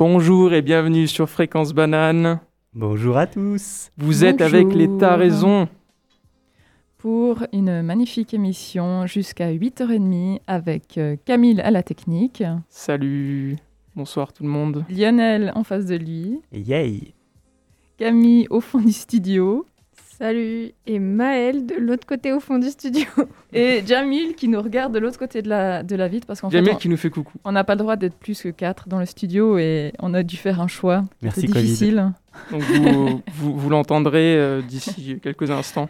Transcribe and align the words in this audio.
Bonjour 0.00 0.54
et 0.54 0.62
bienvenue 0.62 1.06
sur 1.06 1.28
Fréquence 1.28 1.74
Banane. 1.74 2.40
Bonjour 2.72 3.18
à 3.18 3.26
tous. 3.26 3.90
Vous 3.98 4.24
êtes 4.24 4.40
avec 4.40 4.72
l'État 4.72 5.14
raison. 5.14 5.68
pour 6.96 7.44
une 7.52 7.82
magnifique 7.82 8.32
émission 8.32 9.06
jusqu'à 9.06 9.52
8h30 9.52 10.40
avec 10.46 10.96
euh, 10.96 11.16
Camille 11.26 11.60
à 11.60 11.70
la 11.70 11.82
technique, 11.82 12.42
Salut. 12.70 13.58
Bonsoir 13.94 14.32
tout 14.32 14.42
le 14.42 14.48
monde. 14.48 14.86
Lionel 14.88 15.52
en 15.54 15.64
face 15.64 15.84
de 15.84 15.96
lui, 15.96 16.40
Yay. 16.50 17.12
Camille 17.98 18.46
au 18.48 18.62
fond 18.62 18.80
du 18.80 18.92
studio 18.92 19.66
Salut 20.20 20.72
Et 20.86 20.98
Maëlle 20.98 21.64
de 21.64 21.76
l'autre 21.76 22.06
côté 22.06 22.30
au 22.34 22.40
fond 22.40 22.58
du 22.58 22.68
studio. 22.68 23.06
et 23.54 23.82
Jamil 23.86 24.34
qui 24.34 24.48
nous 24.48 24.60
regarde 24.60 24.92
de 24.92 24.98
l'autre 24.98 25.18
côté 25.18 25.40
de 25.40 25.48
la, 25.48 25.82
de 25.82 25.96
la 25.96 26.08
vitre 26.08 26.26
parce 26.26 26.42
qu'en 26.42 26.50
fait 26.50 26.58
Jamil 26.58 26.72
on- 26.74 26.76
qui 26.76 26.90
nous 26.90 26.98
fait 26.98 27.08
coucou. 27.08 27.38
on 27.44 27.52
n'a 27.52 27.64
pas 27.64 27.74
le 27.74 27.78
droit 27.78 27.96
d'être 27.96 28.16
plus 28.16 28.42
que 28.42 28.50
quatre 28.50 28.86
dans 28.86 28.98
le 28.98 29.06
studio 29.06 29.56
et 29.56 29.92
on 29.98 30.12
a 30.12 30.22
dû 30.22 30.36
faire 30.36 30.60
un 30.60 30.68
choix. 30.68 31.04
Merci 31.22 31.46
difficile. 31.46 32.12
Donc 32.50 32.60
vous, 32.60 33.22
vous, 33.32 33.56
vous 33.58 33.70
l'entendrez 33.70 34.36
euh, 34.36 34.60
d'ici 34.60 35.18
quelques 35.22 35.50
instants. 35.50 35.88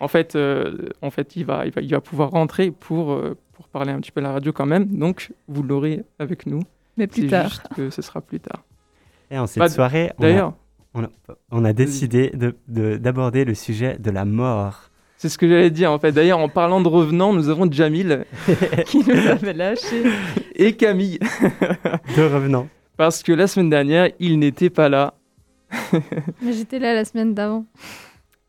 En 0.00 0.08
fait, 0.08 0.34
euh, 0.34 0.88
en 1.00 1.10
fait 1.12 1.36
il, 1.36 1.44
va, 1.44 1.64
il, 1.64 1.70
va, 1.72 1.80
il 1.80 1.90
va 1.90 2.00
pouvoir 2.00 2.30
rentrer 2.32 2.72
pour, 2.72 3.12
euh, 3.12 3.36
pour 3.52 3.68
parler 3.68 3.92
un 3.92 4.00
petit 4.00 4.10
peu 4.10 4.18
à 4.20 4.24
la 4.24 4.32
radio 4.32 4.52
quand 4.52 4.66
même. 4.66 4.86
Donc 4.86 5.30
vous 5.46 5.62
l'aurez 5.62 6.02
avec 6.18 6.46
nous. 6.46 6.62
Mais 6.96 7.06
plus 7.06 7.28
tard. 7.28 7.48
juste 7.50 7.68
que 7.76 7.90
ce 7.90 8.02
sera 8.02 8.20
plus 8.20 8.40
tard. 8.40 8.64
Et 9.30 9.38
en 9.38 9.46
cette 9.46 9.60
Bah, 9.60 9.68
soirée, 9.68 10.10
on 10.18 10.22
a, 10.24 10.26
D'ailleurs, 10.26 10.54
on 10.98 11.04
a- 11.04 11.34
on 11.50 11.64
a 11.64 11.72
décidé 11.72 12.30
de- 12.34 12.54
de- 12.68 12.96
d'aborder 12.96 13.44
le 13.44 13.54
sujet 13.54 13.96
de 13.98 14.10
la 14.10 14.24
mort. 14.24 14.90
c'est 15.16 15.28
ce 15.28 15.36
que 15.38 15.48
j'allais 15.48 15.70
dire 15.70 15.90
en 15.92 15.98
fait. 15.98 16.12
D'ailleurs, 16.12 16.38
en 16.38 16.48
parlant 16.48 16.80
de 16.80 16.88
revenants, 16.88 17.32
nous 17.32 17.48
avons 17.48 17.70
Jamil 17.70 18.24
qui 18.86 18.98
nous 18.98 19.26
avait 19.26 19.52
lâché. 19.52 20.04
et 20.54 20.74
Camille. 20.76 21.18
De 22.16 22.22
revenants. 22.22 22.68
Parce 22.96 23.22
que 23.22 23.32
la 23.32 23.46
semaine 23.46 23.70
dernière, 23.70 24.10
il 24.20 24.38
n'était 24.38 24.70
pas 24.70 24.88
là. 24.88 25.14
Mais 26.42 26.52
j'étais 26.52 26.78
là 26.78 26.94
la 26.94 27.04
semaine 27.04 27.34
d'avant. 27.34 27.64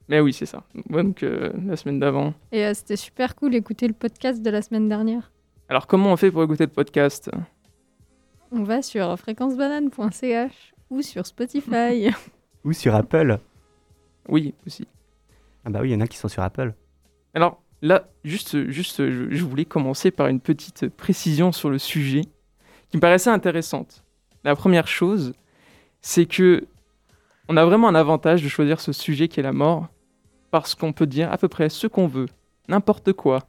Mais 0.08 0.20
oui, 0.22 0.32
c'est 0.34 0.46
ça. 0.48 0.64
Donc 0.90 1.22
euh, 1.24 1.52
la 1.68 1.76
semaine 1.76 2.00
d'avant. 2.00 2.34
Et 2.52 2.66
euh, 2.66 2.74
c'était 2.74 2.96
super 2.96 3.36
cool 3.36 3.52
d'écouter 3.52 3.88
le 3.88 3.94
podcast 3.94 4.42
de 4.42 4.50
la 4.50 4.62
semaine 4.62 4.88
dernière. 4.90 5.32
Alors 5.70 5.86
comment 5.88 6.12
on 6.12 6.18
fait 6.18 6.32
pour 6.32 6.44
écouter 6.44 6.66
le 6.66 6.72
podcast? 6.72 7.30
On 8.52 8.64
va 8.64 8.82
sur 8.82 9.16
fréquencebanane.ch 9.20 10.74
ou 10.90 11.02
sur 11.04 11.26
Spotify. 11.28 12.10
Ou 12.66 12.74
sur 12.74 12.96
Apple. 12.96 13.40
Oui, 14.28 14.54
aussi. 14.68 14.88
Ah 15.66 15.70
bah 15.70 15.80
oui, 15.82 15.90
il 15.90 15.94
y 15.94 15.96
en 15.96 16.02
a 16.02 16.08
qui 16.08 16.18
sont 16.18 16.28
sur 16.28 16.44
Apple. 16.44 16.74
Alors 17.34 17.62
là, 17.82 18.08
juste, 18.24 18.70
juste 18.70 19.10
je, 19.10 19.30
je 19.30 19.44
voulais 19.44 19.66
commencer 19.66 20.12
par 20.12 20.28
une 20.28 20.40
petite 20.40 20.88
précision 20.90 21.52
sur 21.52 21.70
le 21.70 21.78
sujet 21.78 22.22
qui 22.90 22.98
me 22.98 23.02
paraissait 23.02 23.30
intéressante. 23.30 24.04
La 24.44 24.56
première 24.56 24.88
chose, 24.88 25.34
c'est 26.02 26.26
que 26.26 26.66
on 27.48 27.58
a 27.58 27.66
vraiment 27.66 27.88
un 27.88 27.96
avantage 27.96 28.44
de 28.44 28.48
choisir 28.48 28.80
ce 28.80 28.92
sujet 28.92 29.28
qui 29.28 29.40
est 29.40 29.44
la 29.44 29.54
mort 29.54 29.88
parce 30.52 30.76
qu'on 30.76 30.94
peut 30.94 31.08
dire 31.08 31.32
à 31.32 31.38
peu 31.38 31.48
près 31.48 31.70
ce 31.70 31.88
qu'on 31.88 32.08
veut, 32.08 32.28
n'importe 32.68 33.14
quoi. 33.14 33.40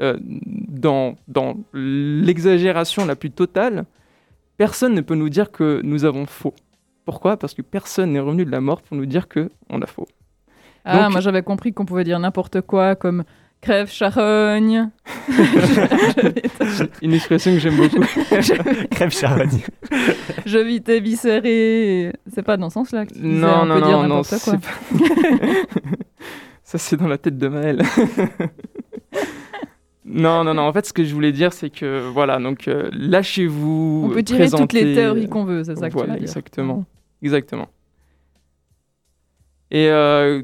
Euh, 0.00 0.18
dans 0.20 1.16
dans 1.28 1.56
l'exagération 1.72 3.06
la 3.06 3.16
plus 3.16 3.30
totale, 3.30 3.86
personne 4.56 4.94
ne 4.94 5.00
peut 5.00 5.14
nous 5.14 5.28
dire 5.28 5.52
que 5.52 5.80
nous 5.84 6.04
avons 6.04 6.26
faux. 6.26 6.54
Pourquoi? 7.04 7.36
Parce 7.36 7.54
que 7.54 7.62
personne 7.62 8.12
n'est 8.12 8.20
revenu 8.20 8.44
de 8.44 8.50
la 8.50 8.60
mort 8.60 8.80
pour 8.82 8.96
nous 8.96 9.06
dire 9.06 9.28
que 9.28 9.50
on 9.70 9.80
a 9.82 9.86
faux. 9.86 10.06
Ah, 10.84 11.02
Donc- 11.04 11.12
moi 11.12 11.20
j'avais 11.20 11.42
compris 11.42 11.72
qu'on 11.72 11.84
pouvait 11.84 12.04
dire 12.04 12.18
n'importe 12.18 12.60
quoi 12.62 12.94
comme 12.94 13.24
crève 13.60 13.90
charogne. 13.90 14.90
Une 17.02 17.14
expression 17.14 17.52
que 17.52 17.58
j'aime 17.58 17.76
beaucoup. 17.76 18.00
Crève 18.90 19.10
charogne. 19.10 19.60
Je 20.44 20.58
vis 20.58 20.82
tes 20.82 21.00
viscérés. 21.00 22.12
C'est 22.32 22.42
pas 22.42 22.56
dans 22.58 22.68
ce 22.68 22.74
sens-là 22.74 23.06
que 23.06 23.14
tu 23.14 23.20
disais, 23.20 23.28
Non, 23.40 23.60
on 23.62 23.66
non, 23.66 23.74
peut 23.76 23.86
dire 23.86 24.02
non, 24.02 24.08
non, 24.08 24.08
n'importe 24.22 24.28
quoi. 24.44 24.54
c'est 24.54 24.60
pas- 24.60 25.54
Ça, 26.62 26.78
c'est 26.78 26.96
dans 26.96 27.08
la 27.08 27.18
tête 27.18 27.38
de 27.38 27.48
Maël. 27.48 27.82
non, 30.06 30.44
non, 30.44 30.54
non. 30.54 30.62
En 30.62 30.72
fait, 30.72 30.84
ce 30.86 30.92
que 30.92 31.04
je 31.04 31.14
voulais 31.14 31.32
dire, 31.32 31.52
c'est 31.52 31.70
que, 31.70 32.08
voilà, 32.10 32.38
donc, 32.38 32.68
euh, 32.68 32.90
lâchez-vous. 32.92 34.08
On 34.10 34.14
peut 34.14 34.22
tirer 34.22 34.50
toutes 34.50 34.72
les 34.74 34.94
théories 34.94 35.28
qu'on 35.28 35.44
veut, 35.44 35.64
c'est 35.64 35.76
ça 35.76 35.86
que 35.88 35.92
tu 35.92 35.98
Voilà, 35.98 36.14
veux 36.14 36.18
dire. 36.20 36.28
exactement. 36.28 36.84
Exactement. 37.22 37.68
Et, 39.70 39.88
euh, 39.88 40.42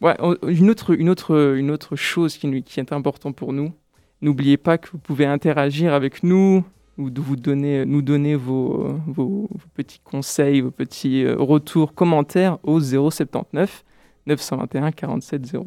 ouais, 0.00 0.16
une 0.48 0.70
autre, 0.70 0.92
une 0.98 1.08
autre, 1.08 1.54
une 1.56 1.70
autre 1.70 1.96
chose 1.96 2.36
qui, 2.36 2.46
nous- 2.48 2.62
qui 2.62 2.80
est 2.80 2.92
importante 2.92 3.36
pour 3.36 3.52
nous, 3.52 3.72
n'oubliez 4.20 4.56
pas 4.56 4.76
que 4.78 4.90
vous 4.90 4.98
pouvez 4.98 5.24
interagir 5.26 5.94
avec 5.94 6.22
nous, 6.22 6.64
ou 6.98 7.10
de 7.10 7.20
vous 7.20 7.36
donner, 7.36 7.84
nous 7.84 8.00
donner 8.02 8.34
vos, 8.36 8.94
vos, 9.06 9.48
vos 9.50 9.68
petits 9.74 10.00
conseils, 10.00 10.62
vos 10.62 10.70
petits 10.70 11.24
euh, 11.24 11.36
retours, 11.36 11.94
commentaires 11.94 12.58
au 12.62 12.80
079 12.80 13.84
921 14.26 14.92
47 14.92 15.44
00. 15.46 15.62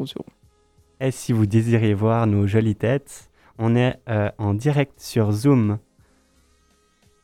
Et 0.99 1.11
si 1.11 1.31
vous 1.31 1.45
désirez 1.45 1.93
voir 1.93 2.25
nos 2.27 2.47
jolies 2.47 2.75
têtes, 2.75 3.29
on 3.59 3.75
est 3.75 3.97
euh, 4.09 4.29
en 4.39 4.53
direct 4.55 4.99
sur 4.99 5.31
Zoom. 5.31 5.77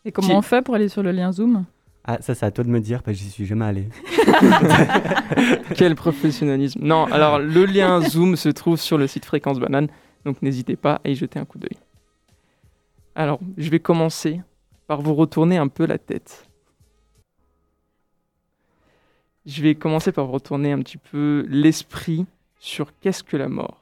Et 0.05 0.11
comment 0.11 0.27
Qui- 0.29 0.33
on 0.35 0.41
fait 0.43 0.61
pour 0.61 0.75
aller 0.75 0.87
sur 0.87 1.01
le 1.03 1.11
lien 1.11 1.31
Zoom? 1.31 1.65
Ah, 2.07 2.17
ça, 2.21 2.35
c'est 2.35 2.45
à 2.45 2.51
toi 2.51 2.63
de 2.63 2.69
me 2.69 2.79
dire, 2.79 3.01
parce 3.01 3.17
que 3.17 3.23
j'y 3.23 3.29
suis 3.31 3.45
jamais 3.47 3.65
allé. 3.65 3.87
Quel 5.75 5.95
professionnalisme. 5.95 6.79
Non, 6.83 7.05
alors 7.05 7.39
le 7.39 7.65
lien 7.65 7.99
Zoom 8.01 8.35
se 8.35 8.49
trouve 8.49 8.79
sur 8.79 8.97
le 8.99 9.07
site 9.07 9.25
Fréquence 9.25 9.59
Banane, 9.59 9.87
donc 10.23 10.41
n'hésitez 10.43 10.75
pas 10.75 11.01
à 11.03 11.09
y 11.09 11.15
jeter 11.15 11.39
un 11.39 11.45
coup 11.45 11.57
d'œil. 11.57 11.77
Alors, 13.15 13.39
je 13.57 13.69
vais 13.69 13.79
commencer 13.79 14.41
par 14.87 15.01
vous 15.01 15.15
retourner 15.15 15.57
un 15.57 15.67
peu 15.67 15.85
la 15.87 15.97
tête. 15.97 16.47
Je 19.45 19.61
vais 19.61 19.75
commencer 19.75 20.11
par 20.11 20.25
vous 20.25 20.31
retourner 20.33 20.71
un 20.71 20.79
petit 20.81 20.97
peu 20.97 21.45
l'esprit 21.49 22.25
sur 22.59 22.97
qu'est-ce 22.99 23.23
que 23.23 23.37
la 23.37 23.47
mort. 23.47 23.81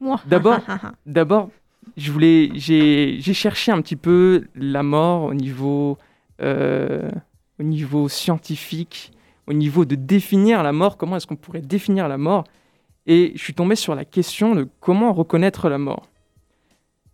Moi. 0.00 0.20
D'abord- 0.26 0.60
D'abord, 1.06 1.50
je 1.96 2.10
voulais, 2.10 2.50
j'ai, 2.54 3.16
j'ai 3.20 3.34
cherché 3.34 3.70
un 3.72 3.80
petit 3.80 3.96
peu 3.96 4.46
la 4.54 4.82
mort 4.82 5.24
au 5.24 5.34
niveau, 5.34 5.98
au 6.40 7.62
niveau 7.62 8.08
scientifique, 8.08 9.12
au 9.46 9.52
niveau 9.52 9.84
de 9.84 9.94
définir 9.94 10.62
la 10.62 10.72
mort. 10.72 10.96
Comment 10.96 11.16
est-ce 11.16 11.26
qu'on 11.26 11.36
pourrait 11.36 11.62
définir 11.62 12.08
la 12.08 12.18
mort 12.18 12.44
Et 13.06 13.32
je 13.34 13.42
suis 13.42 13.54
tombé 13.54 13.76
sur 13.76 13.94
la 13.94 14.04
question 14.04 14.54
de 14.54 14.68
comment 14.80 15.12
reconnaître 15.12 15.68
la 15.68 15.78
mort. 15.78 16.08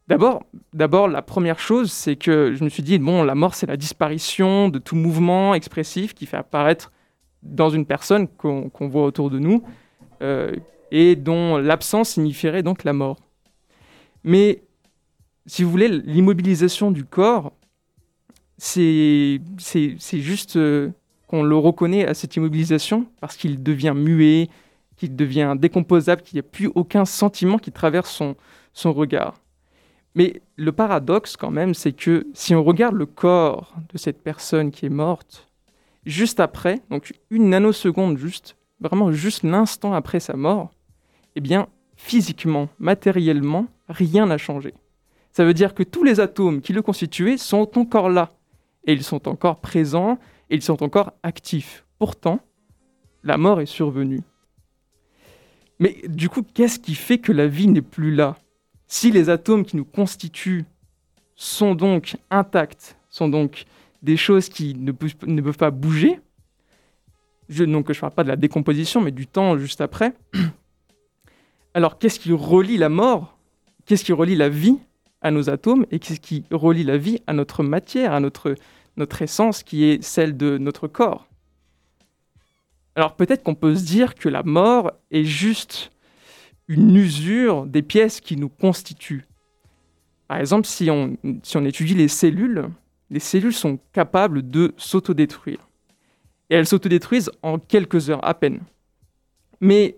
D'abord, 0.09 0.43
d'abord, 0.75 1.09
la 1.09 1.23
première 1.23 1.59
chose, 1.59 1.93
c'est 1.93 2.17
que 2.17 2.55
je 2.55 2.65
me 2.65 2.69
suis 2.69 2.83
dit 2.83 2.99
bon, 2.99 3.23
la 3.23 3.35
mort, 3.35 3.55
c'est 3.55 3.67
la 3.67 3.77
disparition 3.77 4.69
de 4.69 4.79
tout 4.79 4.97
mouvement 4.97 5.55
expressif 5.55 6.13
qui 6.15 6.27
fait 6.27 6.37
apparaître 6.37 6.91
dans 7.43 7.71
une 7.71 7.87
personne 7.87 8.29
qu'on, 8.29 8.69
qu'on 8.69 8.89
voit 8.89 9.05
autour 9.05 9.31
de 9.31 9.39
nous. 9.39 9.63
euh, 10.23 10.55
et 10.91 11.17
dont 11.17 11.57
l'absence 11.57 12.11
signifierait 12.11 12.63
donc 12.63 12.85
la 12.85 12.93
mort. 12.93 13.17
Mais 14.25 14.63
si 15.47 15.65
vous 15.65 15.71
voulez, 15.71 15.89
l'immobilisation 15.89 16.91
du 16.91 17.05
corps, 17.05 17.53
c'est 18.59 19.41
juste 20.13 20.57
euh, 20.57 20.91
qu'on 21.27 21.43
le 21.43 21.57
reconnaît 21.57 22.07
à 22.07 22.15
cette 22.15 22.37
immobilisation 22.37 23.07
parce 23.21 23.37
qu'il 23.37 23.63
devient 23.63 23.95
muet, 23.97 24.49
qu'il 24.97 25.17
devient 25.17 25.57
décomposable, 25.59 26.23
qu'il 26.23 26.37
n'y 26.37 26.41
a 26.41 26.49
plus 26.49 26.71
aucun 26.75 27.05
sentiment 27.05 27.59
qui 27.59 27.73
traverse 27.73 28.11
son, 28.11 28.37
son 28.73 28.93
regard. 28.93 29.35
Mais 30.15 30.43
le 30.57 30.73
paradoxe 30.73 31.37
quand 31.37 31.51
même, 31.51 31.75
c'est 31.75 31.93
que 31.93 32.27
si 32.35 32.55
on 32.55 32.63
regarde 32.63 32.95
le 32.95 33.07
corps 33.07 33.75
de 33.93 33.99
cette 33.99 34.23
personne 34.23 34.71
qui 34.71 34.87
est 34.87 34.91
morte, 34.91 35.49
juste 36.05 36.41
après, 36.41 36.81
donc 36.91 37.15
une 37.31 37.49
nanoseconde 37.49 38.19
juste, 38.19 38.57
vraiment 38.81 39.13
juste 39.13 39.43
l'instant 39.43 39.95
après 39.95 40.21
sa 40.21 40.37
mort, 40.37 40.71
eh 41.35 41.41
bien, 41.41 41.69
physiquement, 41.97 42.69
matériellement, 42.79 43.67
rien 43.89 44.27
n'a 44.27 44.39
changé. 44.39 44.75
Ça 45.33 45.45
veut 45.45 45.55
dire 45.55 45.73
que 45.73 45.83
tous 45.83 46.05
les 46.05 46.21
atomes 46.21 46.61
qui 46.61 46.75
le 46.75 46.83
constituaient 46.83 47.39
sont 47.39 47.79
encore 47.79 48.11
là. 48.11 48.31
Et 48.85 48.93
ils 48.93 49.05
sont 49.05 49.29
encore 49.29 49.61
présents, 49.61 50.19
et 50.51 50.57
ils 50.57 50.63
sont 50.63 50.83
encore 50.83 51.13
actifs. 51.23 51.85
Pourtant, 51.99 52.41
la 53.23 53.37
mort 53.39 53.61
est 53.61 53.67
survenue. 53.67 54.23
Mais 55.79 56.03
du 56.07 56.29
coup, 56.29 56.43
qu'est-ce 56.43 56.79
qui 56.79 56.95
fait 56.95 57.19
que 57.19 57.33
la 57.33 57.47
vie 57.47 57.67
n'est 57.67 57.83
plus 57.83 58.15
là? 58.15 58.37
Si 58.87 59.11
les 59.11 59.31
atomes 59.31 59.65
qui 59.65 59.77
nous 59.77 59.85
constituent 59.85 60.65
sont 61.35 61.75
donc 61.75 62.17
intacts, 62.31 62.97
sont 63.09 63.29
donc 63.29 63.65
des 64.03 64.17
choses 64.17 64.49
qui 64.49 64.75
ne 64.75 64.93
peuvent, 64.93 65.57
pas 65.57 65.71
bouger, 65.71 66.21
je, 67.49 67.65
donc 67.65 67.93
je 67.93 67.99
ne 67.99 68.01
parle 68.01 68.13
pas 68.13 68.25
de 68.25 68.29
la 68.29 68.37
décomposition, 68.37 69.01
mais 69.01 69.11
du 69.11 69.27
temps 69.27 69.57
juste 69.59 69.81
après, 69.81 70.15
alors, 71.75 71.99
qu'est-ce 71.99 72.21
qui 72.21 72.33
relie 72.33 72.77
la 72.77 72.89
mort? 72.89 73.39
Qu'est-ce 73.87 74.05
qui 74.05 74.13
relie 74.13 74.37
la 74.37 74.49
vie? 74.49 74.79
À 75.23 75.31
nos 75.31 75.49
atomes 75.49 75.87
Et 75.91 75.99
qu'est-ce 75.99 76.21
qui 76.21 76.45
relie 76.51 76.85
la 76.85 76.99
vie 76.99 77.21
à 77.27 77.33
notre 77.33 77.63
matière, 77.63 78.13
à 78.13 78.21
notre, 78.21 78.55
notre 78.97 79.23
essence 79.23 79.63
qui 79.63 79.85
est 79.85 80.03
celle 80.03 80.37
de 80.37 80.59
notre 80.59 80.89
corps 80.89 81.27
Alors, 82.95 83.17
peut-être 83.17 83.43
qu'on 83.43 83.55
peut 83.55 83.75
se 83.75 83.85
dire 83.85 84.15
que 84.15 84.29
la 84.29 84.43
mort 84.43 84.93
est 85.11 85.25
juste 85.25 85.91
une 86.69 86.95
usure 86.97 87.67
des 87.67 87.83
pièces 87.83 88.21
qui 88.21 88.37
nous 88.37 88.49
constituent. 88.49 89.27
Par 90.29 90.39
exemple, 90.39 90.67
si 90.67 90.91
on, 90.91 91.17
si 91.43 91.57
on 91.57 91.65
étudie 91.65 91.95
les 91.95 92.09
cellules, 92.09 92.69
les 93.11 93.21
cellules 93.21 93.53
sont 93.53 93.79
capables 93.93 94.49
de 94.49 94.73
s'autodétruire. 94.77 95.69
Et 96.49 96.55
elles 96.55 96.67
s'autodétruisent 96.67 97.31
en 97.43 97.59
quelques 97.59 98.11
heures 98.11 98.25
à 98.27 98.35
peine. 98.35 98.61
Mais 99.61 99.97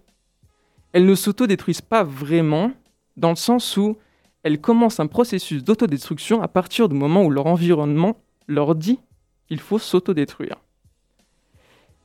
elles 0.93 1.07
ne 1.07 1.15
s'autodétruisent 1.15 1.81
pas 1.81 2.05
vraiment 2.05 2.73
dans 3.17 3.31
le 3.31 3.37
sens 3.37 3.77
où 3.77 3.97
elles 4.45 4.61
commencent 4.61 5.01
un 5.01 5.07
processus 5.09 5.65
d'autodestruction 5.65 6.43
à 6.43 6.49
partir 6.49 6.89
du 6.89 6.95
moment 6.95 7.25
où 7.25 7.31
leur 7.31 7.47
environnement 7.47 8.17
leur 8.47 8.75
dit 8.75 9.01
qu'il 9.49 9.59
faut 9.59 9.79
s'autodétruire. 9.79 10.61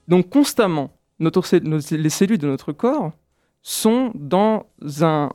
Donc 0.07 0.29
constamment, 0.29 0.89
les 1.19 2.09
cellules 2.09 2.37
de 2.37 2.47
notre 2.47 2.71
corps 2.71 3.11
sont 3.61 4.11
dans 4.15 4.65
un 5.01 5.31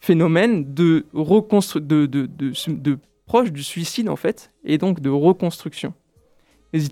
phénomène 0.00 0.72
de, 0.74 1.04
de, 1.12 2.06
de, 2.06 2.98
proche 3.26 3.52
du 3.52 3.62
suicide 3.62 4.08
en 4.08 4.16
fait, 4.16 4.50
et 4.64 4.78
donc 4.78 5.00
de 5.00 5.10
reconstruction. 5.10 5.92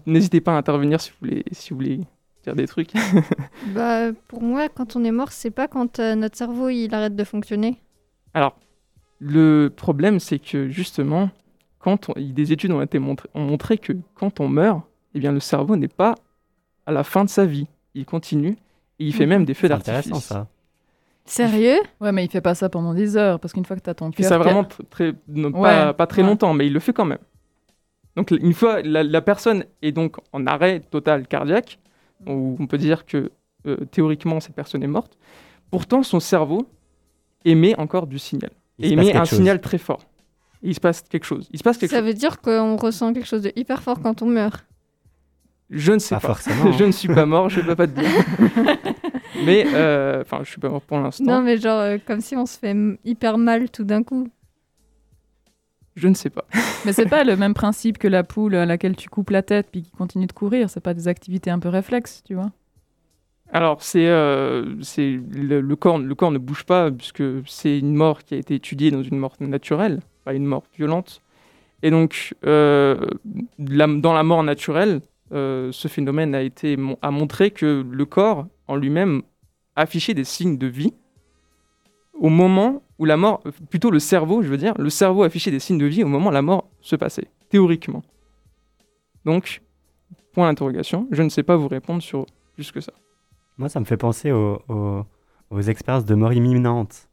N'hésitez 0.07 0.41
pas 0.41 0.55
à 0.55 0.57
intervenir 0.57 1.01
si 1.01 1.11
vous 1.11 1.17
voulez, 1.21 1.45
si 1.53 1.71
vous 1.71 1.77
voulez 1.77 2.01
dire 2.43 2.55
des 2.55 2.67
trucs. 2.67 2.93
bah, 3.75 4.13
pour 4.29 4.43
moi, 4.43 4.69
quand 4.69 4.95
on 4.97 5.05
est 5.05 5.11
mort, 5.11 5.33
c'est 5.33 5.51
pas 5.51 5.69
quand 5.69 6.01
euh, 6.01 6.15
notre 6.15 6.37
cerveau 6.37 6.69
il 6.69 6.95
arrête 6.95 7.17
de 7.17 7.25
fonctionner. 7.25 7.81
Alors, 8.35 8.57
le 9.21 9.69
problème, 9.75 10.21
c'est 10.21 10.39
que 10.39 10.69
justement, 10.69 11.31
quand 11.79 12.17
des 12.19 12.53
études 12.53 12.73
ont, 12.73 12.83
été 12.83 12.99
montré, 12.99 13.29
ont 13.35 13.45
montré 13.45 13.79
que 13.79 13.93
quand 14.15 14.41
on 14.41 14.49
meurt, 14.49 14.83
eh 15.15 15.21
bien, 15.21 15.33
le 15.33 15.41
cerveau 15.41 15.77
n'est 15.77 15.89
pas 15.89 16.15
à 16.87 16.93
la 16.93 17.05
fin 17.05 17.25
de 17.25 17.31
sa 17.31 17.47
vie. 17.47 17.67
Il 17.95 18.05
continue 18.05 18.57
et 18.99 19.07
il 19.07 19.15
fait 19.15 19.27
même 19.27 19.45
des 19.45 19.55
feux 19.55 19.69
d'artifice. 19.69 20.13
ça. 20.19 20.49
Sérieux? 21.25 21.79
Ouais, 22.01 22.13
mais 22.13 22.25
il 22.25 22.31
fait 22.31 22.41
pas 22.41 22.55
ça 22.55 22.69
pendant 22.69 22.93
des 22.93 23.17
heures, 23.17 23.41
parce 23.41 23.55
qu'une 23.55 23.65
fois 23.65 23.77
que 23.77 23.83
tu 23.83 23.91
as 23.91 23.95
ton 23.95 24.11
cœur... 24.11 24.15
Il 24.19 24.23
fait 24.25 24.29
ça 24.29 24.39
vraiment 24.39 24.65
très, 24.91 25.15
pas, 25.15 26.07
très 26.07 26.23
longtemps, 26.23 26.53
mais 26.53 26.67
il 26.67 26.73
le 26.73 26.81
fait 26.81 26.93
quand 26.93 27.07
même. 27.07 27.19
Donc 28.17 28.31
une 28.31 28.53
fois, 28.53 28.83
la, 28.83 29.23
personne 29.23 29.65
est 29.83 29.93
donc 29.93 30.17
en 30.33 30.47
arrêt 30.47 30.81
total 30.81 31.27
cardiaque, 31.27 31.79
où 32.27 32.57
on 32.61 32.67
peut 32.67 32.79
dire 32.79 33.07
que 33.07 33.31
euh, 33.67 33.77
théoriquement 33.91 34.41
cette 34.41 34.55
personne 34.55 34.83
est 34.83 34.89
morte, 34.89 35.19
pourtant 35.71 36.03
son 36.03 36.21
cerveau 36.21 36.69
émet 37.45 37.75
encore 37.77 38.07
du 38.07 38.19
signal. 38.19 38.51
Il 38.79 38.87
et 38.87 38.93
émet 38.93 39.15
un 39.15 39.25
signal 39.25 39.61
très 39.61 39.79
fort. 39.79 40.05
il 40.63 40.75
se 40.75 40.81
passe 40.81 41.03
quelque 41.03 41.25
chose. 41.25 41.49
Il 41.53 41.59
se 41.59 41.65
passe 41.65 41.79
quelque 41.79 41.91
ça 41.91 42.01
veut 42.01 42.15
dire 42.15 42.41
qu'on 42.41 42.77
ressent 42.77 43.13
quelque 43.13 43.27
chose 43.27 43.43
de 43.43 43.53
hyper 43.57 43.83
fort 43.83 44.01
quand 44.01 44.23
on 44.23 44.27
meurt 44.27 44.65
je 45.71 45.93
ne 45.93 45.99
sais 45.99 46.17
pas. 46.21 46.37
je 46.79 46.85
ne 46.85 46.93
suis 46.93 47.09
pas 47.09 47.27
mort, 47.27 47.49
je 47.49 47.61
ne 47.61 47.67
peux 47.67 47.75
pas 47.75 47.87
te 47.87 47.99
dire. 47.99 48.85
mais, 49.45 49.67
euh, 49.73 50.21
enfin, 50.21 50.41
je 50.45 50.51
suis 50.51 50.61
pas 50.61 50.69
mort 50.69 50.83
pour 50.83 50.99
l'instant. 50.99 51.25
Non, 51.25 51.41
mais 51.41 51.57
genre, 51.57 51.81
euh, 51.81 51.99
comme 52.05 52.21
si 52.21 52.37
on 52.37 52.47
se 52.47 52.59
fait 52.59 52.77
hyper 53.05 53.39
mal 53.39 53.71
tout 53.71 53.85
d'un 53.85 54.03
coup. 54.03 54.29
Je 55.97 56.09
ne 56.09 56.15
sais 56.15 56.31
pas. 56.31 56.45
mais 56.85 56.93
c'est 56.93 57.09
pas 57.09 57.25
le 57.25 57.37
même 57.37 57.55
principe 57.55 57.99
que 57.99 58.09
la 58.09 58.25
poule 58.25 58.57
à 58.57 58.67
laquelle 58.67 58.97
tu 58.97 59.09
coupes 59.09 59.31
la 59.31 59.43
tête 59.43 59.69
puis 59.71 59.83
qui 59.83 59.91
continue 59.91 60.27
de 60.27 60.33
courir. 60.33 60.69
C'est 60.69 60.81
pas 60.81 60.95
des 60.95 61.09
activités 61.09 61.51
un 61.51 61.59
peu 61.59 61.69
réflexes, 61.69 62.23
tu 62.25 62.35
vois 62.35 62.51
alors, 63.55 63.85
c'est 63.85 64.09
euh, 64.09 64.65
le, 64.99 65.75
corps, 65.77 66.01
ne 66.01 66.39
bouge 66.39 66.65
pas 66.65 66.91
puisque 66.91 67.23
c'est 67.47 67.79
une 67.79 67.95
mort 67.95 68.25
qui 68.25 68.35
a 68.35 68.37
été 68.37 68.57
étudiée 68.57 68.91
dans 68.91 69.05
une 69.05 69.17
mort 69.17 69.37
naturelle, 69.39 70.01
pas 70.25 70.35
une 70.35 70.45
mort 70.45 70.65
violente. 70.77 71.23
Et 71.85 71.93
donc, 71.93 72.35
euh, 72.45 73.07
dans 73.59 74.13
la 74.13 74.25
mort 74.25 74.43
naturelle, 74.43 75.03
euh, 75.31 75.71
ce 75.71 75.87
phénomène 75.87 76.35
a 76.35 77.11
montré 77.13 77.53
que 77.53 77.87
le 77.89 78.05
corps 78.07 78.49
en 78.67 78.75
lui-même 78.75 79.23
affichait 79.77 80.15
des 80.15 80.25
signes 80.25 80.59
de 80.59 80.67
vie 80.67 80.93
au 82.15 82.31
moment 82.31 82.83
où 82.99 83.05
la 83.05 83.17
mort, 83.17 83.41
plutôt 83.71 83.93
le 83.93 84.01
cerveau, 84.01 84.43
je 84.43 84.49
veux 84.49 84.57
dire, 84.57 84.75
le 84.79 84.91
cerveau 84.91 85.23
affichait 85.23 85.53
des 85.53 85.61
signes 85.61 85.79
de 85.79 85.87
vie 85.87 86.03
au 86.03 86.09
moment 86.09 86.31
où 86.31 86.33
la 86.33 86.43
mort 86.43 86.69
se 86.81 86.97
passait, 86.97 87.29
théoriquement. 87.51 88.03
Donc, 89.25 89.63
point 90.33 90.49
d'interrogation, 90.49 91.07
je 91.13 91.23
ne 91.23 91.29
sais 91.29 91.45
pas 91.45 91.55
vous 91.55 91.69
répondre 91.69 92.03
sur 92.03 92.27
plus 92.57 92.73
que 92.73 92.81
ça. 92.81 92.93
Moi, 93.59 93.69
ça 93.69 93.81
me 93.81 93.85
fait 93.85 93.97
penser 93.97 94.33
aux, 94.33 94.63
aux, 95.51 95.61
expériences 95.61 96.05
de 96.05 96.15
mort 96.15 96.33
imminente, 96.33 97.09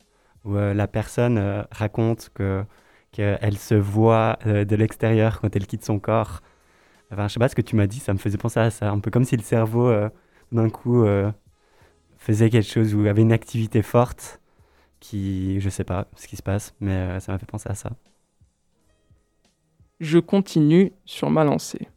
où 0.46 0.56
euh, 0.56 0.74
la 0.74 0.88
personne 0.88 1.38
euh, 1.38 1.64
raconte 1.72 2.30
que 2.34 2.64
qu'elle 3.12 3.58
se 3.58 3.76
voit 3.76 4.40
de 4.46 4.76
l'extérieur 4.78 5.42
quand 5.42 5.54
elle 5.54 5.68
quitte 5.68 5.84
son 5.84 6.00
corps 6.00 6.42
Enfin, 7.12 7.28
je 7.28 7.34
sais 7.34 7.40
pas 7.40 7.50
ce 7.50 7.56
que 7.56 7.62
tu 7.62 7.76
m'as 7.76 7.88
dit, 7.88 8.00
ça 8.00 8.14
me 8.14 8.18
faisait 8.18 8.38
penser 8.38 8.60
à 8.60 8.70
ça. 8.70 8.90
Un 8.90 9.00
peu 9.00 9.12
comme 9.12 9.26
si 9.26 9.36
le 9.36 9.44
cerveau, 9.44 9.88
euh, 9.88 10.10
d'un 10.52 10.70
coup, 10.70 11.04
euh, 11.04 11.30
faisait 12.18 12.50
quelque 12.50 12.70
chose 12.70 12.96
ou 12.96 13.06
avait 13.06 13.22
une 13.22 13.34
activité 13.34 13.82
forte 13.82 14.40
qui, 15.00 15.60
je 15.60 15.70
sais 15.70 15.84
pas 15.84 16.08
ce 16.16 16.28
qui 16.28 16.38
se 16.38 16.44
passe, 16.44 16.74
mais 16.80 16.94
euh, 16.94 17.20
ça 17.20 17.34
m'a 17.34 17.38
fait 17.38 17.46
penser 17.46 17.70
à 17.70 17.76
ça. 17.76 17.92
Je 20.00 20.20
continue 20.20 20.94
sur 21.06 21.30
ma 21.30 21.44
lancée. 21.44 21.90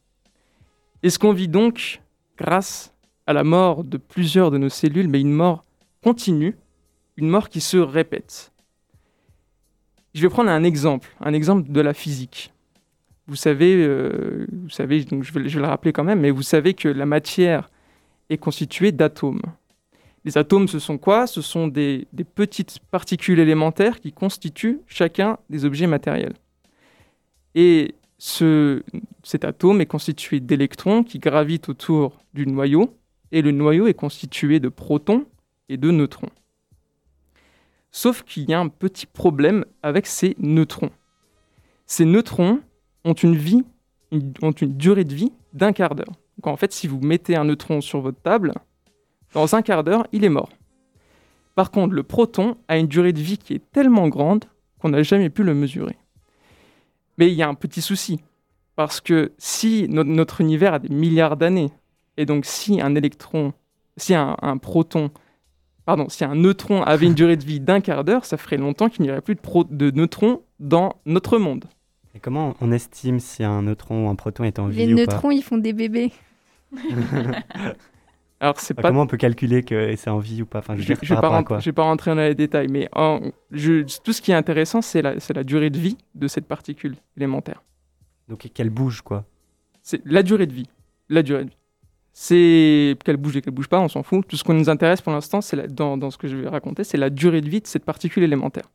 Est-ce 1.02 1.18
qu'on 1.18 1.32
vit 1.32 1.48
donc 1.48 2.02
grâce 2.36 2.93
à 3.26 3.32
la 3.32 3.44
mort 3.44 3.84
de 3.84 3.96
plusieurs 3.96 4.50
de 4.50 4.58
nos 4.58 4.68
cellules, 4.68 5.08
mais 5.08 5.20
une 5.20 5.32
mort 5.32 5.64
continue, 6.02 6.56
une 7.16 7.28
mort 7.28 7.48
qui 7.48 7.60
se 7.60 7.76
répète 7.76 8.52
Je 10.14 10.22
vais 10.22 10.28
prendre 10.28 10.50
un 10.50 10.64
exemple, 10.64 11.14
un 11.20 11.32
exemple 11.32 11.70
de 11.70 11.80
la 11.80 11.94
physique. 11.94 12.52
Vous 13.26 13.36
savez, 13.36 13.76
euh, 13.76 14.46
vous 14.52 14.68
savez 14.68 15.04
donc 15.04 15.24
je 15.24 15.32
vais, 15.32 15.40
le 15.40 15.66
rappeler 15.66 15.92
quand 15.92 16.04
même, 16.04 16.20
mais 16.20 16.30
vous 16.30 16.42
savez 16.42 16.74
que 16.74 16.88
la 16.88 17.06
matière 17.06 17.70
est 18.28 18.36
constituée 18.36 18.92
d'atomes. 18.92 19.42
Les 20.24 20.38
atomes, 20.38 20.68
ce 20.68 20.78
sont 20.78 20.98
quoi? 20.98 21.26
Ce 21.26 21.42
sont 21.42 21.68
des, 21.68 22.06
petites 22.34 22.78
particules 22.90 23.38
élémentaires 23.38 24.00
qui 24.00 24.12
constituent 24.12 24.80
chacun 24.86 25.38
des 25.50 25.64
objets 25.64 25.86
matériels. 25.86 26.34
Et 27.54 27.94
ce, 28.18 28.82
cet 29.22 29.44
atome 29.44 29.80
est 29.80 29.86
constitué 29.86 30.40
d'électrons 30.40 31.02
qui 31.02 31.18
gravitent 31.18 31.68
autour 31.68 32.18
du 32.32 32.46
noyau, 32.46 32.94
et 33.34 33.42
le 33.42 33.50
noyau 33.50 33.88
est 33.88 33.94
constitué 33.94 34.60
de 34.60 34.68
protons 34.68 35.26
et 35.68 35.76
de 35.76 35.90
neutrons. 35.90 36.30
Sauf 37.90 38.22
qu'il 38.22 38.48
y 38.48 38.54
a 38.54 38.60
un 38.60 38.68
petit 38.68 39.06
problème 39.06 39.64
avec 39.82 40.06
ces 40.06 40.36
neutrons. 40.38 40.90
Ces 41.84 42.04
neutrons 42.04 42.60
ont 43.04 43.12
une 43.12 43.64
durée 44.76 45.04
de 45.04 45.14
vie 45.14 45.32
d'un 45.52 45.72
quart 45.72 45.96
d'heure. 45.96 46.12
Donc 46.38 46.46
en 46.46 46.56
fait, 46.56 46.72
si 46.72 46.86
vous 46.86 47.00
mettez 47.00 47.34
un 47.34 47.44
neutron 47.44 47.80
sur 47.80 48.00
votre 48.00 48.20
table, 48.22 48.54
dans 49.32 49.56
un 49.56 49.62
quart 49.62 49.82
d'heure, 49.82 50.06
il 50.12 50.24
est 50.24 50.28
mort. 50.28 50.50
Par 51.56 51.72
contre, 51.72 51.94
le 51.94 52.04
proton 52.04 52.56
a 52.68 52.78
une 52.78 52.86
durée 52.86 53.12
de 53.12 53.20
vie 53.20 53.38
qui 53.38 53.54
est 53.54 53.72
tellement 53.72 54.08
grande 54.08 54.44
qu'on 54.78 54.90
n'a 54.90 55.02
jamais 55.02 55.28
pu 55.28 55.42
le 55.42 55.54
mesurer. 55.54 55.98
Mais 57.18 57.26
il 57.28 57.34
y 57.34 57.42
a 57.42 57.48
un 57.48 57.54
petit 57.54 57.82
souci, 57.82 58.20
parce 58.76 59.00
que 59.00 59.32
si 59.38 59.88
notre 59.88 60.40
univers 60.40 60.74
a 60.74 60.78
des 60.78 60.94
milliards 60.94 61.36
d'années, 61.36 61.72
et 62.16 62.26
donc 62.26 62.44
si 62.44 62.80
un 62.80 62.94
électron, 62.94 63.52
si 63.96 64.14
un, 64.14 64.36
proton, 64.58 65.10
pardon, 65.84 66.08
si 66.08 66.24
un 66.24 66.34
neutron 66.34 66.82
avait 66.82 67.06
une 67.06 67.14
durée 67.14 67.36
de 67.36 67.44
vie 67.44 67.60
d'un 67.60 67.80
quart 67.80 68.04
d'heure, 68.04 68.24
ça 68.24 68.36
ferait 68.36 68.56
longtemps 68.56 68.88
qu'il 68.88 69.02
n'y 69.02 69.10
aurait 69.10 69.20
plus 69.20 69.34
de, 69.36 69.64
de 69.70 69.90
neutrons 69.90 70.42
dans 70.60 70.96
notre 71.06 71.38
monde. 71.38 71.64
Et 72.14 72.20
comment 72.20 72.54
on 72.60 72.70
estime 72.70 73.18
si 73.18 73.42
un 73.42 73.62
neutron 73.62 74.06
ou 74.06 74.08
un 74.08 74.14
proton 74.14 74.44
est 74.44 74.58
en 74.58 74.68
vie 74.68 74.86
Les 74.86 74.94
neutrons, 74.94 75.30
ils 75.30 75.42
font 75.42 75.58
des 75.58 75.72
bébés. 75.72 76.12
Alors, 78.40 78.60
c'est 78.60 78.74
pas... 78.74 78.82
Comment 78.82 79.02
on 79.02 79.06
peut 79.06 79.16
calculer 79.16 79.62
que 79.62 79.94
c'est 79.96 80.10
en 80.10 80.18
vie 80.18 80.42
ou 80.42 80.46
pas 80.46 80.58
enfin, 80.58 80.76
Je 80.76 80.82
ne 80.82 80.96
vais, 80.96 81.72
pas 81.72 81.82
rentrer 81.82 82.14
dans 82.14 82.20
les 82.20 82.34
détails, 82.34 82.68
mais 82.68 82.88
tout 82.92 84.12
ce 84.12 84.20
qui 84.20 84.32
est 84.32 84.34
intéressant, 84.34 84.82
c'est 84.82 85.02
la, 85.02 85.14
la, 85.34 85.44
durée 85.44 85.70
de 85.70 85.78
vie 85.78 85.96
de 86.14 86.28
cette 86.28 86.46
particule 86.46 86.96
élémentaire. 87.16 87.62
Donc 88.28 88.48
qu'elle 88.52 88.70
bouge, 88.70 89.02
quoi 89.02 89.24
C'est 89.82 90.02
la 90.04 90.22
durée 90.22 90.46
de 90.46 90.52
vie. 90.52 90.68
La 91.08 91.22
durée 91.22 91.44
de 91.44 91.50
vie. 91.50 91.56
C'est 92.16 92.96
qu'elle 93.04 93.16
bouge 93.16 93.36
et 93.36 93.42
qu'elle 93.42 93.52
bouge 93.52 93.68
pas, 93.68 93.80
on 93.80 93.88
s'en 93.88 94.04
fout. 94.04 94.24
Tout 94.26 94.36
ce 94.36 94.44
qui 94.44 94.52
nous 94.52 94.70
intéresse 94.70 95.02
pour 95.02 95.12
l'instant, 95.12 95.40
c'est 95.40 95.66
dans, 95.66 96.10
ce 96.10 96.16
que 96.16 96.28
je 96.28 96.36
vais 96.36 96.48
raconter, 96.48 96.84
c'est 96.84 96.96
la 96.96 97.10
durée 97.10 97.40
de 97.40 97.48
vie 97.48 97.60
de 97.60 97.66
cette 97.66 97.84
particule 97.84 98.22
élémentaire. 98.22 98.70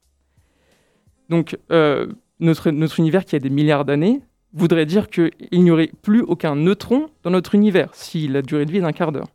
Donc, 1.30 1.58
euh, 1.72 2.08
notre, 2.42 2.70
notre 2.72 3.00
univers 3.00 3.24
qui 3.24 3.38
a 3.38 3.40
des 3.40 3.50
milliards 3.50 3.86
d'années 3.86 4.22
voudrait 4.54 4.86
dire 4.86 5.10
qu'il 5.10 5.32
n'y 5.54 5.72
aurait 5.72 5.92
plus 6.02 6.22
aucun 6.22 6.56
neutron 6.56 7.10
dans 7.24 7.30
notre 7.30 7.56
univers 7.56 7.96
si 7.96 8.28
la 8.28 8.42
durée 8.42 8.66
de 8.66 8.72
vie 8.72 8.80
est 8.80 8.82
d'un 8.82 8.92
quart 8.92 9.14
d'heure. 9.14 9.30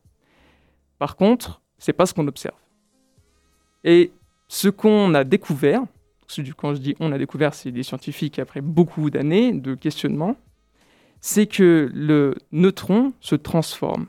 Par 0.98 1.16
contre, 1.16 1.62
c'est 1.78 1.94
pas 1.94 2.04
ce 2.04 2.12
qu'on 2.12 2.28
observe. 2.28 2.58
Et 3.84 4.12
ce 4.48 4.68
qu'on 4.68 5.14
a 5.14 5.24
découvert, 5.24 5.82
quand 6.56 6.74
je 6.74 6.80
dis 6.80 6.94
on 7.00 7.10
a 7.12 7.18
découvert, 7.18 7.54
c'est 7.54 7.70
des 7.70 7.82
scientifiques 7.82 8.38
après 8.38 8.60
beaucoup 8.60 9.08
d'années 9.08 9.52
de 9.52 9.74
questionnement, 9.74 10.36
c'est 11.26 11.46
que 11.46 11.90
le 11.94 12.34
neutron 12.52 13.14
se 13.20 13.34
transforme. 13.34 14.08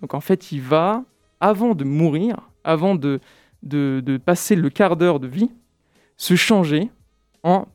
Donc 0.00 0.14
en 0.14 0.20
fait, 0.20 0.50
il 0.50 0.60
va, 0.60 1.04
avant 1.38 1.76
de 1.76 1.84
mourir, 1.84 2.50
avant 2.64 2.96
de, 2.96 3.20
de, 3.62 4.02
de 4.04 4.16
passer 4.16 4.56
le 4.56 4.68
quart 4.68 4.96
d'heure 4.96 5.20
de 5.20 5.28
vie, 5.28 5.52
se 6.16 6.34
changer 6.34 6.90
en 7.44 7.68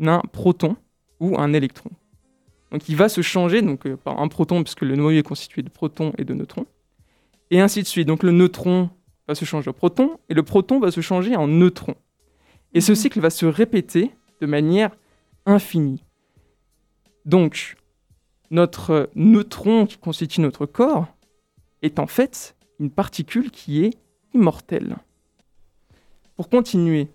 un 0.00 0.20
proton 0.32 0.76
ou 1.20 1.38
un 1.38 1.52
électron. 1.52 1.90
Donc 2.70 2.88
il 2.88 2.96
va 2.96 3.10
se 3.10 3.20
changer 3.20 3.60
donc, 3.60 3.84
euh, 3.84 3.98
par 3.98 4.18
un 4.18 4.28
proton, 4.28 4.62
puisque 4.62 4.80
le 4.80 4.96
noyau 4.96 5.18
est 5.18 5.22
constitué 5.22 5.60
de 5.60 5.68
protons 5.68 6.14
et 6.16 6.24
de 6.24 6.32
neutrons, 6.32 6.64
et 7.50 7.60
ainsi 7.60 7.82
de 7.82 7.86
suite. 7.86 8.08
Donc 8.08 8.22
le 8.22 8.30
neutron 8.30 8.88
va 9.28 9.34
se 9.34 9.44
changer 9.44 9.68
en 9.68 9.74
proton, 9.74 10.18
et 10.30 10.34
le 10.34 10.42
proton 10.42 10.80
va 10.80 10.90
se 10.90 11.02
changer 11.02 11.36
en 11.36 11.48
neutron. 11.48 11.96
Et 12.72 12.80
ce 12.80 12.92
mhm. 12.92 12.96
cycle 12.96 13.20
va 13.20 13.28
se 13.28 13.44
répéter 13.44 14.10
de 14.40 14.46
manière 14.46 14.96
infinie. 15.44 16.02
Donc, 17.26 17.76
notre 18.52 19.10
neutron 19.14 19.86
qui 19.86 19.96
constitue 19.96 20.42
notre 20.42 20.66
corps 20.66 21.08
est 21.80 21.98
en 21.98 22.06
fait 22.06 22.54
une 22.78 22.90
particule 22.90 23.50
qui 23.50 23.84
est 23.84 23.94
immortelle. 24.34 24.96
Pour 26.36 26.48
continuer, 26.48 27.08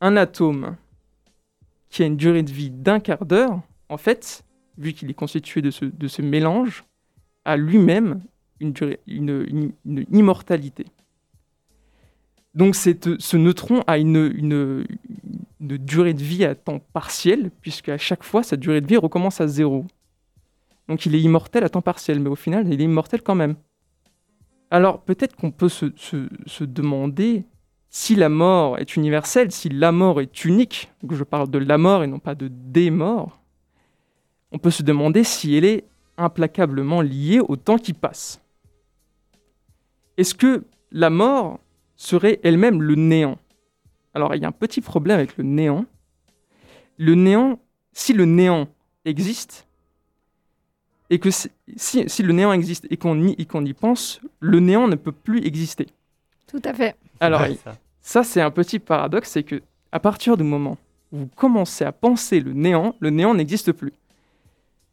un 0.00 0.16
atome 0.16 0.76
qui 1.88 2.02
a 2.02 2.06
une 2.06 2.16
durée 2.16 2.42
de 2.42 2.52
vie 2.52 2.70
d'un 2.70 3.00
quart 3.00 3.24
d'heure, 3.24 3.60
en 3.88 3.96
fait, 3.96 4.44
vu 4.76 4.92
qu'il 4.92 5.10
est 5.10 5.14
constitué 5.14 5.62
de 5.62 5.70
ce, 5.70 6.22
mélange, 6.22 6.84
a 7.46 7.56
lui-même 7.56 8.20
une, 8.60 8.74
immortalité. 9.86 10.84
Donc 12.54 12.74
ce 12.74 13.36
neutron 13.36 13.82
a 13.86 13.96
une, 13.96 14.84
durée 15.60 16.12
de 16.12 16.22
vie 16.22 16.44
à 16.44 16.54
temps 16.54 16.80
partiel, 16.92 17.50
puisque 17.62 17.88
à 17.88 17.98
chaque 17.98 18.24
fois, 18.24 18.42
sa 18.42 18.56
durée 18.56 18.82
de 18.82 18.86
vie 18.86 18.98
recommence 18.98 19.40
à 19.40 19.46
zéro. 19.46 19.86
Donc 20.88 21.06
il 21.06 21.14
est 21.14 21.20
immortel 21.20 21.64
à 21.64 21.68
temps 21.68 21.82
partiel, 21.82 22.20
mais 22.20 22.28
au 22.28 22.36
final, 22.36 22.72
il 22.72 22.80
est 22.80 22.84
immortel 22.84 23.22
quand 23.22 23.34
même. 23.34 23.56
Alors 24.70 25.02
peut-être 25.02 25.36
qu'on 25.36 25.50
peut 25.50 25.68
se, 25.68 26.64
demander 26.64 27.44
si 27.88 28.14
la 28.14 28.28
mort 28.28 28.78
est 28.78 28.96
universelle, 28.96 29.52
si 29.52 29.68
la 29.68 29.92
mort 29.92 30.20
est 30.20 30.44
unique, 30.44 30.92
que 31.08 31.14
je 31.14 31.24
parle 31.24 31.50
de 31.50 31.58
la 31.58 31.78
mort 31.78 32.02
et 32.02 32.06
non 32.06 32.18
pas 32.18 32.34
de 32.34 32.48
des 32.48 32.90
morts, 32.90 33.40
on 34.52 34.58
peut 34.58 34.70
se 34.70 34.82
demander 34.82 35.24
si 35.24 35.54
elle 35.54 35.64
est 35.64 35.84
implacablement 36.18 37.00
liée 37.00 37.40
au 37.40 37.56
temps 37.56 37.78
qui 37.78 37.92
passe. 37.92 38.40
Est-ce 40.16 40.34
que 40.34 40.64
la 40.90 41.10
mort 41.10 41.60
serait 41.96 42.40
elle-même 42.42 42.82
le 42.82 42.94
néant? 42.94 43.38
Alors 44.14 44.34
il 44.34 44.42
y 44.42 44.44
a 44.44 44.48
un 44.48 44.52
petit 44.52 44.80
problème 44.80 45.18
avec 45.18 45.36
le 45.36 45.44
néant. 45.44 45.84
Le 46.98 47.14
néant, 47.14 47.60
si 47.92 48.14
le 48.14 48.24
néant 48.24 48.68
existe, 49.04 49.65
et 51.10 51.18
que 51.18 51.30
si, 51.30 51.50
si, 51.76 52.22
le 52.22 52.32
néant 52.32 52.52
existe 52.52 52.86
et 52.90 52.96
qu'on 52.96 53.20
y, 53.20 53.36
y, 53.38 53.72
pense, 53.74 54.20
le 54.40 54.60
néant 54.60 54.88
ne 54.88 54.96
peut 54.96 55.12
plus 55.12 55.44
exister. 55.44 55.86
Tout 56.46 56.62
à 56.64 56.74
fait. 56.74 56.96
Alors, 57.20 57.44
ça, 57.62 57.76
ça 58.00 58.24
c'est 58.24 58.40
un 58.40 58.50
petit 58.50 58.78
paradoxe, 58.78 59.30
c'est 59.30 59.42
que 59.42 59.62
à 59.92 60.00
partir 60.00 60.36
du 60.36 60.42
moment 60.42 60.78
où 61.12 61.18
vous 61.18 61.28
commencez 61.36 61.84
à 61.84 61.92
penser 61.92 62.40
le 62.40 62.52
néant, 62.52 62.94
le 63.00 63.10
néant 63.10 63.34
n'existe 63.34 63.72
plus. 63.72 63.92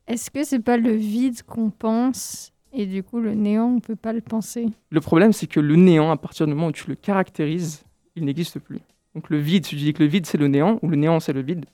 Est-ce 0.08 0.30
que 0.30 0.44
c'est 0.44 0.60
pas 0.60 0.78
le 0.78 0.92
vide 0.92 1.42
qu'on 1.44 1.70
pense 1.70 2.52
et 2.74 2.86
du 2.86 3.04
coup 3.04 3.20
le 3.20 3.34
néant 3.34 3.76
on 3.76 3.80
peut 3.80 3.96
pas 3.96 4.14
le 4.14 4.22
penser? 4.22 4.68
Le 4.90 5.02
problème 5.02 5.34
c'est 5.34 5.48
que 5.48 5.60
le 5.60 5.76
néant, 5.76 6.12
à 6.12 6.18
partir 6.18 6.46
du 6.46 6.54
moment 6.54 6.68
où 6.68 6.72
tu 6.72 6.88
le 6.90 6.96
caractérises, 6.96 7.84
il 8.16 8.26
n'existe 8.26 8.60
plus. 8.60 8.80
Donc 9.16 9.30
le 9.30 9.38
vide, 9.38 9.66
si 9.66 9.76
tu 9.76 9.84
dis 9.84 9.94
que 9.94 10.04
le 10.04 10.10
vide 10.10 10.26
c'est 10.26 10.38
le 10.38 10.48
néant 10.48 10.80
ou 10.82 10.90
le 10.90 10.96
néant 10.96 11.20
c'est 11.20 11.34
le 11.34 11.42
vide, 11.42 11.66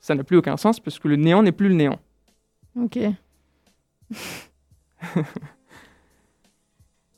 ça 0.00 0.14
n'a 0.14 0.24
plus 0.24 0.36
aucun 0.36 0.56
sens 0.56 0.80
parce 0.80 0.98
que 0.98 1.08
le 1.08 1.16
néant 1.16 1.42
n'est 1.42 1.52
plus 1.52 1.68
le 1.68 1.74
néant. 1.74 1.98
Ok. 2.78 2.98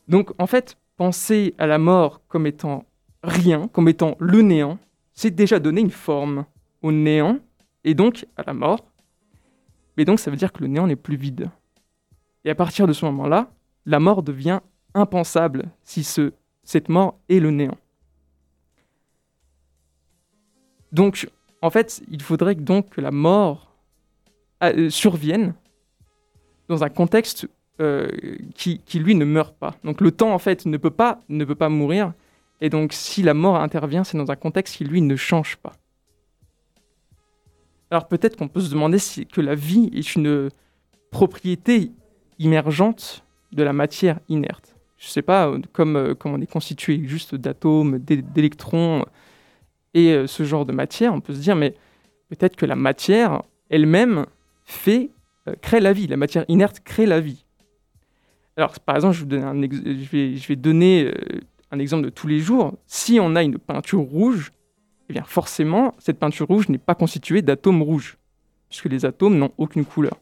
Donc 0.08 0.30
en 0.38 0.46
fait, 0.46 0.76
penser 0.96 1.54
à 1.58 1.66
la 1.66 1.78
mort 1.78 2.22
comme 2.28 2.46
étant 2.46 2.84
rien, 3.22 3.68
comme 3.68 3.88
étant 3.88 4.16
le 4.20 4.42
néant, 4.42 4.78
c'est 5.12 5.30
déjà 5.30 5.58
donner 5.58 5.80
une 5.80 5.90
forme 5.90 6.44
au 6.82 6.92
néant 6.92 7.38
et 7.84 7.94
donc 7.94 8.26
à 8.36 8.42
la 8.44 8.54
mort 8.54 8.84
mais 9.98 10.04
donc 10.04 10.20
ça 10.20 10.30
veut 10.30 10.36
dire 10.36 10.52
que 10.52 10.60
le 10.60 10.68
néant 10.68 10.86
n'est 10.86 10.96
plus 10.96 11.16
vide. 11.16 11.50
Et 12.44 12.50
à 12.50 12.54
partir 12.54 12.86
de 12.86 12.92
ce 12.92 13.04
moment-là, 13.06 13.50
la 13.84 13.98
mort 13.98 14.22
devient 14.22 14.60
impensable 14.94 15.64
si 15.82 16.04
ce, 16.04 16.32
cette 16.62 16.88
mort 16.88 17.18
est 17.28 17.40
le 17.40 17.50
néant. 17.50 17.76
Donc, 20.92 21.28
en 21.62 21.70
fait, 21.70 22.00
il 22.08 22.22
faudrait 22.22 22.54
donc 22.54 22.90
que 22.90 23.00
la 23.00 23.10
mort 23.10 23.74
euh, 24.62 24.88
survienne 24.88 25.52
dans 26.68 26.84
un 26.84 26.88
contexte 26.88 27.48
euh, 27.80 28.08
qui, 28.54 28.80
lui, 28.94 29.14
ne 29.14 29.24
meurt 29.24 29.56
pas. 29.56 29.74
Donc 29.84 30.00
le 30.00 30.10
temps, 30.10 30.32
en 30.32 30.38
fait, 30.38 30.66
ne 30.66 30.76
peut 30.76 30.90
pas, 30.90 31.20
ne 31.28 31.44
peut 31.44 31.54
pas 31.54 31.68
mourir. 31.68 32.12
Et 32.60 32.70
donc, 32.70 32.92
si 32.92 33.22
la 33.22 33.34
mort 33.34 33.56
intervient, 33.56 34.04
c'est 34.04 34.18
dans 34.18 34.30
un 34.30 34.36
contexte 34.36 34.76
qui, 34.76 34.84
lui, 34.84 35.00
ne 35.00 35.16
change 35.16 35.56
pas. 35.56 35.72
Alors 37.90 38.06
peut-être 38.06 38.36
qu'on 38.36 38.48
peut 38.48 38.60
se 38.60 38.70
demander 38.70 38.98
si 38.98 39.26
que 39.26 39.40
la 39.40 39.54
vie 39.54 39.90
est 39.94 40.14
une 40.14 40.50
propriété 41.10 41.90
émergente 42.38 43.24
de 43.52 43.62
la 43.62 43.72
matière 43.72 44.20
inerte. 44.28 44.76
Je 44.98 45.06
ne 45.06 45.10
sais 45.10 45.22
pas, 45.22 45.48
euh, 45.48 45.60
comme, 45.72 45.96
euh, 45.96 46.14
comme 46.14 46.34
on 46.34 46.40
est 46.40 46.50
constitué 46.50 47.00
juste 47.04 47.34
d'atomes, 47.34 47.98
d'électrons 47.98 49.04
et 49.94 50.26
ce 50.26 50.44
genre 50.44 50.66
de 50.66 50.72
matière, 50.72 51.14
on 51.14 51.20
peut 51.20 51.32
se 51.32 51.40
dire, 51.40 51.56
mais 51.56 51.74
peut-être 52.28 52.56
que 52.56 52.66
la 52.66 52.76
matière 52.76 53.42
elle-même 53.70 54.26
fait, 54.64 55.10
crée 55.56 55.80
la 55.80 55.92
vie. 55.92 56.06
La 56.06 56.16
matière 56.16 56.44
inerte 56.48 56.80
crée 56.80 57.06
la 57.06 57.20
vie. 57.20 57.44
Alors, 58.56 58.78
par 58.80 58.96
exemple, 58.96 59.16
je, 59.16 59.24
vais, 60.48 60.56
donner 60.56 61.12
un 61.70 61.78
exemple 61.78 62.04
de 62.04 62.10
tous 62.10 62.26
les 62.26 62.40
jours. 62.40 62.74
Si 62.86 63.18
on 63.20 63.36
a 63.36 63.42
une 63.42 63.58
peinture 63.58 64.00
rouge, 64.00 64.50
eh 65.08 65.12
bien 65.12 65.24
forcément, 65.24 65.94
cette 65.98 66.18
peinture 66.18 66.46
rouge 66.46 66.68
n'est 66.68 66.78
pas 66.78 66.94
constituée 66.94 67.42
d'atomes 67.42 67.82
rouges, 67.82 68.18
puisque 68.68 68.86
les 68.86 69.04
atomes 69.04 69.38
n'ont 69.38 69.52
aucune 69.58 69.84
couleur. 69.84 70.18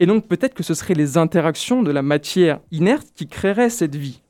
Et 0.00 0.06
donc 0.06 0.26
peut-être 0.26 0.54
que 0.54 0.62
ce 0.62 0.74
seraient 0.74 0.94
les 0.94 1.16
interactions 1.16 1.82
de 1.82 1.90
la 1.90 2.02
matière 2.02 2.60
inerte 2.70 3.08
qui 3.14 3.28
créeraient 3.28 3.70
cette 3.70 3.94
vie, 3.94 4.20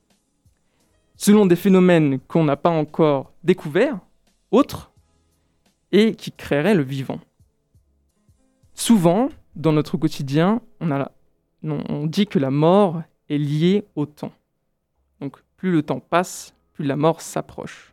selon 1.16 1.46
des 1.46 1.56
phénomènes 1.56 2.20
qu'on 2.20 2.44
n'a 2.44 2.56
pas 2.56 2.70
encore 2.70 3.32
découverts, 3.42 3.98
autres, 4.50 4.92
et 5.92 6.14
qui 6.14 6.32
créeraient 6.32 6.74
le 6.74 6.82
vivant. 6.82 7.20
Souvent, 8.74 9.28
dans 9.56 9.72
notre 9.72 9.96
quotidien, 9.96 10.60
on, 11.62 12.06
dit 12.06 12.26
que 12.26 12.38
la 12.38 12.50
mort 12.50 13.02
est 13.28 13.38
liée 13.38 13.84
au 13.94 14.06
temps. 14.06 14.32
Donc 15.20 15.36
plus 15.56 15.70
le 15.70 15.82
temps 15.82 16.00
passe, 16.00 16.54
plus 16.72 16.84
la 16.84 16.96
mort 16.96 17.20
s'approche. 17.20 17.92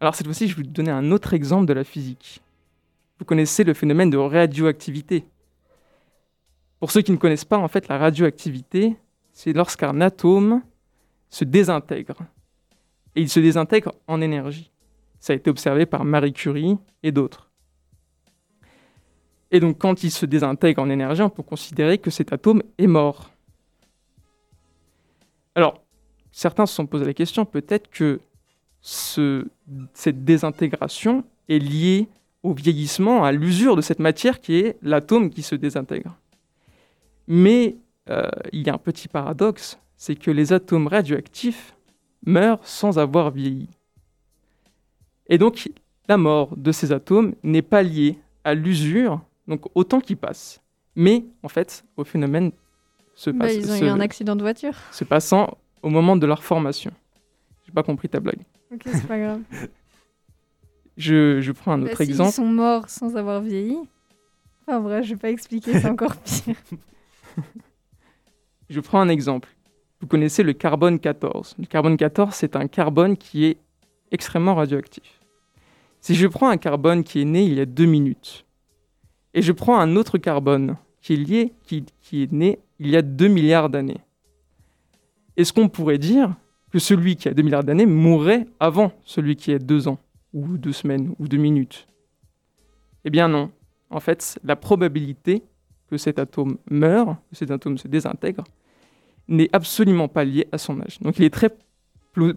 Alors 0.00 0.14
cette 0.14 0.26
fois-ci, 0.26 0.48
je 0.48 0.56
vais 0.56 0.62
vous 0.62 0.68
donner 0.68 0.90
un 0.90 1.12
autre 1.12 1.32
exemple 1.32 1.66
de 1.66 1.72
la 1.72 1.84
physique. 1.84 2.42
Vous 3.18 3.24
connaissez 3.24 3.64
le 3.64 3.74
phénomène 3.74 4.10
de 4.10 4.18
radioactivité. 4.18 5.24
Pour 6.80 6.90
ceux 6.90 7.00
qui 7.00 7.12
ne 7.12 7.16
connaissent 7.16 7.44
pas, 7.44 7.56
en 7.56 7.68
fait, 7.68 7.88
la 7.88 7.96
radioactivité, 7.96 8.96
c'est 9.32 9.52
lorsqu'un 9.52 10.00
atome 10.00 10.62
se 11.30 11.44
désintègre. 11.44 12.16
Et 13.16 13.22
il 13.22 13.28
se 13.28 13.40
désintègre 13.40 13.94
en 14.06 14.20
énergie. 14.20 14.70
Ça 15.20 15.32
a 15.32 15.36
été 15.36 15.48
observé 15.48 15.86
par 15.86 16.04
Marie 16.04 16.32
Curie 16.32 16.76
et 17.02 17.12
d'autres. 17.12 17.43
Et 19.54 19.60
donc 19.60 19.78
quand 19.78 20.02
il 20.02 20.10
se 20.10 20.26
désintègre 20.26 20.82
en 20.82 20.90
énergie, 20.90 21.22
on 21.22 21.30
peut 21.30 21.44
considérer 21.44 21.98
que 21.98 22.10
cet 22.10 22.32
atome 22.32 22.64
est 22.76 22.88
mort. 22.88 23.30
Alors, 25.54 25.80
certains 26.32 26.66
se 26.66 26.74
sont 26.74 26.86
posé 26.86 27.04
la 27.04 27.14
question, 27.14 27.44
peut-être 27.44 27.88
que 27.88 28.18
cette 28.82 30.24
désintégration 30.24 31.22
est 31.48 31.60
liée 31.60 32.08
au 32.42 32.52
vieillissement, 32.52 33.22
à 33.22 33.30
l'usure 33.30 33.76
de 33.76 33.80
cette 33.80 34.00
matière 34.00 34.40
qui 34.40 34.56
est 34.56 34.76
l'atome 34.82 35.30
qui 35.30 35.42
se 35.42 35.54
désintègre. 35.54 36.16
Mais 37.28 37.76
euh, 38.10 38.28
il 38.52 38.66
y 38.66 38.70
a 38.70 38.74
un 38.74 38.78
petit 38.78 39.06
paradoxe, 39.06 39.78
c'est 39.96 40.16
que 40.16 40.32
les 40.32 40.52
atomes 40.52 40.88
radioactifs 40.88 41.76
meurent 42.26 42.66
sans 42.66 42.98
avoir 42.98 43.30
vieilli. 43.30 43.68
Et 45.28 45.38
donc 45.38 45.70
la 46.08 46.16
mort 46.16 46.56
de 46.56 46.72
ces 46.72 46.90
atomes 46.90 47.36
n'est 47.44 47.62
pas 47.62 47.84
liée 47.84 48.18
à 48.42 48.54
l'usure, 48.54 49.20
donc 49.46 49.64
au 49.74 49.84
temps 49.84 50.00
qui 50.00 50.16
passe, 50.16 50.60
mais 50.94 51.24
en 51.42 51.48
fait 51.48 51.84
au 51.96 52.04
phénomène 52.04 52.52
se 53.14 53.30
bah, 53.30 53.52
Ils 53.52 53.70
ont 53.70 53.76
eu 53.76 53.88
un 53.88 54.00
accident 54.00 54.36
de 54.36 54.42
voiture. 54.42 54.74
Se 54.90 55.04
passant 55.04 55.56
au 55.82 55.90
moment 55.90 56.16
de 56.16 56.26
leur 56.26 56.42
formation. 56.42 56.90
J'ai 57.64 57.72
pas 57.72 57.82
compris 57.82 58.08
ta 58.08 58.20
blague. 58.20 58.40
Ok, 58.72 58.82
c'est 58.84 59.06
pas 59.06 59.18
grave. 59.18 59.40
je, 60.96 61.40
je, 61.40 61.52
prends 61.52 61.72
un 61.72 61.78
bah, 61.78 61.90
autre 61.90 62.00
exemple. 62.00 62.30
Ils 62.30 62.34
sont 62.34 62.46
morts 62.46 62.88
sans 62.88 63.16
avoir 63.16 63.40
vieilli. 63.40 63.78
Enfin, 64.66 64.80
vrai, 64.80 65.02
je 65.02 65.10
vais 65.10 65.20
pas 65.20 65.30
expliquer, 65.30 65.78
c'est 65.78 65.88
encore 65.88 66.16
pire. 66.16 66.56
je 68.70 68.80
prends 68.80 69.00
un 69.00 69.08
exemple. 69.08 69.48
Vous 70.00 70.06
connaissez 70.06 70.42
le 70.42 70.52
carbone 70.52 70.98
14. 70.98 71.56
Le 71.58 71.66
carbone 71.66 71.96
14, 71.96 72.34
c'est 72.34 72.56
un 72.56 72.66
carbone 72.66 73.16
qui 73.16 73.44
est 73.44 73.58
extrêmement 74.10 74.54
radioactif. 74.54 75.20
Si 76.00 76.14
je 76.14 76.26
prends 76.26 76.48
un 76.48 76.56
carbone 76.56 77.04
qui 77.04 77.22
est 77.22 77.24
né 77.24 77.44
il 77.44 77.54
y 77.54 77.60
a 77.60 77.66
deux 77.66 77.86
minutes, 77.86 78.43
et 79.34 79.42
je 79.42 79.52
prends 79.52 79.78
un 79.78 79.96
autre 79.96 80.16
carbone 80.16 80.76
qui 81.02 81.12
est, 81.12 81.16
lié, 81.16 81.52
qui, 81.66 81.84
est 82.22 82.32
né 82.32 82.60
il 82.78 82.88
y 82.88 82.96
a 82.96 83.02
2 83.02 83.28
milliards 83.28 83.68
d'années, 83.68 84.00
est-ce 85.36 85.52
qu'on 85.52 85.68
pourrait 85.68 85.98
dire 85.98 86.34
que 86.70 86.78
celui 86.78 87.16
qui 87.16 87.28
a 87.28 87.34
2 87.34 87.42
milliards 87.42 87.64
d'années 87.64 87.86
mourrait 87.86 88.46
avant 88.60 88.92
celui 89.04 89.36
qui 89.36 89.52
a 89.52 89.58
2 89.58 89.88
ans, 89.88 89.98
ou 90.32 90.56
2 90.56 90.72
semaines, 90.72 91.14
ou 91.18 91.28
2 91.28 91.36
minutes? 91.36 91.88
Eh 93.04 93.10
bien 93.10 93.28
non. 93.28 93.50
En 93.90 94.00
fait, 94.00 94.38
la 94.44 94.56
probabilité 94.56 95.42
que 95.90 95.98
cet 95.98 96.18
atome 96.18 96.56
meure, 96.70 97.16
que 97.30 97.36
cet 97.36 97.50
atome 97.50 97.76
se 97.76 97.88
désintègre, 97.88 98.44
n'est 99.28 99.50
absolument 99.52 100.08
pas 100.08 100.24
liée 100.24 100.46
à 100.52 100.58
son 100.58 100.80
âge. 100.80 100.98
Donc 101.00 101.18
il 101.18 101.24
est 101.24 101.34
très 101.34 101.54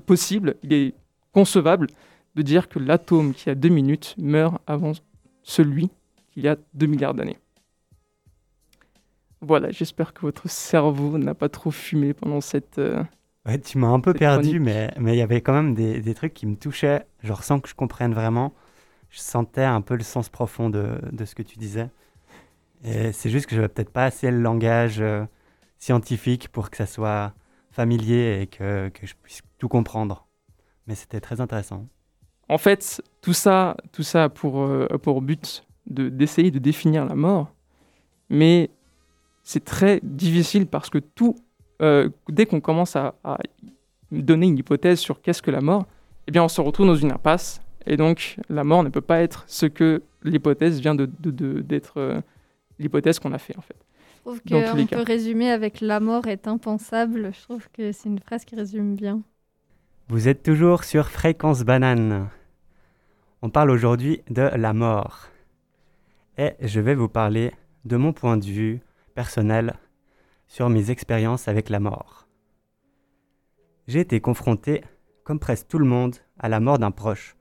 possible, 0.05 0.55
il 0.63 0.73
est 0.73 0.93
concevable 1.31 1.87
de 2.35 2.41
dire 2.41 2.67
que 2.67 2.79
l'atome 2.79 3.33
qui 3.33 3.49
a 3.49 3.55
2 3.55 3.69
minutes 3.69 4.15
meurt 4.17 4.61
avant 4.67 4.91
celui 5.43 5.89
qui 6.41 6.47
a 6.47 6.57
2 6.73 6.87
milliards 6.87 7.13
d'années. 7.13 7.37
Voilà, 9.41 9.69
j'espère 9.71 10.13
que 10.13 10.21
votre 10.21 10.49
cerveau 10.49 11.17
n'a 11.17 11.35
pas 11.35 11.49
trop 11.49 11.71
fumé 11.71 12.13
pendant 12.13 12.41
cette. 12.41 12.79
euh, 12.79 13.03
Ouais, 13.45 13.59
tu 13.59 13.77
m'as 13.77 13.87
un 13.87 13.99
peu 14.01 14.13
perdu, 14.13 14.59
chronique. 14.59 14.59
mais 14.59 14.93
mais 14.99 15.15
il 15.15 15.17
y 15.17 15.21
avait 15.21 15.41
quand 15.41 15.53
même 15.53 15.73
des, 15.73 16.01
des 16.01 16.13
trucs 16.13 16.33
qui 16.33 16.45
me 16.45 16.55
touchaient, 16.57 17.05
genre 17.23 17.43
sans 17.43 17.59
que 17.59 17.69
je 17.69 17.75
comprenne 17.75 18.13
vraiment. 18.13 18.53
Je 19.09 19.19
sentais 19.19 19.63
un 19.63 19.81
peu 19.81 19.95
le 19.97 20.03
sens 20.03 20.29
profond 20.29 20.69
de, 20.69 20.99
de 21.11 21.25
ce 21.25 21.35
que 21.35 21.43
tu 21.43 21.59
disais. 21.59 21.89
Et 22.83 23.11
c'est 23.13 23.29
juste 23.29 23.47
que 23.47 23.55
je 23.55 23.61
n'avais 23.61 23.73
peut-être 23.73 23.91
pas 23.91 24.05
assez 24.05 24.31
le 24.31 24.39
langage 24.41 25.01
euh, 25.01 25.25
scientifique 25.79 26.49
pour 26.49 26.69
que 26.71 26.77
ça 26.77 26.87
soit 26.87 27.33
familier 27.71 28.41
et 28.41 28.47
que, 28.47 28.89
que 28.89 29.07
je 29.07 29.15
puisse 29.23 29.41
tout 29.59 29.69
comprendre. 29.69 30.27
Mais 30.87 30.95
c'était 30.95 31.21
très 31.21 31.41
intéressant. 31.41 31.87
En 32.49 32.57
fait, 32.57 33.01
tout 33.21 33.33
ça, 33.33 33.75
tout 33.91 34.03
ça 34.03 34.25
a 34.25 34.29
pour, 34.29 34.61
euh, 34.61 34.87
pour 35.01 35.21
but 35.21 35.65
d'essayer 35.89 36.51
de 36.51 36.59
définir 36.59 37.05
la 37.05 37.15
mort, 37.15 37.53
mais 38.29 38.69
c'est 39.43 39.63
très 39.63 39.99
difficile 40.03 40.67
parce 40.67 40.89
que 40.89 40.97
tout, 40.97 41.35
euh, 41.81 42.09
dès 42.29 42.45
qu'on 42.45 42.59
commence 42.61 42.95
à, 42.95 43.15
à 43.23 43.37
donner 44.11 44.47
une 44.47 44.57
hypothèse 44.57 44.99
sur 44.99 45.21
qu'est-ce 45.21 45.41
que 45.41 45.51
la 45.51 45.61
mort, 45.61 45.85
eh 46.27 46.31
bien 46.31 46.43
on 46.43 46.47
se 46.49 46.59
retrouve 46.61 46.87
dans 46.87 46.95
une 46.95 47.11
impasse, 47.11 47.61
et 47.85 47.95
donc 47.97 48.37
la 48.49 48.63
mort 48.63 48.83
ne 48.83 48.89
peut 48.89 49.01
pas 49.01 49.21
être 49.21 49.45
ce 49.47 49.65
que 49.65 50.01
l'hypothèse 50.23 50.79
vient 50.81 50.95
de, 50.95 51.09
de- 51.19 51.31
de- 51.31 51.61
d'être 51.61 51.93
euh, 51.97 52.19
l'hypothèse 52.79 53.19
qu'on 53.19 53.31
a 53.33 53.37
fait 53.37 53.57
en 53.57 53.61
fait. 53.61 53.77
Je 54.15 54.21
trouve 54.31 54.41
Dans 54.45 54.71
tous 54.71 54.75
les 54.75 54.83
qu'on 54.83 54.87
cas. 54.89 54.97
peut 54.97 55.03
résumer 55.03 55.49
avec 55.51 55.79
la 55.79 56.01
mort 56.01 56.27
est 56.27 56.49
impensable. 56.49 57.31
Je 57.33 57.41
trouve 57.43 57.69
que 57.71 57.93
c'est 57.93 58.09
une 58.09 58.19
phrase 58.19 58.43
qui 58.43 58.57
résume 58.57 58.95
bien. 58.97 59.21
Vous 60.09 60.27
êtes 60.27 60.43
toujours 60.43 60.83
sur 60.83 61.07
Fréquence 61.07 61.63
Banane. 61.63 62.27
On 63.41 63.49
parle 63.49 63.71
aujourd'hui 63.71 64.21
de 64.29 64.41
la 64.41 64.73
mort. 64.73 65.27
Et 66.39 66.53
je 66.61 66.79
vais 66.79 66.93
vous 66.93 67.09
parler 67.09 67.51
de 67.85 67.97
mon 67.97 68.13
point 68.13 68.37
de 68.37 68.45
vue 68.45 68.81
personnel 69.15 69.73
sur 70.45 70.69
mes 70.69 70.91
expériences 70.91 71.47
avec 71.47 71.69
la 71.69 71.79
mort. 71.79 72.27
J'ai 73.87 74.01
été 74.01 74.21
confronté, 74.21 74.83
comme 75.23 75.39
presque 75.39 75.67
tout 75.67 75.79
le 75.79 75.87
monde, 75.87 76.15
à 76.37 76.47
la 76.47 76.59
mort 76.59 76.77
d'un 76.77 76.91
proche. 76.91 77.35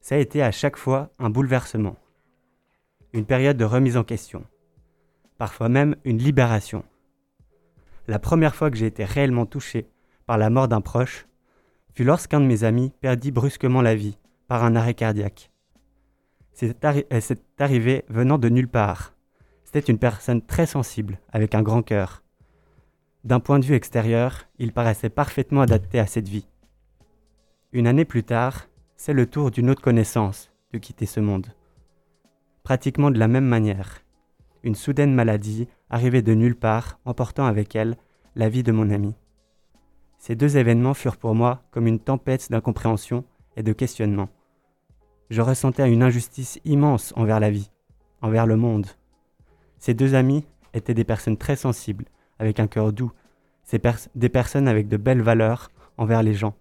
Ça 0.00 0.14
a 0.14 0.18
été 0.18 0.42
à 0.42 0.52
chaque 0.52 0.76
fois 0.76 1.10
un 1.18 1.28
bouleversement, 1.28 1.96
une 3.12 3.26
période 3.26 3.56
de 3.56 3.64
remise 3.64 3.96
en 3.96 4.04
question, 4.04 4.44
parfois 5.36 5.68
même 5.68 5.96
une 6.04 6.18
libération. 6.18 6.84
La 8.06 8.20
première 8.20 8.54
fois 8.54 8.70
que 8.70 8.76
j'ai 8.76 8.86
été 8.86 9.04
réellement 9.04 9.44
touché 9.44 9.90
par 10.26 10.38
la 10.38 10.50
mort 10.50 10.68
d'un 10.68 10.80
proche, 10.80 11.26
fut 11.94 12.04
lorsqu'un 12.04 12.40
de 12.40 12.46
mes 12.46 12.62
amis 12.62 12.92
perdit 13.00 13.32
brusquement 13.32 13.82
la 13.82 13.96
vie 13.96 14.16
par 14.46 14.62
un 14.62 14.76
arrêt 14.76 14.94
cardiaque. 14.94 15.49
C'est 16.60 16.84
arri- 16.84 17.06
euh, 17.10 17.20
c'est 17.22 17.40
arrivé 17.58 18.04
venant 18.10 18.36
de 18.36 18.50
nulle 18.50 18.68
part. 18.68 19.14
C'était 19.64 19.90
une 19.90 19.96
personne 19.96 20.42
très 20.42 20.66
sensible, 20.66 21.18
avec 21.32 21.54
un 21.54 21.62
grand 21.62 21.80
cœur. 21.80 22.22
D'un 23.24 23.40
point 23.40 23.58
de 23.58 23.64
vue 23.64 23.76
extérieur, 23.76 24.46
il 24.58 24.74
paraissait 24.74 25.08
parfaitement 25.08 25.62
adapté 25.62 25.98
à 25.98 26.06
cette 26.06 26.28
vie. 26.28 26.46
Une 27.72 27.86
année 27.86 28.04
plus 28.04 28.24
tard, 28.24 28.66
c'est 28.98 29.14
le 29.14 29.24
tour 29.24 29.50
d'une 29.50 29.70
autre 29.70 29.80
connaissance 29.80 30.52
de 30.74 30.76
quitter 30.78 31.06
ce 31.06 31.20
monde. 31.20 31.46
Pratiquement 32.62 33.10
de 33.10 33.18
la 33.18 33.28
même 33.28 33.46
manière, 33.46 34.02
une 34.62 34.74
soudaine 34.74 35.14
maladie 35.14 35.66
arrivait 35.88 36.20
de 36.20 36.34
nulle 36.34 36.56
part, 36.56 36.98
emportant 37.06 37.46
avec 37.46 37.74
elle 37.74 37.96
la 38.36 38.50
vie 38.50 38.62
de 38.62 38.72
mon 38.72 38.90
ami. 38.90 39.14
Ces 40.18 40.36
deux 40.36 40.58
événements 40.58 40.92
furent 40.92 41.16
pour 41.16 41.34
moi 41.34 41.62
comme 41.70 41.86
une 41.86 42.00
tempête 42.00 42.50
d'incompréhension 42.50 43.24
et 43.56 43.62
de 43.62 43.72
questionnement. 43.72 44.28
Je 45.30 45.42
ressentais 45.42 45.88
une 45.88 46.02
injustice 46.02 46.58
immense 46.64 47.12
envers 47.16 47.38
la 47.38 47.50
vie, 47.50 47.70
envers 48.20 48.46
le 48.46 48.56
monde. 48.56 48.86
Ces 49.78 49.94
deux 49.94 50.14
amis 50.14 50.44
étaient 50.74 50.94
des 50.94 51.04
personnes 51.04 51.36
très 51.36 51.56
sensibles, 51.56 52.04
avec 52.40 52.58
un 52.58 52.66
cœur 52.66 52.92
doux, 52.92 53.12
des 54.16 54.28
personnes 54.28 54.66
avec 54.66 54.88
de 54.88 54.96
belles 54.96 55.22
valeurs 55.22 55.70
envers 55.96 56.24
les 56.24 56.34
gens. 56.34 56.54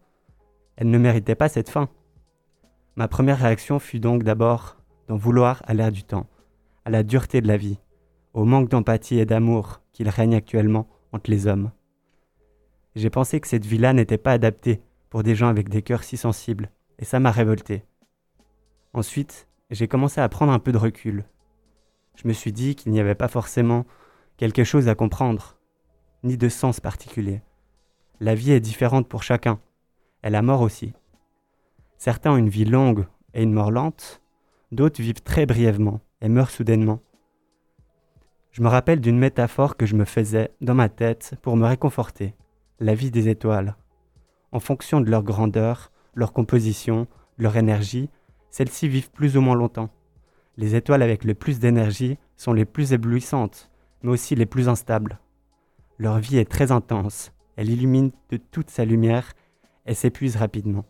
Elles 0.76 0.90
ne 0.90 0.98
méritaient 1.00 1.34
pas 1.34 1.50
cette 1.50 1.70
fin. 1.70 1.90
Ma 2.96 3.08
première 3.08 3.40
réaction 3.40 3.80
fut 3.80 4.00
donc 4.00 4.24
d'abord 4.24 4.78
d'en 5.08 5.18
vouloir 5.18 5.64
à 5.66 5.74
l'air 5.74 5.92
du 5.92 6.04
temps, 6.04 6.28
à 6.86 6.92
la 6.92 7.02
dureté 7.02 7.42
de 7.42 7.48
la 7.48 7.58
vie, 7.58 7.80
au 8.34 8.46
manque 8.46 8.70
d'empathie 8.70 9.20
et 9.20 9.26
d'amour 9.26 9.82
qu'il 9.92 10.10
règne 10.10 10.36
actuellement 10.36 10.88
entre 11.12 11.32
les 11.32 11.48
hommes. 11.48 11.72
J'ai 12.96 13.10
pensé 13.10 13.40
que 13.40 13.48
cette 13.48 13.66
vie-là 13.66 13.94
n'était 13.94 14.20
pas 14.20 14.34
adaptée 14.34 14.82
pour 15.10 15.24
des 15.24 15.34
gens 15.34 15.48
avec 15.48 15.70
des 15.70 15.82
cœurs 15.82 16.04
si 16.04 16.18
sensibles, 16.18 16.70
et 17.00 17.06
ça 17.06 17.20
m'a 17.20 17.32
révolté. 17.32 17.84
Ensuite, 18.94 19.48
j'ai 19.70 19.88
commencé 19.88 20.20
à 20.20 20.30
prendre 20.30 20.52
un 20.52 20.60
peu 20.60 20.72
de 20.72 20.78
recul. 20.78 21.26
Je 22.16 22.28
me 22.28 22.34
suis 22.34 22.52
dit 22.52 22.76
qu'il 22.76 22.92
n'y 22.92 23.00
avait 23.00 23.16
pas 23.16 23.28
forcément 23.28 23.86
quelque 24.38 24.64
chose 24.64 24.88
à 24.88 24.96
comprendre, 24.96 25.58
ni 26.24 26.38
de 26.38 26.50
sens 26.50 26.80
particulier. 26.80 27.42
La 28.20 28.36
vie 28.36 28.52
est 28.52 28.60
différente 28.60 29.08
pour 29.08 29.24
chacun, 29.24 29.60
et 30.24 30.30
la 30.30 30.42
mort 30.42 30.62
aussi. 30.62 30.94
Certains 31.98 32.32
ont 32.32 32.38
une 32.38 32.50
vie 32.50 32.66
longue 32.66 33.06
et 33.34 33.44
une 33.44 33.54
mort 33.54 33.72
lente, 33.72 34.22
d'autres 34.72 35.02
vivent 35.02 35.22
très 35.22 35.46
brièvement 35.46 36.02
et 36.22 36.30
meurent 36.30 36.50
soudainement. 36.50 37.00
Je 38.52 38.64
me 38.64 38.68
rappelle 38.68 39.00
d'une 39.00 39.20
métaphore 39.20 39.78
que 39.78 39.86
je 39.86 39.96
me 39.96 40.06
faisais 40.06 40.52
dans 40.62 40.74
ma 40.74 40.90
tête 40.90 41.36
pour 41.42 41.56
me 41.56 41.68
réconforter 41.68 42.34
la 42.80 42.96
vie 42.96 43.12
des 43.12 43.30
étoiles. 43.30 43.76
En 44.52 44.60
fonction 44.60 45.00
de 45.00 45.10
leur 45.10 45.24
grandeur, 45.24 45.92
leur 46.16 46.34
composition, 46.34 47.08
leur 47.38 47.56
énergie, 47.56 48.10
celles-ci 48.50 48.88
vivent 48.88 49.12
plus 49.12 49.38
ou 49.38 49.42
moins 49.42 49.56
longtemps. 49.56 49.90
Les 50.58 50.76
étoiles 50.76 51.02
avec 51.02 51.24
le 51.24 51.36
plus 51.36 51.60
d'énergie 51.60 52.18
sont 52.36 52.54
les 52.54 52.66
plus 52.66 52.94
éblouissantes, 52.94 53.70
mais 54.04 54.10
aussi 54.10 54.36
les 54.36 54.46
plus 54.46 54.70
instables. 54.70 55.20
Leur 55.98 56.20
vie 56.20 56.38
est 56.38 56.50
très 56.50 56.72
intense, 56.72 57.32
elle 57.56 57.70
illumine 57.70 58.12
de 58.30 58.38
toute 58.38 58.70
sa 58.70 58.86
lumière 58.86 59.34
et 59.86 59.94
s'épuise 59.94 60.38
rapidement. 60.38 60.86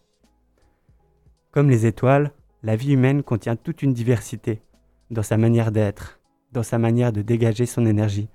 Comme 1.52 1.70
les 1.70 1.86
étoiles, 1.86 2.32
la 2.62 2.76
vie 2.76 2.94
humaine 2.94 3.24
contient 3.24 3.56
toute 3.56 3.82
une 3.82 3.94
diversité 3.94 4.62
dans 5.10 5.24
sa 5.24 5.38
manière 5.38 5.72
d'être, 5.72 6.20
dans 6.52 6.64
sa 6.64 6.78
manière 6.78 7.12
de 7.12 7.22
dégager 7.22 7.66
son 7.66 7.86
énergie. 7.86 8.30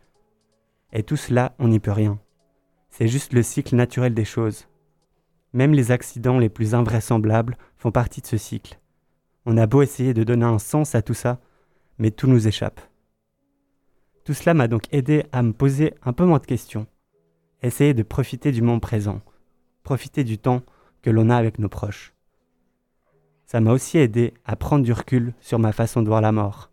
Et 0.93 1.03
tout 1.03 1.17
cela, 1.17 1.55
on 1.59 1.69
n'y 1.69 1.81
peut 1.81 1.93
rien. 1.93 2.19
C'est 2.91 3.09
juste 3.09 3.33
le 3.33 3.43
cycle 3.43 3.77
naturel 3.77 4.15
des 4.15 4.25
choses. 4.25 4.69
Même 5.53 5.73
les 5.73 5.93
accidents 5.93 6.39
les 6.39 6.49
plus 6.49 6.75
invraisemblables 6.75 7.57
font 7.77 7.93
partie 7.93 8.21
de 8.21 8.27
ce 8.27 8.37
cycle. 8.37 8.79
On 9.47 9.57
a 9.57 9.67
beau 9.67 9.83
essayer 9.83 10.15
de 10.15 10.25
donner 10.25 10.45
un 10.45 10.59
sens 10.59 10.95
à 10.95 11.03
tout 11.03 11.15
ça, 11.15 11.39
mais 11.99 12.11
tout 12.11 12.27
nous 12.27 12.49
échappe. 12.49 12.81
Tout 14.25 14.33
cela 14.33 14.55
m'a 14.55 14.69
donc 14.69 14.85
aidé 14.91 15.25
à 15.33 15.43
me 15.43 15.53
poser 15.53 15.95
un 16.03 16.15
peu 16.15 16.25
moins 16.25 16.39
de 16.39 16.47
questions, 16.47 16.87
essayer 17.63 17.93
de 17.93 18.03
profiter 18.03 18.53
du 18.53 18.63
moment 18.63 18.81
présent, 18.81 19.21
profiter 19.83 20.25
du 20.25 20.39
temps 20.39 20.63
que 21.03 21.11
l'on 21.11 21.29
a 21.29 21.37
avec 21.37 21.59
nos 21.59 21.69
proches. 21.69 22.15
Ça 23.45 23.61
m'a 23.61 23.73
aussi 23.73 23.99
aidé 23.99 24.33
à 24.47 24.57
prendre 24.57 24.83
du 24.85 24.93
recul 24.93 25.35
sur 25.41 25.59
ma 25.59 25.73
façon 25.73 26.01
de 26.01 26.09
voir 26.09 26.23
la 26.23 26.33
mort. 26.33 26.71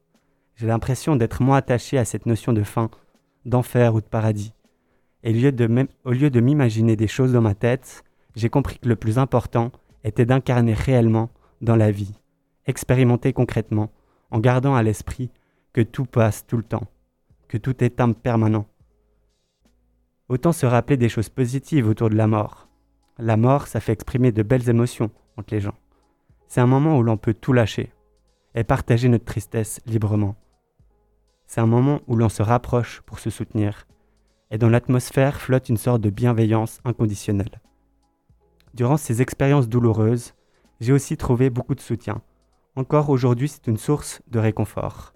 J'ai 0.56 0.68
l'impression 0.68 1.18
d'être 1.18 1.42
moins 1.42 1.58
attaché 1.58 1.98
à 1.98 2.06
cette 2.06 2.26
notion 2.26 2.54
de 2.54 2.64
fin, 2.64 2.90
d'enfer 3.46 3.94
ou 3.96 4.00
de 4.00 4.06
paradis. 4.06 4.54
Et 5.24 5.32
au 5.32 5.34
lieu 5.34 5.52
de 5.52 5.68
m'im- 5.68 5.90
au 6.06 6.12
lieu 6.12 6.30
de 6.30 6.40
m'imaginer 6.40 6.96
des 6.96 7.08
choses 7.08 7.34
dans 7.34 7.42
ma 7.42 7.54
tête, 7.54 8.04
j'ai 8.36 8.50
compris 8.50 8.80
que 8.80 8.88
le 8.88 8.96
plus 8.96 9.18
important 9.20 9.72
était 10.06 10.26
d'incarner 10.26 10.74
réellement 10.74 11.30
dans 11.60 11.76
la 11.76 11.92
vie, 11.92 12.14
expérimenter 12.65 13.34
concrètement, 13.34 13.91
en 14.30 14.39
gardant 14.39 14.76
à 14.76 14.84
l'esprit 14.84 15.30
que 15.74 15.82
tout 15.82 16.06
passe 16.06 16.45
tout 16.45 16.58
le 16.58 16.63
temps, 16.63 16.88
que 17.47 17.58
tout 17.58 17.84
est 17.84 18.00
impermanent. 18.00 18.67
Autant 20.30 20.52
se 20.52 20.65
rappeler 20.65 20.97
des 20.97 21.10
choses 21.10 21.30
positives 21.30 21.88
autour 21.88 22.10
de 22.10 22.15
la 22.15 22.28
mort. 22.28 22.67
La 23.17 23.38
mort, 23.38 23.67
ça 23.67 23.80
fait 23.80 23.91
exprimer 23.91 24.32
de 24.32 24.43
belles 24.43 24.69
émotions 24.69 25.12
entre 25.38 25.54
les 25.54 25.62
gens. 25.62 25.76
C'est 26.47 26.62
un 26.62 26.67
moment 26.67 26.97
où 26.97 27.04
l'on 27.04 27.17
peut 27.17 27.34
tout 27.34 27.54
lâcher 27.54 27.91
et 28.56 28.63
partager 28.63 29.10
notre 29.10 29.26
tristesse 29.26 29.82
librement. 29.86 30.36
C'est 31.47 31.62
un 31.62 31.67
moment 31.67 32.02
où 32.08 32.15
l'on 32.15 32.30
se 32.30 32.43
rapproche 32.43 33.02
pour 33.02 33.19
se 33.19 33.30
soutenir 33.30 33.88
et 34.52 34.58
dans 34.58 34.69
l'atmosphère 34.69 35.39
flotte 35.39 35.69
une 35.69 35.78
sorte 35.78 36.02
de 36.02 36.10
bienveillance 36.10 36.80
inconditionnelle. 36.84 37.62
Durant 38.74 38.97
ces 38.97 39.21
expériences 39.21 39.69
douloureuses, 39.69 40.34
j'ai 40.82 40.93
aussi 40.93 41.17
trouvé 41.17 41.50
beaucoup 41.50 41.76
de 41.76 41.80
soutien. 41.80 42.21
Encore 42.82 43.12
aujourd'hui, 43.12 43.48
c'est 43.48 43.67
une 43.67 43.78
source 43.78 44.24
de 44.32 44.39
réconfort. 44.39 45.13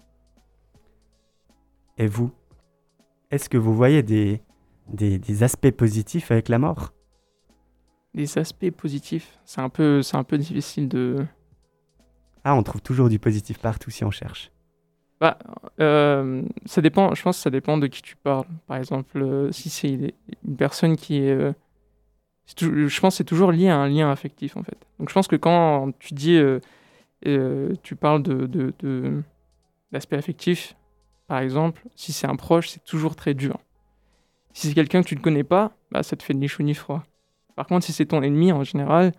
Et 1.98 2.06
vous 2.06 2.30
Est-ce 3.32 3.48
que 3.48 3.58
vous 3.58 3.74
voyez 3.74 4.04
des, 4.04 4.40
des, 4.86 5.18
des 5.18 5.42
aspects 5.42 5.72
positifs 5.72 6.30
avec 6.30 6.48
la 6.48 6.60
mort? 6.60 6.92
Des 8.14 8.38
aspects 8.38 8.70
positifs, 8.70 9.40
c'est 9.44 9.60
un 9.60 9.68
peu, 9.68 10.00
un 10.12 10.22
peu 10.22 10.38
difficile 10.38 10.88
de. 10.88 11.26
Ah, 12.44 12.54
on 12.54 12.62
trouve 12.62 12.82
toujours 12.82 13.08
du 13.08 13.18
positif 13.18 13.58
partout 13.58 13.90
si 13.90 14.04
on 14.04 14.12
cherche. 14.12 14.52
Bah, 15.20 15.36
euh, 15.80 16.42
ça 16.66 16.80
dépend. 16.80 17.16
Je 17.16 17.22
pense 17.24 17.36
que 17.36 17.42
ça 17.42 17.50
dépend 17.50 17.78
de 17.78 17.88
qui 17.88 18.00
tu 18.00 18.14
parles. 18.14 18.46
Par 18.68 18.76
exemple, 18.76 19.20
euh, 19.20 19.50
si 19.50 19.70
c'est 19.70 19.88
une 19.88 20.56
personne 20.56 20.94
qui 20.94 21.16
est, 21.16 21.32
euh, 21.32 21.52
je 22.60 23.00
pense 23.00 23.14
que 23.14 23.16
c'est 23.16 23.24
toujours 23.24 23.50
lié 23.50 23.70
à 23.70 23.76
un 23.76 23.88
lien 23.88 24.08
affectif 24.08 24.56
en 24.56 24.62
fait. 24.62 24.78
Donc 25.00 25.08
je 25.08 25.14
pense 25.14 25.26
que 25.26 25.34
quand 25.34 25.90
tu 25.98 26.14
dis, 26.14 26.40
euh, 27.26 27.70
euh, 27.70 27.74
tu 27.82 27.96
parles 27.96 28.22
de, 28.22 28.46
de, 28.46 28.72
de- 28.80 29.22
d'aspect 29.92 30.16
affectif, 30.16 30.76
par 31.26 31.38
exemple, 31.38 31.82
si 31.94 32.12
c'est 32.12 32.26
un 32.26 32.36
proche, 32.36 32.68
c'est 32.68 32.84
toujours 32.84 33.16
très 33.16 33.34
dur. 33.34 33.58
Si 34.52 34.68
c'est 34.68 34.74
quelqu'un 34.74 35.02
que 35.02 35.08
tu 35.08 35.16
ne 35.16 35.20
connais 35.20 35.44
pas, 35.44 35.72
bah, 35.90 36.02
ça 36.02 36.16
te 36.16 36.22
fait 36.22 36.34
ni 36.34 36.48
chaud 36.48 36.62
ni 36.62 36.74
froid. 36.74 37.04
Par 37.56 37.66
contre, 37.66 37.84
si 37.86 37.92
c'est 37.92 38.06
ton 38.06 38.22
ennemi, 38.22 38.52
en 38.52 38.64
général, 38.64 39.12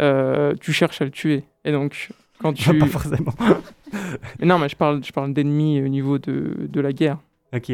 euh, 0.00 0.54
tu 0.60 0.72
cherches 0.72 1.00
à 1.00 1.04
le 1.04 1.10
tuer. 1.10 1.44
Et 1.64 1.72
donc, 1.72 2.10
quand 2.40 2.52
tu... 2.54 2.78
Pas 2.78 2.86
forcément. 2.86 3.32
Mais 4.40 4.46
non, 4.46 4.58
mais 4.58 4.68
je 4.68 4.76
parle, 4.76 5.02
je 5.04 5.12
parle 5.12 5.32
d'ennemis 5.32 5.80
au 5.80 5.88
niveau 5.88 6.18
de, 6.18 6.66
de 6.68 6.80
la 6.80 6.92
guerre. 6.92 7.18
ok. 7.54 7.72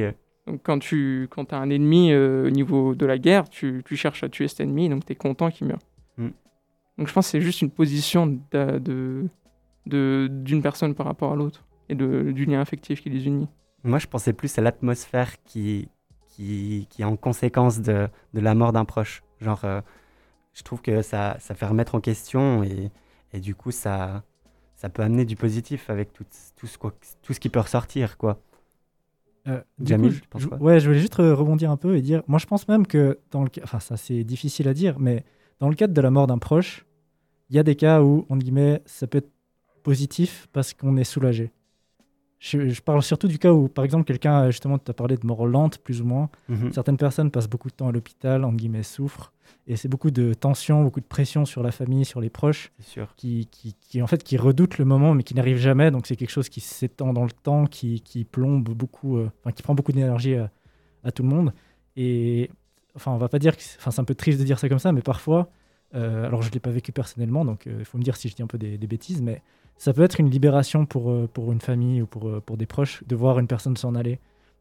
Donc 0.48 0.60
quand 0.64 0.80
tu 0.80 1.28
quand 1.30 1.52
as 1.52 1.56
un 1.56 1.70
ennemi 1.70 2.10
euh, 2.12 2.48
au 2.48 2.50
niveau 2.50 2.96
de 2.96 3.06
la 3.06 3.16
guerre, 3.16 3.48
tu, 3.48 3.82
tu 3.86 3.96
cherches 3.96 4.24
à 4.24 4.28
tuer 4.28 4.48
cet 4.48 4.58
ennemi, 4.60 4.88
donc 4.88 5.06
tu 5.06 5.12
es 5.12 5.14
content 5.16 5.50
qu'il 5.52 5.68
meure. 5.68 5.78
Mm. 6.18 6.28
Donc 6.98 7.06
je 7.08 7.12
pense 7.12 7.26
que 7.26 7.30
c'est 7.30 7.40
juste 7.40 7.62
une 7.62 7.70
position 7.70 8.26
de- 8.50 9.24
d'une 9.86 10.62
personne 10.62 10.94
par 10.94 11.06
rapport 11.06 11.32
à 11.32 11.36
l'autre 11.36 11.64
et 11.88 11.94
de, 11.94 12.32
du 12.32 12.44
lien 12.44 12.60
affectif 12.60 13.02
qui 13.02 13.10
les 13.10 13.26
unit. 13.26 13.48
Moi, 13.84 13.98
je 13.98 14.06
pensais 14.06 14.32
plus 14.32 14.56
à 14.58 14.62
l'atmosphère 14.62 15.42
qui, 15.44 15.88
qui, 16.28 16.86
qui 16.90 17.02
est 17.02 17.04
en 17.04 17.16
conséquence 17.16 17.80
de, 17.80 18.08
de 18.34 18.40
la 18.40 18.54
mort 18.54 18.72
d'un 18.72 18.84
proche. 18.84 19.22
Genre, 19.40 19.64
euh, 19.64 19.80
je 20.54 20.62
trouve 20.62 20.82
que 20.82 21.02
ça, 21.02 21.36
ça 21.40 21.54
fait 21.54 21.66
remettre 21.66 21.94
en 21.94 22.00
question 22.00 22.62
et, 22.64 22.90
et 23.32 23.40
du 23.40 23.54
coup, 23.54 23.70
ça, 23.72 24.24
ça 24.76 24.88
peut 24.88 25.02
amener 25.02 25.24
du 25.24 25.36
positif 25.36 25.90
avec 25.90 26.12
tout, 26.12 26.24
tout, 26.56 26.66
ce, 26.66 26.78
quoi- 26.78 26.94
tout 27.22 27.32
ce 27.34 27.40
qui 27.40 27.48
peut 27.48 27.60
ressortir, 27.60 28.18
quoi. 28.18 28.40
Euh, 29.48 29.60
Jamil, 29.84 30.10
coup, 30.10 30.16
je- 30.16 30.20
tu 30.20 30.28
penses 30.28 30.42
je- 30.42 30.48
quoi? 30.48 30.58
ouais, 30.60 30.78
je 30.78 30.86
voulais 30.86 31.00
juste 31.00 31.16
re- 31.16 31.32
rebondir 31.32 31.70
un 31.70 31.76
peu 31.76 31.96
et 31.96 32.02
dire, 32.02 32.22
moi 32.28 32.38
je 32.38 32.46
pense 32.46 32.68
même 32.68 32.86
que 32.86 33.18
dans 33.32 33.42
le 33.42 33.48
cas, 33.48 33.62
enfin 33.64 33.80
ça 33.80 33.96
c'est 33.96 34.22
difficile 34.22 34.68
à 34.68 34.74
dire, 34.74 35.00
mais 35.00 35.24
dans 35.58 35.68
le 35.68 35.74
cadre 35.74 35.92
de 35.92 36.00
la 36.00 36.10
mort 36.12 36.28
d'un 36.28 36.38
proche, 36.38 36.86
il 37.50 37.56
y 37.56 37.58
a 37.58 37.64
des 37.64 37.76
cas 37.76 38.02
où, 38.02 38.26
entre 38.30 38.38
guillemets, 38.44 38.82
ça 38.86 39.06
peut 39.06 39.18
être 39.18 39.30
positif 39.82 40.48
parce 40.52 40.72
qu'on 40.74 40.96
est 40.96 41.04
soulagé. 41.04 41.50
Je, 42.38 42.70
je 42.70 42.82
parle 42.82 43.02
surtout 43.04 43.28
du 43.28 43.38
cas 43.38 43.52
où, 43.52 43.68
par 43.68 43.84
exemple, 43.84 44.02
quelqu'un, 44.04 44.50
justement, 44.50 44.76
tu 44.76 44.90
as 44.90 44.94
parlé 44.94 45.16
de 45.16 45.24
mort 45.24 45.46
lente, 45.46 45.78
plus 45.78 46.00
ou 46.00 46.04
moins. 46.04 46.28
Mhm. 46.48 46.72
Certaines 46.72 46.96
personnes 46.96 47.30
passent 47.30 47.48
beaucoup 47.48 47.68
de 47.68 47.74
temps 47.74 47.86
à 47.86 47.92
l'hôpital, 47.92 48.44
entre 48.44 48.56
guillemets, 48.56 48.82
souffrent. 48.82 49.32
Et 49.68 49.76
c'est 49.76 49.86
beaucoup 49.86 50.10
de 50.10 50.34
tension, 50.34 50.82
beaucoup 50.82 50.98
de 51.00 51.06
pression 51.06 51.44
sur 51.44 51.62
la 51.62 51.70
famille, 51.70 52.04
sur 52.04 52.20
les 52.20 52.30
proches 52.30 52.72
sûr. 52.80 53.14
qui, 53.16 53.46
qui, 53.46 53.74
qui, 53.80 54.02
en 54.02 54.08
fait 54.08 54.24
qui 54.24 54.36
redoutent 54.36 54.78
le 54.78 54.84
moment 54.84 55.14
mais 55.14 55.22
qui 55.22 55.34
n'arrive 55.34 55.56
jamais 55.56 55.90
donc 55.92 56.06
c'est 56.06 56.16
quelque 56.16 56.30
chose 56.30 56.48
qui 56.48 56.60
s'étend 56.60 57.12
dans 57.12 57.22
le 57.24 57.30
temps 57.30 57.66
qui, 57.66 58.00
qui 58.00 58.24
plombe 58.24 58.64
beaucoup 58.70 59.18
euh, 59.18 59.30
enfin 59.40 59.52
qui 59.52 59.62
prend 59.62 59.74
beaucoup 59.76 59.92
d'énergie 59.92 60.34
à, 60.36 60.50
à 61.04 61.12
tout 61.12 61.22
le 61.22 61.28
monde 61.28 61.52
et 61.96 62.50
enfin 62.96 63.12
on 63.12 63.18
va 63.18 63.28
pas 63.28 63.38
dire 63.38 63.56
que 63.56 63.62
c'est- 63.62 63.76
enfin 63.78 63.90
c'est 63.92 64.00
un 64.00 64.04
peu 64.04 64.14
triste 64.16 64.40
de 64.40 64.44
dire 64.44 64.58
ça 64.58 64.68
comme 64.68 64.78
ça 64.80 64.90
mais 64.90 65.02
parfois 65.02 65.48
euh, 65.94 66.26
alors 66.26 66.42
je 66.42 66.50
l'ai 66.50 66.60
pas 66.60 66.70
vécu 66.70 66.90
personnellement 66.90 67.44
donc 67.44 67.66
euh, 67.66 67.76
il 67.78 67.84
faut 67.84 67.98
me 67.98 68.02
dire 68.02 68.16
si 68.16 68.28
je 68.28 68.34
dis 68.34 68.42
un 68.42 68.46
peu 68.48 68.58
des, 68.58 68.78
des 68.78 68.86
bêtises 68.88 69.20
mais 69.22 69.42
ça 69.84 69.92
peut 69.92 70.02
être 70.02 70.20
une 70.20 70.30
libération 70.30 70.86
pour, 70.86 71.10
euh, 71.10 71.28
pour 71.32 71.50
une 71.52 71.60
famille 71.60 72.02
ou 72.02 72.06
pour, 72.06 72.28
euh, 72.28 72.40
pour 72.44 72.56
des 72.56 72.66
proches 72.66 73.02
de 73.06 73.16
voir 73.16 73.38
une 73.40 73.48
personne 73.48 73.76
s'en 73.76 73.94
aller 73.96 74.20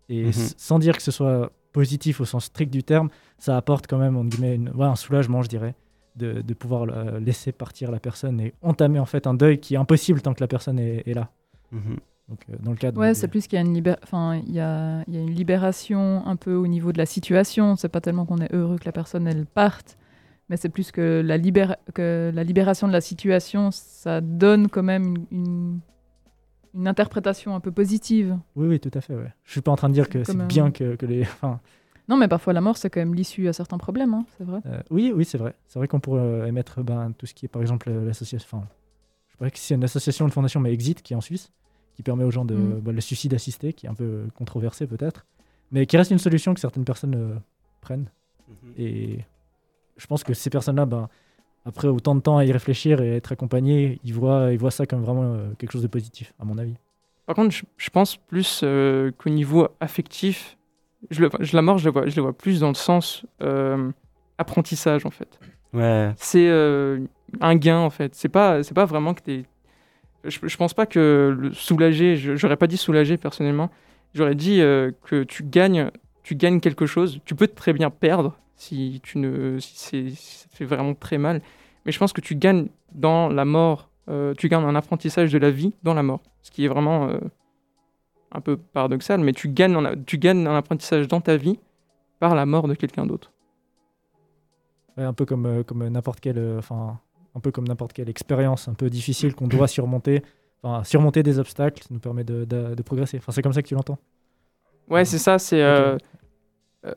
et 0.10 0.24
Mhm. 0.24 0.30
s- 0.30 0.56
sans 0.58 0.80
dire 0.80 0.96
que 0.98 1.04
ce 1.04 1.12
soit 1.12 1.52
positif 1.74 2.20
au 2.22 2.26
sens 2.26 2.46
strict 2.46 2.72
du 2.74 2.84
terme 2.84 3.10
ça 3.38 3.56
apporte 3.56 3.86
quand 3.88 4.00
même 4.00 4.18
entre 4.18 4.30
guillemets 4.30 4.56
une- 4.56 4.70
ouais, 4.70 4.86
un 4.88 4.96
soulagement 4.96 5.42
je 5.44 5.50
dirais 5.50 5.76
de, 6.16 6.42
de 6.42 6.54
pouvoir 6.56 6.82
euh, 6.90 7.20
laisser 7.20 7.52
partir 7.52 7.92
la 7.92 8.00
personne 8.00 8.42
et 8.42 8.54
entamer 8.64 9.00
en 9.00 9.06
fait 9.06 9.28
un 9.28 9.36
deuil 9.36 9.60
qui 9.60 9.76
est 9.76 9.78
impossible 9.78 10.22
tant 10.22 10.34
que 10.34 10.42
la 10.42 10.48
personne 10.48 10.80
est, 10.80 11.04
est 11.08 11.14
là. 11.14 11.30
Mhm. 11.72 11.98
Donc 12.30 12.40
euh, 12.50 12.56
dans 12.60 12.72
le 12.72 12.78
cadre. 12.78 13.00
Ouais, 13.00 13.14
c'est 13.14 13.28
plus 13.28 13.46
qu'il 13.48 13.58
y 13.58 13.62
a 13.62 13.66
une 13.66 13.74
libé- 13.80 13.96
enfin 14.04 14.36
il 14.48 14.52
y 14.54 14.60
a, 14.60 15.04
il 15.08 15.14
y 15.14 15.18
a 15.18 15.22
une 15.22 15.30
libération 15.36 16.24
un 16.26 16.36
peu 16.36 16.56
au 16.56 16.68
niveau 16.68 16.92
de 16.92 16.98
la 16.98 17.06
situation. 17.06 17.76
C'est 17.76 17.90
pas 17.90 18.02
tellement 18.02 18.26
qu'on 18.26 18.40
est 18.40 18.54
heureux 18.54 18.78
que 18.78 18.86
la 18.86 18.92
personne 18.92 19.28
elle 19.28 19.46
parte, 19.46 19.98
mais 20.52 20.58
c'est 20.58 20.70
plus 20.70 20.92
que 20.92 21.24
la 21.26 21.40
que 21.94 22.32
la 22.34 22.44
libération 22.44 22.88
de 22.88 22.94
la 22.94 23.02
situation, 23.02 23.72
ça 23.72 24.22
donne 24.22 24.68
quand 24.70 24.84
même 24.84 25.16
une, 25.16 25.26
une, 25.32 25.80
une 26.76 26.88
interprétation 26.88 27.56
un 27.56 27.60
peu 27.60 27.72
positive. 27.72 28.38
Oui, 28.56 28.68
oui, 28.68 28.80
tout 28.80 28.92
à 28.94 29.02
fait. 29.02 29.16
Ouais. 29.16 29.34
Je 29.46 29.52
suis 29.52 29.62
pas 29.62 29.72
en 29.72 29.76
train 29.78 29.90
de 29.90 29.94
dire 29.96 30.08
que 30.10 30.24
c'est 30.24 30.40
un- 30.40 30.46
bien 30.46 30.70
que, 30.72 30.96
que 30.96 31.06
les. 31.08 31.22
Enfin, 31.42 31.60
Non, 32.10 32.18
mais 32.18 32.28
parfois 32.28 32.54
la 32.54 32.62
mort 32.62 32.78
c'est 32.78 32.90
quand 32.92 33.00
même 33.00 33.16
l'issue 33.16 33.48
à 33.48 33.54
certains 33.54 33.78
problèmes, 33.80 34.14
hein, 34.14 34.26
c'est 34.38 34.44
vrai. 34.44 34.60
euh, 34.68 34.82
oui, 34.92 35.12
oui, 35.16 35.26
c'est 35.26 35.38
vrai. 35.40 35.56
C'est 35.68 35.80
vrai 35.80 35.88
qu'on 35.88 36.00
pourrait 36.00 36.22
euh, 36.22 36.46
émettre 36.46 36.84
ben, 36.84 37.12
tout 37.18 37.26
ce 37.26 37.34
qui 37.34 37.46
est 37.46 37.50
par 37.50 37.62
exemple 37.64 37.90
euh, 37.90 38.06
l'association. 38.06 38.48
Enfin, 38.60 38.68
je 39.30 39.38
pas 39.38 39.50
si 39.56 39.62
c'est 39.66 39.76
une 39.76 39.84
association, 39.84 40.26
une 40.26 40.32
fondation, 40.32 40.60
mais 40.60 40.72
Exit 40.74 41.02
qui 41.02 41.14
est 41.14 41.16
en 41.16 41.22
Suisse, 41.22 41.52
qui 41.96 42.04
permet 42.04 42.24
aux 42.26 42.32
gens 42.32 42.46
de 42.46 42.56
Mm. 42.56 42.80
bah, 42.82 42.92
le 42.92 43.02
suicide 43.02 43.34
assisté, 43.34 43.74
qui 43.74 43.86
est 43.86 43.90
un 43.90 43.94
peu 43.96 44.26
controversé 44.36 44.86
peut-être, 44.86 45.26
mais 45.72 45.86
qui 45.86 45.96
reste 45.98 46.12
une 46.12 46.20
solution 46.20 46.54
que 46.54 46.60
certaines 46.60 46.84
personnes 46.86 47.16
euh, 47.16 47.36
prennent. 47.80 48.10
Et 48.78 49.20
je 49.98 50.08
pense 50.08 50.24
que 50.24 50.34
ces 50.34 50.50
personnes-là, 50.50 50.86
ben, 50.86 51.10
après 51.66 51.88
autant 51.88 52.16
de 52.16 52.22
temps 52.22 52.38
à 52.38 52.46
y 52.46 52.52
réfléchir 52.52 53.02
et 53.02 53.12
à 53.12 53.16
être 53.16 53.32
accompagnées, 53.32 54.00
ils 54.04 54.14
voient, 54.14 54.52
ils 54.52 54.58
voient 54.58 54.72
ça 54.72 54.86
comme 54.86 55.02
vraiment 55.04 55.34
euh, 55.34 55.52
quelque 55.58 55.72
chose 55.72 55.84
de 55.84 55.88
positif, 55.88 56.34
à 56.40 56.46
mon 56.46 56.58
avis. 56.58 56.76
Par 57.28 57.36
contre, 57.36 57.52
je, 57.56 57.64
je 57.78 57.90
pense 57.90 58.18
plus 58.18 58.62
euh, 58.64 59.12
qu'au 59.18 59.30
niveau 59.30 59.68
affectif, 59.80 60.58
je 61.12 61.22
le, 61.22 61.30
je, 61.40 61.56
la 61.56 61.62
mort, 61.62 61.78
je 61.78 61.86
le 61.86 61.92
vois, 61.92 62.08
je 62.08 62.16
le 62.16 62.22
vois 62.24 62.34
plus 62.34 62.60
dans 62.60 62.68
le 62.70 62.74
sens 62.76 63.26
euh, 63.42 63.92
apprentissage 64.38 65.06
en 65.06 65.12
fait. 65.12 65.40
Ouais. 65.74 66.12
c'est 66.18 66.48
euh, 66.50 67.00
un 67.40 67.56
gain 67.56 67.78
en 67.80 67.90
fait. 67.90 68.14
C'est 68.16 68.28
pas, 68.30 68.64
c'est 68.64 68.74
pas 68.74 68.86
vraiment 68.86 69.14
que 69.14 69.22
t'es. 69.22 69.46
Je, 70.26 70.38
je 70.44 70.58
pense 70.58 70.74
pas 70.74 70.86
que 70.86 71.36
le 71.38 71.54
soulager, 71.54 72.18
je- 72.18 72.36
j'aurais 72.36 72.58
pas 72.58 72.68
dit 72.68 72.78
soulager 72.78 73.18
personnellement. 73.18 73.70
J'aurais 74.14 74.36
dit 74.36 74.62
euh, 74.62 74.92
que 75.06 75.24
tu 75.24 75.44
gagnes, 75.44 75.90
tu 76.24 76.36
gagnes 76.36 76.60
quelque 76.60 76.86
chose. 76.86 77.20
Tu 77.26 77.34
peux 77.36 77.48
très 77.48 77.74
bien 77.74 77.90
perdre 77.90 78.38
si 78.62 79.00
tu 79.04 79.18
ne, 79.18 79.58
si, 79.60 79.74
c'est- 79.76 80.10
si 80.16 80.38
ça 80.40 80.48
te 80.50 80.56
fait 80.56 80.66
vraiment 80.66 80.94
très 80.94 81.18
mal. 81.18 81.42
Mais 81.86 81.92
je 81.92 81.98
pense 82.00 82.14
que 82.14 82.22
tu 82.22 82.36
gagnes 82.36 82.68
dans 82.94 83.28
la 83.30 83.46
mort. 83.46 83.90
euh, 84.10 84.34
tu 84.38 84.50
gagnes 84.50 84.66
un 84.66 84.76
apprentissage 84.76 85.32
de 85.32 85.38
la 85.38 85.52
vie 85.52 85.74
dans 85.84 85.94
la 85.94 86.04
mort, 86.04 86.22
ce 86.42 86.52
qui 86.52 86.66
est 86.66 86.68
vraiment 86.68 87.08
euh, 87.10 87.20
un 88.32 88.42
peu 88.42 88.58
paradoxal. 88.58 89.20
Mais 89.22 89.32
tu 89.34 89.48
gagnes, 89.50 89.76
en 89.76 89.96
tu 90.06 90.18
gagnes 90.18 90.48
un 90.48 90.56
apprentissage 90.56 91.08
dans 91.08 91.22
ta 91.22 91.38
vie 91.38 91.60
par 92.20 92.36
la 92.36 92.46
mort 92.46 92.68
de 92.68 92.74
quelqu'un 92.74 93.06
d'autre. 93.06 93.32
Ouais, 94.98 95.04
un 95.04 95.14
peu 95.14 95.26
comme, 95.26 95.46
euh, 95.46 95.64
comme 95.64 95.88
n'importe 95.88 96.20
quelle, 96.20 96.58
enfin, 96.58 97.00
un 97.36 97.40
peu 97.40 97.52
comme 97.52 97.68
n'importe 97.68 97.94
quelle 97.94 98.10
expérience 98.10 98.68
un 98.68 98.74
peu 98.74 98.90
difficile 98.90 99.34
qu'on 99.36 99.48
doit 99.48 99.68
surmonter. 99.68 100.24
Enfin, 100.64 100.84
surmonter 100.84 101.24
des 101.24 101.40
obstacles 101.40 101.82
ça 101.82 101.88
nous 101.92 102.00
permet 102.00 102.24
de, 102.24 102.44
de- 102.46 102.76
de 102.76 102.82
progresser. 102.84 103.18
Enfin, 103.18 103.32
c'est 103.32 103.42
comme 103.42 103.54
ça 103.54 103.62
que 103.62 103.68
tu 103.68 103.76
l'entends. 103.76 103.98
Ouais, 104.90 105.06
c'est 105.06 105.18
ça, 105.20 105.40
c'est 105.40 105.62
euh, 105.64 105.98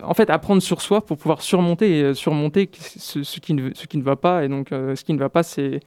en 0.01 0.13
fait 0.13 0.29
apprendre 0.29 0.61
sur 0.61 0.81
soi 0.81 1.05
pour 1.05 1.17
pouvoir 1.17 1.41
surmonter, 1.41 2.01
euh, 2.01 2.13
surmonter 2.13 2.69
ce, 2.73 3.39
qui 3.39 3.53
ne, 3.53 4.01
va 4.03 4.15
pas. 4.15 4.43
Et 4.43 4.47
donc, 4.47 4.71
euh, 4.71 4.95
ce 4.95 5.03
qui 5.03 5.13
ne 5.13 5.19
va 5.19 5.29
pas, 5.29 5.43
c'est 5.43 5.81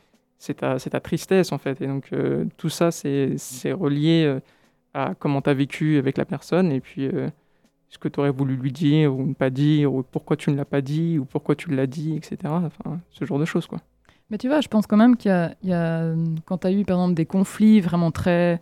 ta, 0.57 1.01
tristesse, 1.01 1.53
en 1.53 1.59
fait. 1.59 1.81
Et 1.81 1.87
donc, 1.87 2.13
euh, 2.13 2.45
tout 2.57 2.69
ça, 2.69 2.91
c'est 2.91 3.37
relié 3.73 4.25
euh, 4.25 4.41
à 4.95 5.15
comment 5.19 5.43
tu 5.43 5.51
as 5.51 5.55
vécu 5.55 5.99
avec 5.99 6.17
la 6.17 6.25
personne 6.25 6.73
et 6.73 6.81
puis 6.81 7.07
euh, 7.07 7.29
ce 7.89 7.99
que 7.99 8.09
tu 8.09 8.21
aurais 8.21 8.31
voulu 8.31 8.57
lui 8.57 8.73
dire 8.73 9.15
ou 9.15 9.27
ne 9.27 9.35
pas 9.35 9.51
dire, 9.51 9.93
ou 9.93 10.03
pourquoi 10.03 10.37
tu 10.37 10.51
ne 10.51 10.57
l'as 10.57 10.65
pas 10.65 10.81
dit, 10.81 11.19
ou 11.19 11.25
pourquoi 11.25 11.57
tu 11.57 11.71
l'as 11.71 11.87
dit, 11.87 12.17
etc. 12.17 12.53
Ce 13.11 13.25
genre 13.25 13.39
de 13.39 13.45
choses, 13.45 13.67
quoi. 13.67 13.81
Mais 14.31 14.37
tu 14.37 14.47
vois, 14.47 14.61
je 14.61 14.69
pense 14.69 14.87
quand 14.87 14.99
même 14.99 15.17
qu'il 15.17 15.31
y 15.63 15.69
y 15.69 15.73
a- 15.73 16.15
quand 16.45 16.59
tu 16.59 16.67
as 16.67 16.73
eu 16.73 16.85
par 16.85 16.99
exemple 16.99 17.15
des 17.15 17.25
conflits 17.25 17.81
vraiment 17.81 18.11
très, 18.11 18.61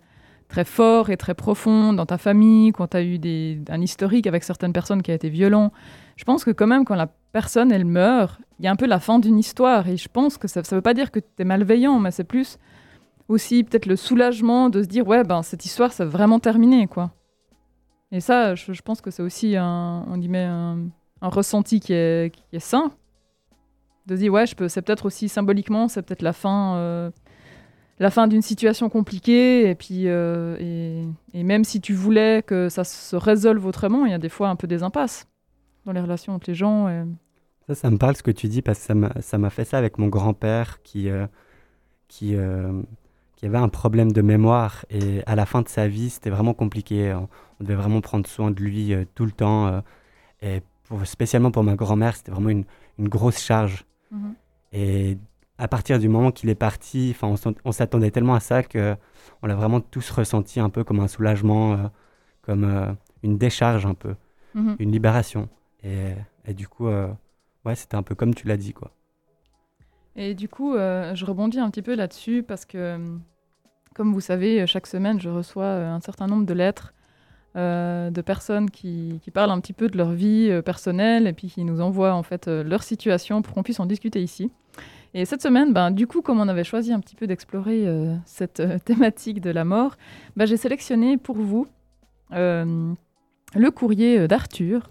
très 0.48 0.64
forts 0.64 1.10
et 1.10 1.16
très 1.16 1.34
profonds 1.34 1.92
dans 1.92 2.06
ta 2.06 2.18
famille, 2.18 2.72
quand 2.72 2.88
tu 2.88 2.96
as 2.96 3.02
eu 3.02 3.18
des, 3.18 3.60
un 3.68 3.80
historique 3.80 4.26
avec 4.26 4.44
certaines 4.44 4.72
personnes 4.72 5.02
qui 5.02 5.10
a 5.10 5.14
été 5.14 5.28
violent, 5.28 5.72
je 6.16 6.24
pense 6.24 6.44
que 6.44 6.50
quand 6.50 6.66
même 6.66 6.84
quand 6.84 6.94
la 6.94 7.08
personne 7.32 7.72
elle 7.72 7.84
meurt, 7.84 8.40
il 8.58 8.64
y 8.64 8.68
a 8.68 8.70
un 8.70 8.76
peu 8.76 8.86
la 8.86 9.00
fin 9.00 9.18
d'une 9.18 9.38
histoire. 9.38 9.88
Et 9.88 9.96
je 9.96 10.08
pense 10.08 10.38
que 10.38 10.48
ça 10.48 10.60
ne 10.60 10.76
veut 10.76 10.82
pas 10.82 10.94
dire 10.94 11.10
que 11.10 11.20
tu 11.20 11.26
es 11.38 11.44
malveillant, 11.44 11.98
mais 11.98 12.10
c'est 12.10 12.24
plus 12.24 12.58
aussi 13.28 13.64
peut-être 13.64 13.86
le 13.86 13.96
soulagement 13.96 14.70
de 14.70 14.82
se 14.82 14.88
dire 14.88 15.06
ouais 15.06 15.24
ben 15.24 15.42
cette 15.42 15.64
histoire 15.64 15.92
c'est 15.92 16.04
vraiment 16.04 16.38
terminé 16.38 16.86
quoi. 16.86 17.10
Et 18.12 18.20
ça, 18.20 18.54
je, 18.54 18.80
pense 18.82 19.00
que 19.00 19.10
c'est 19.10 19.22
aussi 19.22 19.56
un, 19.56 20.06
on 20.08 20.16
dit, 20.16 20.30
un, 20.36 20.78
ressenti 21.20 21.80
qui 21.80 21.92
est, 21.92 22.32
qui 22.32 22.44
est 22.52 22.60
sain. 22.60 22.92
De 24.06 24.14
se 24.14 24.20
dire 24.20 24.32
ouais 24.32 24.46
c'est 24.46 24.82
peut-être 24.82 25.06
aussi 25.06 25.28
symboliquement 25.28 25.88
c'est 25.88 26.02
peut-être 26.02 26.22
la 26.22 26.32
fin 26.32 26.76
euh, 26.76 27.10
la 27.98 28.10
fin 28.10 28.26
d'une 28.28 28.42
situation 28.42 28.88
compliquée 28.88 29.68
et 29.70 29.74
puis 29.74 30.08
euh, 30.08 30.56
et, 30.60 31.04
et 31.32 31.42
même 31.44 31.64
si 31.64 31.80
tu 31.80 31.94
voulais 31.94 32.42
que 32.42 32.68
ça 32.68 32.84
se 32.84 33.16
résolve 33.16 33.64
autrement 33.66 34.04
il 34.04 34.10
y 34.10 34.14
a 34.14 34.18
des 34.18 34.28
fois 34.28 34.48
un 34.48 34.56
peu 34.56 34.66
des 34.66 34.82
impasses 34.82 35.26
dans 35.84 35.92
les 35.92 36.00
relations 36.00 36.34
entre 36.34 36.50
les 36.50 36.54
gens 36.54 36.88
et- 36.88 37.04
Ça, 37.68 37.74
ça 37.74 37.90
me 37.90 37.96
parle 37.98 38.16
ce 38.16 38.22
que 38.22 38.30
tu 38.30 38.48
dis 38.48 38.62
parce 38.62 38.78
que 38.80 38.84
ça 39.20 39.38
m'a, 39.38 39.50
fait 39.50 39.64
ça 39.64 39.78
avec 39.78 39.98
mon 39.98 40.08
grand-père 40.08 40.82
qui, 40.82 41.08
euh, 41.08 41.26
qui, 42.08 42.36
euh, 42.36 42.82
qui 43.36 43.46
avait 43.46 43.58
un 43.58 43.68
problème 43.68 44.12
de 44.12 44.22
mémoire 44.22 44.84
et 44.90 45.22
à 45.26 45.34
la 45.34 45.46
fin 45.46 45.62
de 45.62 45.68
sa 45.68 45.88
vie, 45.88 46.10
c'était 46.10 46.30
vraiment 46.30 46.54
compliqué. 46.54 47.12
On, 47.14 47.28
on 47.60 47.64
devait 47.64 47.74
vraiment 47.74 48.00
prendre 48.00 48.26
soin 48.26 48.50
de 48.50 48.60
lui 48.60 48.94
tout 49.14 49.24
le 49.24 49.32
temps. 49.32 49.82
et 50.42 50.60
pour, 50.84 51.04
spécialement 51.06 51.50
pour 51.50 51.64
ma 51.64 51.74
grand-mère, 51.74 52.14
c'était 52.14 52.30
vraiment 52.30 52.50
une, 52.50 52.64
une 52.98 53.08
grosse 53.08 53.40
charge. 53.40 53.84
Et 54.72 55.18
à 55.58 55.68
partir 55.68 55.98
du 55.98 56.08
moment 56.08 56.32
qu'il 56.32 56.50
est 56.50 56.54
parti, 56.54 57.14
enfin, 57.14 57.34
on, 57.64 57.72
s'attendait 57.72 58.10
tellement 58.10 58.34
à 58.34 58.40
ça 58.40 58.62
que 58.62 58.94
on 59.42 59.46
l'a 59.46 59.54
vraiment 59.54 59.80
tous 59.80 60.10
ressenti 60.10 60.60
un 60.60 60.68
peu 60.68 60.84
comme 60.84 61.00
un 61.00 61.08
soulagement, 61.08 61.72
euh, 61.72 61.76
comme 62.42 62.64
euh, 62.64 62.92
une 63.22 63.38
décharge 63.38 63.86
un 63.86 63.94
peu, 63.94 64.14
Mhm. 64.54 64.76
une 64.78 64.92
libération. 64.92 65.48
Et, 65.82 66.12
et 66.46 66.54
du 66.54 66.68
coup, 66.68 66.88
euh, 66.88 67.08
ouais, 67.64 67.74
c'était 67.74 67.96
un 67.96 68.02
peu 68.02 68.14
comme 68.14 68.34
tu 68.34 68.46
l'as 68.46 68.56
dit, 68.56 68.72
quoi. 68.72 68.90
Et 70.14 70.34
du 70.34 70.48
coup, 70.48 70.72
je 70.72 71.24
rebondis 71.26 71.58
un 71.60 71.68
petit 71.68 71.82
peu 71.82 71.94
là-dessus 71.94 72.42
parce 72.42 72.64
que, 72.64 72.98
comme 73.94 74.14
vous 74.14 74.22
savez, 74.22 74.66
chaque 74.66 74.86
semaine, 74.86 75.20
je 75.20 75.28
reçois 75.28 75.66
un 75.66 76.00
certain 76.00 76.26
nombre 76.26 76.46
de 76.46 76.54
lettres 76.54 76.94
de 77.54 78.20
personnes 78.22 78.70
qui, 78.70 79.20
qui 79.22 79.30
parlent 79.30 79.50
un 79.50 79.60
petit 79.60 79.74
peu 79.74 79.88
de 79.88 79.98
leur 79.98 80.12
vie 80.12 80.62
personnelle 80.64 81.26
et 81.26 81.34
puis 81.34 81.48
qui 81.48 81.64
nous 81.64 81.82
envoient 81.82 82.14
en 82.14 82.22
fait 82.22 82.46
leur 82.46 82.82
situation 82.82 83.42
pour 83.42 83.52
qu'on 83.52 83.62
puisse 83.62 83.78
en 83.78 83.84
discuter 83.84 84.22
ici. 84.22 84.50
Et 85.18 85.24
cette 85.24 85.40
semaine, 85.40 85.72
ben, 85.72 85.90
du 85.90 86.06
coup, 86.06 86.20
comme 86.20 86.40
on 86.40 86.48
avait 86.48 86.62
choisi 86.62 86.92
un 86.92 87.00
petit 87.00 87.16
peu 87.16 87.26
d'explorer 87.26 87.88
euh, 87.88 88.14
cette 88.26 88.60
euh, 88.60 88.78
thématique 88.84 89.40
de 89.40 89.48
la 89.48 89.64
mort, 89.64 89.96
ben, 90.36 90.44
j'ai 90.44 90.58
sélectionné 90.58 91.16
pour 91.16 91.36
vous 91.36 91.66
euh, 92.32 92.92
le 93.54 93.70
courrier 93.70 94.28
d'Arthur 94.28 94.90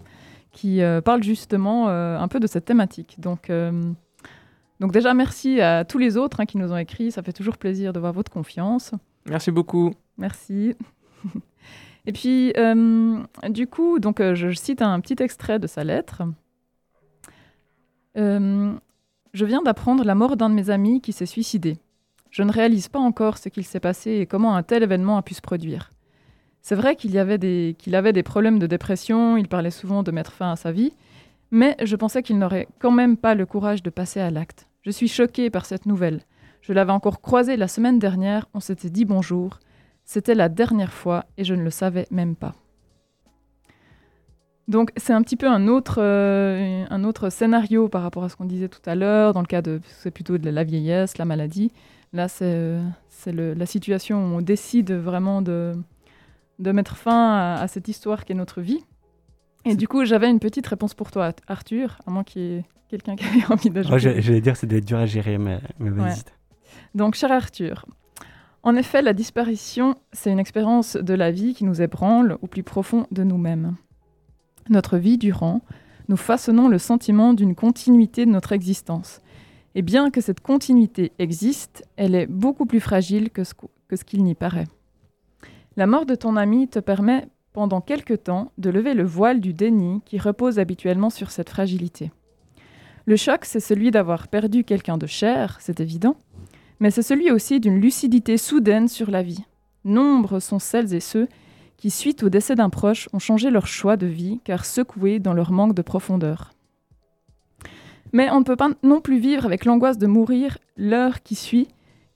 qui 0.50 0.82
euh, 0.82 1.00
parle 1.00 1.22
justement 1.22 1.86
un 1.86 2.26
peu 2.26 2.40
de 2.40 2.48
cette 2.48 2.64
thématique. 2.64 3.20
Donc, 3.20 3.52
donc 4.80 4.90
déjà, 4.90 5.14
merci 5.14 5.60
à 5.60 5.84
tous 5.84 5.98
les 5.98 6.16
autres 6.16 6.40
hein, 6.40 6.46
qui 6.46 6.58
nous 6.58 6.72
ont 6.72 6.76
écrit. 6.76 7.12
Ça 7.12 7.22
fait 7.22 7.32
toujours 7.32 7.56
plaisir 7.56 7.92
de 7.92 8.00
voir 8.00 8.12
votre 8.12 8.32
confiance. 8.32 8.90
Merci 9.28 9.52
beaucoup. 9.52 9.92
Merci. 10.18 10.74
Et 12.06 12.12
puis, 12.12 12.52
du 13.48 13.66
coup, 13.68 14.00
donc, 14.00 14.20
je 14.20 14.52
cite 14.54 14.82
un 14.82 14.98
petit 14.98 15.22
extrait 15.22 15.60
de 15.60 15.68
sa 15.68 15.84
lettre. 15.84 16.24
Euh, 18.16 18.72
je 19.36 19.44
viens 19.44 19.60
d'apprendre 19.60 20.02
la 20.02 20.14
mort 20.14 20.38
d'un 20.38 20.48
de 20.48 20.54
mes 20.54 20.70
amis 20.70 21.02
qui 21.02 21.12
s'est 21.12 21.26
suicidé. 21.26 21.76
Je 22.30 22.42
ne 22.42 22.50
réalise 22.50 22.88
pas 22.88 22.98
encore 22.98 23.36
ce 23.36 23.50
qu'il 23.50 23.66
s'est 23.66 23.80
passé 23.80 24.12
et 24.12 24.26
comment 24.26 24.56
un 24.56 24.62
tel 24.62 24.82
événement 24.82 25.18
a 25.18 25.22
pu 25.22 25.34
se 25.34 25.42
produire. 25.42 25.92
C'est 26.62 26.74
vrai 26.74 26.96
qu'il 26.96 27.16
avait 27.18 27.36
des, 27.36 27.76
qu'il 27.78 27.94
avait 27.96 28.14
des 28.14 28.22
problèmes 28.22 28.58
de 28.58 28.66
dépression, 28.66 29.36
il 29.36 29.46
parlait 29.46 29.70
souvent 29.70 30.02
de 30.02 30.10
mettre 30.10 30.32
fin 30.32 30.52
à 30.52 30.56
sa 30.56 30.72
vie, 30.72 30.94
mais 31.50 31.76
je 31.84 31.96
pensais 31.96 32.22
qu'il 32.22 32.38
n'aurait 32.38 32.66
quand 32.78 32.90
même 32.90 33.18
pas 33.18 33.34
le 33.34 33.44
courage 33.44 33.82
de 33.82 33.90
passer 33.90 34.20
à 34.20 34.30
l'acte. 34.30 34.68
Je 34.80 34.90
suis 34.90 35.06
choquée 35.06 35.50
par 35.50 35.66
cette 35.66 35.84
nouvelle. 35.84 36.22
Je 36.62 36.72
l'avais 36.72 36.92
encore 36.92 37.20
croisé 37.20 37.58
la 37.58 37.68
semaine 37.68 37.98
dernière, 37.98 38.48
on 38.54 38.60
s'était 38.60 38.88
dit 38.88 39.04
bonjour. 39.04 39.60
C'était 40.06 40.34
la 40.34 40.48
dernière 40.48 40.94
fois 40.94 41.26
et 41.36 41.44
je 41.44 41.54
ne 41.54 41.62
le 41.62 41.70
savais 41.70 42.06
même 42.10 42.36
pas. 42.36 42.54
Donc 44.68 44.90
c'est 44.96 45.12
un 45.12 45.22
petit 45.22 45.36
peu 45.36 45.48
un 45.48 45.68
autre, 45.68 45.96
euh, 46.00 46.84
un 46.90 47.04
autre 47.04 47.30
scénario 47.30 47.88
par 47.88 48.02
rapport 48.02 48.24
à 48.24 48.28
ce 48.28 48.36
qu'on 48.36 48.44
disait 48.46 48.68
tout 48.68 48.80
à 48.86 48.94
l'heure, 48.94 49.32
dans 49.32 49.40
le 49.40 49.46
cas 49.46 49.62
de 49.62 49.80
c'est 50.00 50.10
plutôt 50.10 50.38
de 50.38 50.50
la 50.50 50.64
vieillesse, 50.64 51.18
la 51.18 51.24
maladie. 51.24 51.70
Là 52.12 52.26
c'est 52.28 52.44
euh, 52.46 52.82
la 53.26 53.66
situation 53.66 54.18
où 54.18 54.36
on 54.38 54.40
décide 54.40 54.92
vraiment 54.92 55.40
de, 55.42 55.72
de 56.58 56.72
mettre 56.72 56.96
fin 56.96 57.34
à, 57.56 57.60
à 57.62 57.68
cette 57.68 57.86
histoire 57.88 58.24
qui 58.24 58.32
est 58.32 58.36
notre 58.36 58.60
vie. 58.60 58.80
Et 59.64 59.76
du 59.76 59.86
coup 59.86 60.04
j'avais 60.04 60.28
une 60.30 60.40
petite 60.40 60.66
réponse 60.66 60.94
pour 60.94 61.10
toi 61.12 61.32
Arthur, 61.46 61.98
à 62.06 62.10
moins 62.10 62.24
qu'il 62.24 62.42
y 62.42 62.54
ait 62.56 62.64
quelqu'un 62.88 63.14
qui 63.16 63.24
avait 63.24 63.44
envie 63.52 63.70
d'ajouter. 63.70 63.94
Oh, 63.94 63.98
je- 63.98 64.20
J'allais 64.20 64.40
dire, 64.40 64.56
c'est 64.56 64.66
doit 64.66 64.78
être 64.78 64.84
dur 64.84 64.98
à 64.98 65.06
gérer, 65.06 65.38
mais, 65.38 65.60
mais 65.78 65.90
vas-y. 65.90 66.08
Ouais. 66.08 66.14
Donc, 66.94 67.14
cher 67.14 67.30
Arthur, 67.32 67.84
en 68.62 68.74
effet, 68.76 69.02
la 69.02 69.12
disparition, 69.12 69.94
c'est 70.12 70.30
une 70.30 70.38
expérience 70.38 70.96
de 70.96 71.14
la 71.14 71.30
vie 71.30 71.54
qui 71.54 71.64
nous 71.64 71.82
ébranle 71.82 72.36
au 72.42 72.46
plus 72.46 72.62
profond 72.62 73.06
de 73.10 73.22
nous-mêmes. 73.24 73.76
Notre 74.68 74.98
vie 74.98 75.18
durant, 75.18 75.60
nous 76.08 76.16
façonnons 76.16 76.68
le 76.68 76.78
sentiment 76.78 77.34
d'une 77.34 77.54
continuité 77.54 78.26
de 78.26 78.30
notre 78.30 78.52
existence. 78.52 79.20
Et 79.74 79.82
bien 79.82 80.10
que 80.10 80.20
cette 80.20 80.40
continuité 80.40 81.12
existe, 81.18 81.84
elle 81.96 82.14
est 82.14 82.26
beaucoup 82.26 82.66
plus 82.66 82.80
fragile 82.80 83.30
que 83.30 83.44
ce, 83.44 83.54
qu'il 84.04 84.24
n'y 84.24 84.34
paraît. 84.34 84.66
La 85.76 85.86
mort 85.86 86.06
de 86.06 86.14
ton 86.14 86.36
ami 86.36 86.68
te 86.68 86.78
permet, 86.78 87.28
pendant 87.52 87.80
quelque 87.80 88.14
temps, 88.14 88.52
de 88.58 88.70
lever 88.70 88.94
le 88.94 89.04
voile 89.04 89.40
du 89.40 89.52
déni 89.52 90.00
qui 90.04 90.18
repose 90.18 90.58
habituellement 90.58 91.10
sur 91.10 91.30
cette 91.30 91.50
fragilité. 91.50 92.10
Le 93.04 93.16
choc, 93.16 93.44
c'est 93.44 93.60
celui 93.60 93.90
d'avoir 93.90 94.28
perdu 94.28 94.64
quelqu'un 94.64 94.98
de 94.98 95.06
cher, 95.06 95.58
c'est 95.60 95.80
évident, 95.80 96.16
mais 96.80 96.90
c'est 96.90 97.02
celui 97.02 97.30
aussi 97.30 97.60
d'une 97.60 97.80
lucidité 97.80 98.36
soudaine 98.36 98.88
sur 98.88 99.10
la 99.10 99.22
vie. 99.22 99.44
Nombreux 99.84 100.40
sont 100.40 100.58
celles 100.58 100.94
et 100.94 101.00
ceux 101.00 101.28
qui, 101.76 101.90
suite 101.90 102.22
au 102.22 102.28
décès 102.28 102.54
d'un 102.54 102.70
proche, 102.70 103.08
ont 103.12 103.18
changé 103.18 103.50
leur 103.50 103.66
choix 103.66 103.96
de 103.96 104.06
vie 104.06 104.40
car 104.44 104.64
secoués 104.64 105.18
dans 105.18 105.34
leur 105.34 105.52
manque 105.52 105.74
de 105.74 105.82
profondeur. 105.82 106.52
Mais 108.12 108.30
on 108.30 108.40
ne 108.40 108.44
peut 108.44 108.56
pas 108.56 108.70
non 108.82 109.00
plus 109.00 109.18
vivre 109.18 109.44
avec 109.44 109.64
l'angoisse 109.64 109.98
de 109.98 110.06
mourir 110.06 110.58
l'heure 110.76 111.22
qui 111.22 111.34
suit, 111.34 111.68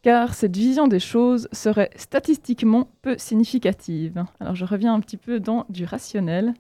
car 0.02 0.34
cette 0.34 0.56
vision 0.56 0.88
des 0.88 1.00
choses 1.00 1.48
serait 1.52 1.90
statistiquement 1.96 2.88
peu 3.02 3.18
significative. 3.18 4.24
Alors 4.38 4.54
je 4.54 4.64
reviens 4.64 4.94
un 4.94 5.00
petit 5.00 5.16
peu 5.16 5.40
dans 5.40 5.66
du 5.68 5.84
rationnel, 5.84 6.54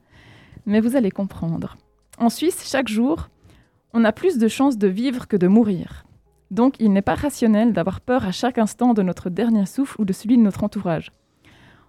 mais 0.66 0.80
vous 0.80 0.96
allez 0.96 1.10
comprendre. 1.10 1.76
En 2.18 2.28
Suisse, 2.28 2.68
chaque 2.70 2.88
jour, 2.88 3.28
on 3.94 4.04
a 4.04 4.12
plus 4.12 4.36
de 4.36 4.48
chances 4.48 4.76
de 4.76 4.88
vivre 4.88 5.26
que 5.26 5.36
de 5.36 5.48
mourir. 5.48 6.04
Donc 6.50 6.74
il 6.80 6.92
n'est 6.92 7.02
pas 7.02 7.14
rationnel 7.14 7.72
d'avoir 7.72 8.00
peur 8.00 8.26
à 8.26 8.32
chaque 8.32 8.58
instant 8.58 8.92
de 8.92 9.02
notre 9.02 9.30
dernier 9.30 9.66
souffle 9.66 10.00
ou 10.00 10.04
de 10.04 10.12
celui 10.12 10.36
de 10.36 10.42
notre 10.42 10.64
entourage. 10.64 11.12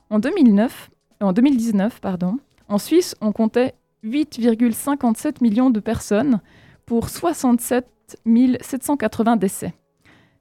En 0.09 0.19
2009, 0.19 0.90
en 1.21 1.33
2019, 1.33 1.99
pardon, 2.01 2.37
en 2.67 2.77
Suisse, 2.77 3.15
on 3.21 3.31
comptait 3.31 3.75
8,57 4.03 5.41
millions 5.41 5.69
de 5.69 5.79
personnes 5.79 6.41
pour 6.85 7.09
67 7.09 7.87
780 8.61 9.37
décès. 9.37 9.73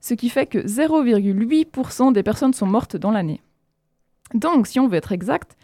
Ce 0.01 0.14
qui 0.14 0.29
fait 0.29 0.47
que 0.47 0.59
0,8% 0.59 2.12
des 2.12 2.23
personnes 2.23 2.55
sont 2.55 2.66
mortes 2.66 2.97
dans 2.97 3.11
l'année. 3.11 3.40
Donc, 4.35 4.66
si 4.66 4.81
on 4.81 4.88
veut 4.88 4.97
être 4.97 5.12
exact, 5.12 5.57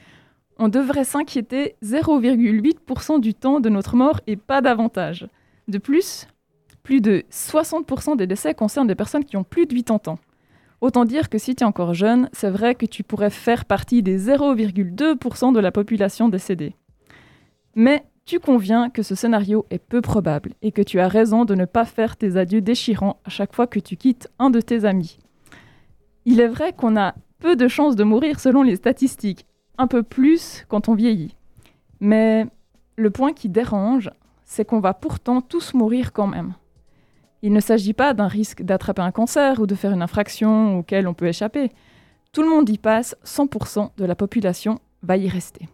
on 0.59 0.69
devrait 0.69 1.05
s'inquiéter 1.05 1.77
0,8% 1.83 3.21
du 3.21 3.35
temps 3.35 3.61
de 3.61 3.69
notre 3.69 3.97
mort 3.97 4.21
et 4.27 4.37
pas 4.37 4.61
davantage. 4.61 5.27
De 5.69 5.79
plus, 5.79 6.27
plus 6.83 7.01
de 7.01 7.25
60% 7.31 8.17
des 8.17 8.27
décès 8.27 8.55
concernent 8.55 8.87
des 8.87 8.95
personnes 8.95 9.25
qui 9.25 9.37
ont 9.37 9.45
plus 9.45 9.67
de 9.67 9.75
80 9.75 10.13
ans. 10.13 10.19
Autant 10.81 11.05
dire 11.05 11.29
que 11.29 11.39
si 11.39 11.55
tu 11.55 11.65
es 11.65 11.67
encore 11.67 11.95
jeune, 11.95 12.29
c'est 12.33 12.51
vrai 12.51 12.75
que 12.75 12.87
tu 12.87 13.03
pourrais 13.03 13.31
faire 13.31 13.65
partie 13.65 14.03
des 14.03 14.29
0,2% 14.29 15.53
de 15.53 15.61
la 15.61 15.73
population 15.73 16.29
décédée. 16.29 16.75
Mais 17.75 18.05
tu 18.27 18.41
conviens 18.41 18.91
que 18.91 19.03
ce 19.03 19.15
scénario 19.15 19.67
est 19.71 19.79
peu 19.79 20.01
probable 20.01 20.53
et 20.61 20.73
que 20.73 20.83
tu 20.83 20.99
as 21.01 21.09
raison 21.09 21.45
de 21.45 21.55
ne 21.55 21.65
pas 21.65 21.85
faire 21.85 22.17
tes 22.17 22.37
adieux 22.37 22.61
déchirants 22.61 23.21
à 23.25 23.31
chaque 23.31 23.55
fois 23.55 23.67
que 23.67 23.79
tu 23.79 23.97
quittes 23.97 24.29
un 24.39 24.51
de 24.51 24.61
tes 24.61 24.85
amis. 24.85 25.19
Il 26.25 26.41
est 26.41 26.49
vrai 26.49 26.73
qu'on 26.73 26.97
a 26.97 27.15
peu 27.39 27.55
de 27.55 27.69
chances 27.69 27.97
de 27.97 28.05
mourir 28.05 28.41
selon 28.41 28.63
les 28.63 28.77
statistiques, 28.77 29.47
un 29.79 29.87
peu 29.87 30.03
plus 30.03 30.65
quand 30.69 30.89
on 30.89 30.95
vieillit. 30.95 31.37
Mais 32.01 32.47
le 32.97 33.11
point 33.11 33.33
qui 33.33 33.49
dérange, 33.49 34.11
c'est 34.45 34.65
qu'on 34.65 34.81
va 34.81 34.95
pourtant 34.95 35.41
tous 35.41 35.75
mourir 35.75 36.13
quand 36.13 36.27
même. 36.27 36.55
Il 37.47 37.53
ne 37.53 37.61
s'agit 37.61 37.93
pas 37.93 38.13
d'un 38.13 38.27
risque 38.27 38.63
d'attraper 38.63 39.03
un 39.03 39.13
cancer 39.13 39.61
ou 39.61 39.69
de 39.69 39.77
faire 39.77 39.93
une 39.93 40.03
infraction 40.03 40.81
auquel 40.81 41.07
on 41.07 41.15
peut 41.15 41.29
échapper. 41.29 41.71
Tout 42.33 42.43
le 42.43 42.49
monde 42.49 42.69
y 42.69 42.77
passe, 42.77 43.15
100% 43.25 43.91
de 43.97 44.05
la 44.05 44.17
population 44.17 44.81
va 45.05 45.17
y 45.17 45.29
rester. 45.29 45.69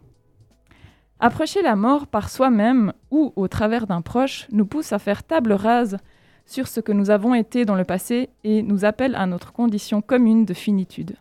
Approcher 1.19 1.63
la 1.63 1.75
mort 1.75 2.05
par 2.05 2.29
soi-même 2.29 2.93
ou 3.09 3.33
au 3.35 3.47
travers 3.47 3.87
d'un 3.87 4.03
proche 4.03 4.45
nous 4.51 4.67
pousse 4.67 4.93
à 4.93 4.99
faire 4.99 5.23
table 5.23 5.51
rase 5.51 5.97
sur 6.45 6.67
ce 6.67 6.79
que 6.79 6.91
nous 6.91 7.09
avons 7.09 7.33
été 7.33 7.65
dans 7.65 7.73
le 7.73 7.85
passé 7.85 8.29
et 8.43 8.61
nous 8.61 8.85
appelle 8.85 9.15
à 9.15 9.25
notre 9.25 9.51
condition 9.51 10.03
commune 10.03 10.45
de 10.45 10.53
finitude. 10.53 11.15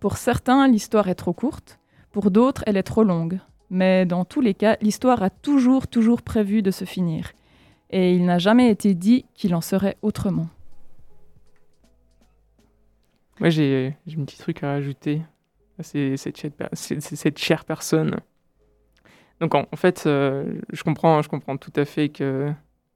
Pour 0.00 0.16
certains, 0.16 0.66
l'histoire 0.66 1.06
est 1.06 1.14
trop 1.14 1.32
courte, 1.32 1.78
pour 2.10 2.32
d'autres, 2.32 2.64
elle 2.66 2.76
est 2.76 2.82
trop 2.82 3.04
longue. 3.04 3.38
Mais 3.70 4.04
dans 4.04 4.24
tous 4.24 4.40
les 4.40 4.54
cas, 4.54 4.76
l'histoire 4.80 5.22
a 5.22 5.30
toujours, 5.30 5.86
toujours 5.86 6.22
prévu 6.22 6.60
de 6.60 6.72
se 6.72 6.84
finir. 6.84 7.30
Et 7.90 8.14
il 8.14 8.24
n'a 8.24 8.38
jamais 8.38 8.70
été 8.70 8.94
dit 8.94 9.24
qu'il 9.34 9.54
en 9.54 9.60
serait 9.60 9.96
autrement. 10.02 10.48
Moi, 13.38 13.50
j'ai 13.50 13.94
un 14.08 14.24
petit 14.24 14.38
truc 14.38 14.62
à 14.62 14.68
rajouter 14.68 15.22
à 15.78 15.82
cette, 15.82 16.46
cette 16.74 17.38
chère 17.38 17.64
personne. 17.64 18.16
Donc, 19.40 19.54
en, 19.54 19.66
fait, 19.76 20.04
euh, 20.06 20.60
je, 20.72 20.82
comprends, 20.82 21.20
je 21.20 21.28
comprends 21.28 21.58
tout 21.58 21.72
à 21.76 21.84
fait 21.84 22.08
que, 22.08 22.50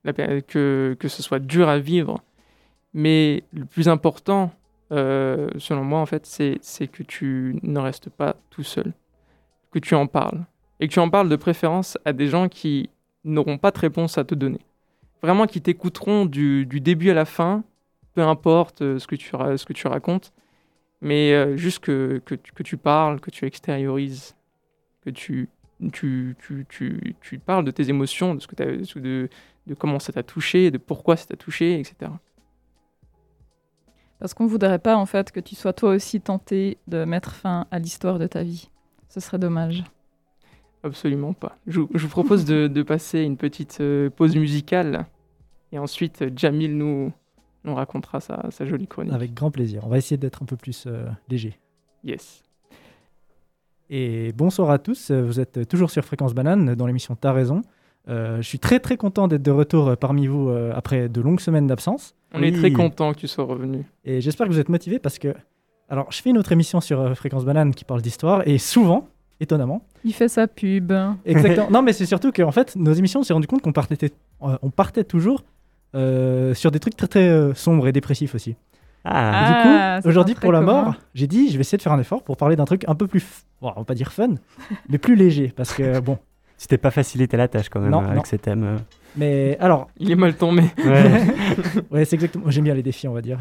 que, 0.04 0.96
que 0.98 1.08
ce 1.08 1.22
soit 1.22 1.38
dur 1.38 1.68
à 1.68 1.78
vivre. 1.78 2.22
Mais 2.94 3.44
le 3.52 3.66
plus 3.66 3.88
important, 3.88 4.50
euh, 4.92 5.50
selon 5.58 5.84
moi, 5.84 6.00
en 6.00 6.06
fait, 6.06 6.26
c'est 6.26 6.86
que 6.88 7.02
tu 7.02 7.58
ne 7.62 7.78
restes 7.78 8.08
pas 8.08 8.36
tout 8.48 8.62
seul. 8.62 8.92
Que 9.70 9.78
tu 9.78 9.94
en 9.94 10.06
parles. 10.06 10.44
Et 10.80 10.88
que 10.88 10.92
tu 10.92 10.98
en 10.98 11.10
parles 11.10 11.28
de 11.28 11.36
préférence 11.36 11.98
à 12.04 12.12
des 12.12 12.26
gens 12.26 12.48
qui 12.48 12.88
n'auront 13.24 13.58
pas 13.58 13.70
de 13.70 13.78
réponse 13.78 14.16
à 14.16 14.24
te 14.24 14.34
donner. 14.34 14.60
Vraiment, 15.22 15.46
qui 15.46 15.60
t'écouteront 15.60 16.24
du, 16.24 16.64
début 16.66 17.10
à 17.10 17.14
la 17.14 17.24
fin, 17.24 17.62
peu 18.14 18.22
importe 18.22 18.82
euh, 18.82 18.98
ce 18.98 19.06
que 19.06 19.16
tu, 19.72 19.86
racontes, 19.86 20.32
mais 21.00 21.32
euh, 21.32 21.56
juste 21.56 21.80
que, 21.80 22.20
que, 22.24 22.62
tu, 22.62 22.76
parles, 22.76 23.20
que 23.20 23.30
tu 23.30 23.44
extériorises, 23.46 24.34
que 25.04 25.10
tu, 25.10 25.48
parles 27.44 27.64
de 27.64 27.70
tes 27.70 27.88
émotions, 27.90 28.34
de, 28.34 28.40
ce 28.40 28.46
que 28.46 29.28
de 29.66 29.74
comment 29.74 29.98
ça 29.98 30.12
t'a 30.12 30.22
touché, 30.22 30.70
de 30.70 30.78
pourquoi 30.78 31.16
ça 31.16 31.26
t'a 31.26 31.36
touché, 31.36 31.78
etc. 31.78 32.10
Parce 34.20 34.34
qu'on 34.34 34.44
ne 34.44 34.50
voudrait 34.50 34.78
pas 34.78 34.96
en 34.96 35.06
fait 35.06 35.32
que 35.32 35.40
tu 35.40 35.54
sois 35.54 35.72
toi 35.72 35.90
aussi 35.90 36.20
tenté 36.20 36.76
de 36.86 37.04
mettre 37.04 37.32
fin 37.32 37.66
à 37.70 37.78
l'histoire 37.78 38.18
de 38.18 38.26
ta 38.26 38.42
vie. 38.42 38.70
Ce 39.08 39.18
serait 39.18 39.38
dommage. 39.38 39.82
Absolument 40.82 41.32
pas. 41.34 41.56
Je, 41.66 41.80
vous- 41.80 41.88
je 41.94 41.98
vous 42.04 42.08
propose 42.10 42.44
de, 42.44 42.66
de 42.66 42.82
passer 42.82 43.20
une 43.20 43.36
petite 43.36 43.78
euh, 43.80 44.08
pause 44.10 44.34
musicale, 44.36 45.06
et 45.72 45.78
ensuite 45.78 46.22
euh, 46.22 46.30
Jamil 46.34 46.76
nous, 46.76 47.12
nous 47.64 47.74
racontera 47.74 48.20
sa, 48.20 48.46
sa 48.50 48.64
jolie 48.64 48.86
chronique. 48.86 49.12
Avec 49.12 49.34
grand 49.34 49.50
plaisir. 49.50 49.82
On 49.84 49.88
va 49.88 49.98
essayer 49.98 50.16
d'être 50.16 50.42
un 50.42 50.46
peu 50.46 50.56
plus 50.56 50.84
euh, 50.86 51.06
léger. 51.28 51.58
Yes. 52.04 52.42
Et 53.90 54.32
bonsoir 54.32 54.70
à 54.70 54.78
tous, 54.78 55.10
vous 55.10 55.40
êtes 55.40 55.68
toujours 55.68 55.90
sur 55.90 56.04
Fréquence 56.04 56.32
Banane 56.34 56.74
dans 56.74 56.86
l'émission 56.86 57.16
T'as 57.16 57.32
raison. 57.32 57.62
Euh, 58.08 58.36
je 58.36 58.42
suis 58.42 58.58
très 58.60 58.78
très 58.80 58.96
content 58.96 59.26
d'être 59.28 59.42
de 59.42 59.50
retour 59.50 59.96
parmi 59.96 60.26
vous 60.28 60.48
après 60.74 61.08
de 61.08 61.20
longues 61.20 61.40
semaines 61.40 61.66
d'absence. 61.66 62.14
On 62.32 62.42
est 62.42 62.52
très 62.52 62.70
content 62.72 63.12
que 63.12 63.18
tu 63.18 63.26
sois 63.28 63.44
revenu. 63.44 63.84
Et 64.04 64.20
j'espère 64.20 64.46
que 64.46 64.52
vous 64.52 64.60
êtes 64.60 64.68
motivés 64.68 65.00
parce 65.00 65.18
que, 65.18 65.34
alors, 65.88 66.10
je 66.12 66.22
fais 66.22 66.30
une 66.30 66.38
autre 66.38 66.52
émission 66.52 66.80
sur 66.80 67.16
Fréquence 67.16 67.44
Banane 67.44 67.74
qui 67.74 67.84
parle 67.84 68.00
d'histoire 68.00 68.46
et 68.46 68.58
souvent, 68.58 69.08
étonnamment, 69.40 69.82
il 70.04 70.12
fait 70.12 70.28
sa 70.28 70.46
pub. 70.46 70.92
Exactement. 71.24 71.68
non, 71.70 71.82
mais 71.82 71.92
c'est 71.92 72.06
surtout 72.06 72.32
qu'en 72.32 72.52
fait, 72.52 72.76
nos 72.76 72.92
émissions, 72.92 73.20
on 73.20 73.22
s'est 73.22 73.32
rendu 73.32 73.46
compte 73.46 73.62
qu'on 73.62 73.72
partait, 73.72 74.12
on 74.40 74.70
partait 74.70 75.04
toujours 75.04 75.44
sur 75.92 76.70
des 76.70 76.78
trucs 76.78 76.96
très 76.96 77.08
très 77.08 77.54
sombres 77.54 77.88
et 77.88 77.92
dépressifs 77.92 78.34
aussi. 78.34 78.56
Ah, 79.04 79.46
du 79.46 79.62
coup, 79.62 79.76
ah, 79.78 80.00
aujourd'hui 80.04 80.34
pour 80.34 80.52
la 80.52 80.60
mort, 80.60 80.94
j'ai 81.14 81.26
dit, 81.26 81.48
je 81.48 81.54
vais 81.54 81.60
essayer 81.60 81.78
de 81.78 81.82
faire 81.82 81.92
un 81.92 82.00
effort 82.00 82.22
pour 82.22 82.36
parler 82.36 82.56
d'un 82.56 82.66
truc 82.66 82.84
un 82.86 82.94
peu 82.94 83.06
plus, 83.06 83.24
bon, 83.62 83.72
on 83.74 83.80
va 83.80 83.84
pas 83.84 83.94
dire 83.94 84.12
fun, 84.12 84.34
mais 84.88 84.98
plus 84.98 85.16
léger, 85.16 85.52
parce 85.56 85.72
que 85.72 86.00
bon, 86.00 86.18
t'es 86.68 86.78
pas 86.78 86.90
facilité 86.90 87.36
la 87.36 87.48
tâche 87.48 87.68
quand 87.70 87.80
même 87.80 87.94
avec 87.94 88.26
ces 88.26 88.38
thèmes. 88.38 88.64
Euh. 88.64 88.76
Mais 89.16 89.56
alors. 89.58 89.88
Il 89.98 90.10
est 90.10 90.16
mal 90.16 90.34
tombé. 90.34 90.62
Ouais, 91.90 92.04
c'est 92.04 92.14
exactement. 92.14 92.50
J'aime 92.50 92.64
bien 92.64 92.74
les 92.74 92.82
défis, 92.82 93.08
on 93.08 93.14
va 93.14 93.22
dire. 93.22 93.38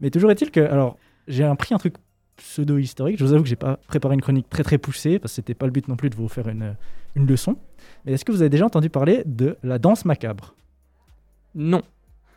Mais 0.00 0.10
toujours 0.10 0.30
est-il 0.30 0.50
que. 0.50 0.60
Alors, 0.60 0.96
j'ai 1.26 1.50
pris 1.58 1.74
un 1.74 1.78
truc 1.78 1.94
pseudo-historique. 2.36 3.18
Je 3.18 3.24
vous 3.24 3.32
avoue 3.32 3.42
que 3.42 3.48
j'ai 3.48 3.56
pas 3.56 3.78
préparé 3.88 4.14
une 4.14 4.20
chronique 4.20 4.48
très 4.48 4.62
très 4.62 4.78
poussée 4.78 5.18
parce 5.18 5.32
que 5.32 5.36
c'était 5.36 5.54
pas 5.54 5.66
le 5.66 5.72
but 5.72 5.88
non 5.88 5.96
plus 5.96 6.10
de 6.10 6.14
vous 6.14 6.28
faire 6.28 6.48
une, 6.48 6.76
une 7.14 7.26
leçon. 7.26 7.56
Mais 8.04 8.12
est-ce 8.12 8.24
que 8.24 8.32
vous 8.32 8.42
avez 8.42 8.50
déjà 8.50 8.66
entendu 8.66 8.90
parler 8.90 9.22
de 9.26 9.56
la 9.62 9.78
danse 9.78 10.04
macabre? 10.04 10.54
Non. 11.54 11.82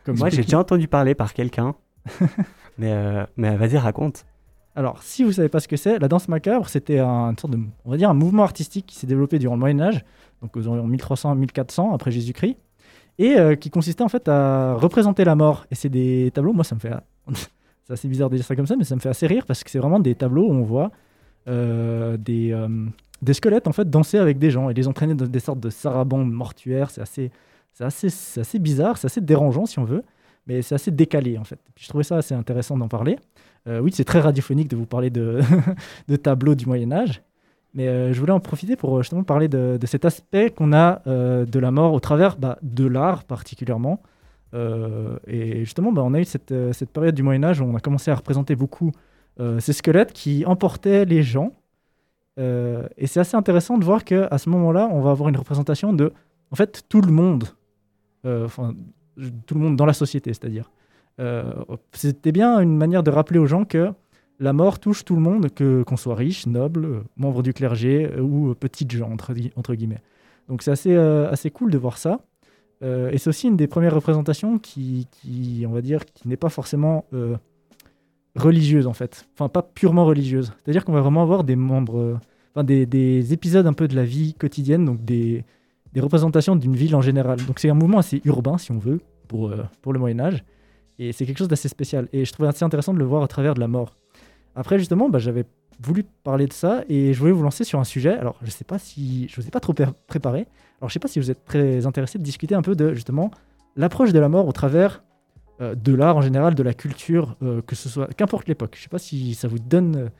Comme 0.04 0.16
Moi, 0.18 0.30
j'ai 0.30 0.42
déjà 0.42 0.58
entendu 0.58 0.88
parler 0.88 1.14
par 1.14 1.34
quelqu'un. 1.34 1.74
mais 2.78 2.92
euh, 2.92 3.26
mais 3.36 3.56
vas-y, 3.56 3.76
raconte. 3.76 4.24
Alors, 4.74 5.02
si 5.02 5.22
vous 5.22 5.30
ne 5.30 5.34
savez 5.34 5.48
pas 5.48 5.60
ce 5.60 5.68
que 5.68 5.76
c'est, 5.76 5.98
la 5.98 6.08
danse 6.08 6.28
macabre, 6.28 6.68
c'était 6.68 7.00
un 7.00 7.34
sorte 7.38 7.52
de, 7.52 7.58
on 7.84 7.90
va 7.90 7.96
dire, 7.96 8.08
un 8.08 8.14
mouvement 8.14 8.44
artistique 8.44 8.86
qui 8.86 8.96
s'est 8.96 9.06
développé 9.06 9.38
durant 9.38 9.56
le 9.56 9.60
Moyen 9.60 9.80
Âge, 9.80 10.04
donc 10.40 10.56
aux 10.56 10.66
environs 10.68 10.88
1300-1400 10.88 11.92
après 11.92 12.10
Jésus-Christ, 12.10 12.56
et 13.18 13.36
euh, 13.36 13.56
qui 13.56 13.68
consistait 13.70 14.02
en 14.02 14.08
fait 14.08 14.28
à 14.28 14.74
représenter 14.74 15.24
la 15.24 15.34
mort. 15.34 15.66
Et 15.70 15.74
c'est 15.74 15.88
des 15.88 16.30
tableaux, 16.32 16.52
moi 16.52 16.64
ça 16.64 16.76
me 16.76 16.80
fait, 16.80 16.92
c'est 17.90 17.94
assez 17.94 18.08
bizarre 18.08 18.30
de 18.30 18.36
dire 18.36 18.44
ça 18.44 18.54
comme 18.54 18.66
ça, 18.66 18.76
mais 18.76 18.84
ça 18.84 18.94
me 18.94 19.00
fait 19.00 19.08
assez 19.08 19.26
rire 19.26 19.44
parce 19.46 19.64
que 19.64 19.70
c'est 19.70 19.80
vraiment 19.80 19.98
des 19.98 20.14
tableaux 20.14 20.46
où 20.48 20.52
on 20.52 20.62
voit 20.62 20.92
euh, 21.48 22.16
des, 22.16 22.52
euh, 22.52 22.68
des 23.20 23.34
squelettes 23.34 23.66
en 23.66 23.72
fait 23.72 23.90
danser 23.90 24.18
avec 24.18 24.38
des 24.38 24.50
gens 24.50 24.70
et 24.70 24.74
les 24.74 24.86
entraîner 24.86 25.14
dans 25.14 25.26
des 25.26 25.40
sortes 25.40 25.58
de 25.58 25.70
sarabandes 25.70 26.30
mortuaires. 26.30 26.90
C'est 26.90 27.00
assez, 27.00 27.32
assez, 27.80 28.08
assez 28.38 28.58
bizarre, 28.60 28.96
c'est 28.96 29.06
assez 29.06 29.20
dérangeant 29.20 29.66
si 29.66 29.80
on 29.80 29.84
veut, 29.84 30.04
mais 30.46 30.62
c'est 30.62 30.76
assez 30.76 30.92
décalé 30.92 31.36
en 31.36 31.42
fait. 31.42 31.58
puis 31.74 31.84
je 31.84 31.88
trouvais 31.88 32.04
ça 32.04 32.16
assez 32.16 32.34
intéressant 32.34 32.78
d'en 32.78 32.88
parler. 32.88 33.18
Euh, 33.66 33.80
oui, 33.80 33.90
c'est 33.92 34.04
très 34.04 34.20
radiophonique 34.20 34.68
de 34.68 34.76
vous 34.76 34.86
parler 34.86 35.10
de, 35.10 35.40
de 36.08 36.14
tableaux 36.14 36.54
du 36.54 36.66
Moyen 36.66 36.92
Âge, 36.92 37.22
mais 37.74 38.12
je 38.12 38.20
voulais 38.20 38.32
en 38.32 38.40
profiter 38.40 38.76
pour 38.76 39.02
justement 39.02 39.24
parler 39.24 39.48
de, 39.48 39.78
cet 39.84 40.04
aspect 40.04 40.50
qu'on 40.50 40.72
a 40.72 41.02
de 41.06 41.58
la 41.58 41.70
mort 41.72 41.92
au 41.92 42.00
travers 42.00 42.36
bah, 42.36 42.58
de 42.62 42.86
l'art 42.86 43.24
particulièrement. 43.24 44.00
Et 44.52 45.64
justement, 45.64 45.92
bah, 45.92 46.02
on 46.04 46.14
a 46.14 46.20
eu 46.20 46.24
cette, 46.24 46.54
cette, 46.72 46.90
période 46.90 47.14
du 47.14 47.22
Moyen 47.22 47.44
Âge 47.44 47.60
où 47.60 47.64
on 47.64 47.76
a 47.76 47.80
commencé 47.80 48.10
à 48.10 48.14
représenter 48.14 48.56
beaucoup 48.56 48.92
ces 49.58 49.72
squelettes 49.72 50.12
qui 50.12 50.44
emportaient 50.44 51.04
les 51.04 51.22
gens. 51.22 51.54
et 52.36 53.06
c'est 53.06 53.20
assez 53.20 53.36
intéressant 53.36 53.78
de 53.78 53.84
voir 53.84 54.04
qu'à 54.04 54.38
ce 54.38 54.48
moment-là, 54.50 54.88
on 54.92 55.00
va 55.00 55.12
avoir 55.12 55.28
une 55.28 55.36
représentation 55.36 55.92
de, 55.92 56.12
en 56.50 56.56
fait, 56.56 56.82
tout 56.88 57.00
le 57.00 57.12
monde, 57.12 57.44
enfin, 58.24 58.74
tout 59.46 59.54
le 59.54 59.60
monde 59.60 59.76
dans 59.76 59.86
la 59.86 59.92
société, 59.92 60.32
c'est-à-dire. 60.32 60.70
Euh, 61.20 61.52
c'était 61.92 62.32
bien 62.32 62.60
une 62.60 62.76
manière 62.76 63.02
de 63.02 63.10
rappeler 63.10 63.38
aux 63.38 63.46
gens 63.46 63.64
que 63.64 63.92
la 64.38 64.52
mort 64.52 64.78
touche 64.78 65.04
tout 65.04 65.14
le 65.14 65.20
monde, 65.20 65.50
que 65.50 65.82
qu'on 65.82 65.96
soit 65.96 66.14
riche, 66.14 66.46
noble, 66.46 67.04
membre 67.16 67.42
du 67.42 67.52
clergé 67.52 68.10
euh, 68.10 68.22
ou 68.22 68.54
petite 68.54 68.90
gens, 68.90 69.10
entre, 69.10 69.74
guillemets. 69.74 70.02
Donc 70.48 70.62
c'est 70.62 70.70
assez, 70.70 70.94
euh, 70.94 71.30
assez 71.30 71.50
cool 71.50 71.70
de 71.70 71.78
voir 71.78 71.98
ça. 71.98 72.20
Et 72.82 73.18
c'est 73.18 73.28
aussi 73.28 73.48
une 73.48 73.56
des 73.56 73.66
premières 73.66 73.94
représentations 73.94 74.58
qui, 74.58 75.06
on 75.66 75.70
va 75.70 75.82
dire, 75.82 76.04
qui 76.06 76.28
n'est 76.28 76.36
pas 76.36 76.48
forcément 76.48 77.04
religieuse 78.36 78.86
en 78.86 78.92
fait. 78.92 79.26
Enfin, 79.34 79.48
pas 79.48 79.62
purement 79.62 80.04
religieuse. 80.04 80.52
C'est-à-dire 80.62 80.84
qu'on 80.84 80.92
va 80.92 81.00
vraiment 81.00 81.22
avoir 81.22 81.44
des 81.44 81.56
membres, 81.56 82.18
enfin 82.54 82.64
des, 82.64 82.86
des, 82.86 83.32
épisodes 83.32 83.66
un 83.66 83.72
peu 83.72 83.88
de 83.88 83.96
la 83.96 84.04
vie 84.04 84.34
quotidienne, 84.34 84.84
donc 84.84 85.04
des, 85.04 85.44
des 85.92 86.00
représentations 86.00 86.56
d'une 86.56 86.74
ville 86.74 86.94
en 86.96 87.02
général. 87.02 87.44
Donc 87.44 87.58
c'est 87.58 87.68
un 87.68 87.74
mouvement 87.74 87.98
assez 87.98 88.22
urbain, 88.24 88.56
si 88.56 88.72
on 88.72 88.78
veut, 88.78 89.00
pour, 89.28 89.52
pour 89.82 89.92
le 89.92 89.98
Moyen 89.98 90.20
Âge. 90.20 90.44
Et 90.98 91.12
c'est 91.12 91.24
quelque 91.24 91.38
chose 91.38 91.48
d'assez 91.48 91.68
spécial. 91.68 92.08
Et 92.12 92.26
je 92.26 92.32
trouvais 92.32 92.48
assez 92.48 92.62
intéressant 92.62 92.92
de 92.92 92.98
le 92.98 93.06
voir 93.06 93.22
à 93.22 93.28
travers 93.28 93.54
de 93.54 93.60
la 93.60 93.68
mort. 93.68 93.94
Après, 94.54 94.78
justement, 94.78 95.08
bah, 95.08 95.18
j'avais 95.18 95.44
voulu 95.80 96.04
parler 96.24 96.46
de 96.46 96.52
ça 96.52 96.82
et 96.88 97.14
je 97.14 97.18
voulais 97.18 97.32
vous 97.32 97.42
lancer 97.42 97.64
sur 97.64 97.78
un 97.78 97.84
sujet. 97.84 98.16
Alors, 98.16 98.36
je 98.42 98.50
sais 98.50 98.64
pas 98.64 98.78
si. 98.78 99.28
Je 99.28 99.38
ne 99.38 99.42
vous 99.42 99.48
ai 99.48 99.50
pas 99.50 99.60
trop 99.60 99.74
préparé. 100.06 100.46
Alors, 100.80 100.88
je 100.88 100.92
sais 100.94 100.98
pas 100.98 101.08
si 101.08 101.18
vous 101.18 101.30
êtes 101.30 101.44
très 101.44 101.86
intéressé 101.86 102.18
de 102.18 102.22
discuter 102.22 102.54
un 102.54 102.62
peu 102.62 102.74
de, 102.74 102.94
justement, 102.94 103.30
l'approche 103.76 104.12
de 104.12 104.18
la 104.18 104.28
mort 104.28 104.46
au 104.46 104.52
travers 104.52 105.02
euh, 105.60 105.74
de 105.74 105.94
l'art 105.94 106.16
en 106.16 106.22
général, 106.22 106.54
de 106.54 106.62
la 106.62 106.72
culture, 106.72 107.36
euh, 107.42 107.60
que 107.62 107.76
ce 107.76 107.88
soit. 107.88 108.06
Qu'importe 108.14 108.48
l'époque. 108.48 108.74
Je 108.76 108.82
sais 108.82 108.88
pas 108.88 108.98
si 108.98 109.34
ça 109.34 109.46
vous 109.46 109.58
donne 109.58 110.10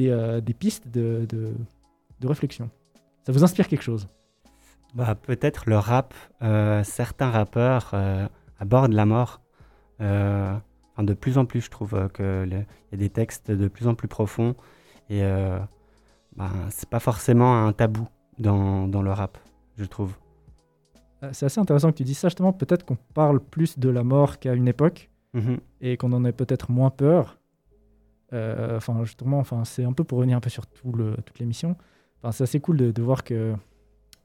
euh, 0.00 0.40
des, 0.40 0.54
pistes 0.54 0.88
de, 0.88 1.26
de, 1.28 1.54
de, 2.20 2.28
réflexion. 2.28 2.68
Ça 3.24 3.32
vous 3.32 3.44
inspire 3.44 3.68
quelque 3.68 3.82
chose? 3.82 4.06
Bah, 4.94 5.14
Peut-être 5.14 5.68
le 5.68 5.78
rap. 5.78 6.14
certains 6.84 7.30
rappeurs 7.30 7.94
abordent 8.60 8.92
la 8.92 9.06
mort 9.06 9.40
euh, 10.98 11.02
de 11.02 11.14
plus 11.14 11.38
en 11.38 11.44
plus, 11.44 11.60
je 11.60 11.70
trouve 11.70 11.94
euh, 11.94 12.08
qu'il 12.08 12.52
y 12.52 12.94
a 12.94 12.96
des 12.96 13.10
textes 13.10 13.50
de 13.50 13.68
plus 13.68 13.86
en 13.86 13.94
plus 13.94 14.08
profonds 14.08 14.54
et 15.10 15.22
euh, 15.22 15.58
ben, 16.36 16.50
c'est 16.70 16.88
pas 16.88 17.00
forcément 17.00 17.66
un 17.66 17.72
tabou 17.72 18.08
dans, 18.38 18.88
dans 18.88 19.02
le 19.02 19.12
rap, 19.12 19.38
je 19.76 19.84
trouve. 19.84 20.14
C'est 21.32 21.46
assez 21.46 21.60
intéressant 21.60 21.90
que 21.90 21.96
tu 21.96 22.04
dises 22.04 22.18
ça, 22.18 22.28
justement. 22.28 22.52
Peut-être 22.52 22.84
qu'on 22.84 22.98
parle 23.14 23.40
plus 23.40 23.78
de 23.78 23.88
la 23.88 24.04
mort 24.04 24.38
qu'à 24.38 24.52
une 24.52 24.68
époque 24.68 25.10
mhm. 25.32 25.56
et 25.80 25.96
qu'on 25.96 26.12
en 26.12 26.22
ait 26.24 26.32
peut-être 26.32 26.70
moins 26.70 26.90
peur. 26.90 27.38
enfin, 28.32 29.04
justement, 29.04 29.38
enfin, 29.38 29.64
c'est 29.64 29.84
un 29.84 29.94
peu 29.94 30.04
pour 30.04 30.18
revenir 30.18 30.36
un 30.36 30.40
peu 30.40 30.50
sur 30.50 30.66
tout 30.66 30.92
le, 30.92 31.16
toute 31.24 31.38
l'émission. 31.38 31.76
Enfin, 32.18 32.32
c'est 32.32 32.44
assez 32.44 32.60
cool 32.60 32.76
de, 32.76 32.90
de, 32.90 33.02
voir 33.02 33.24
que, 33.24 33.54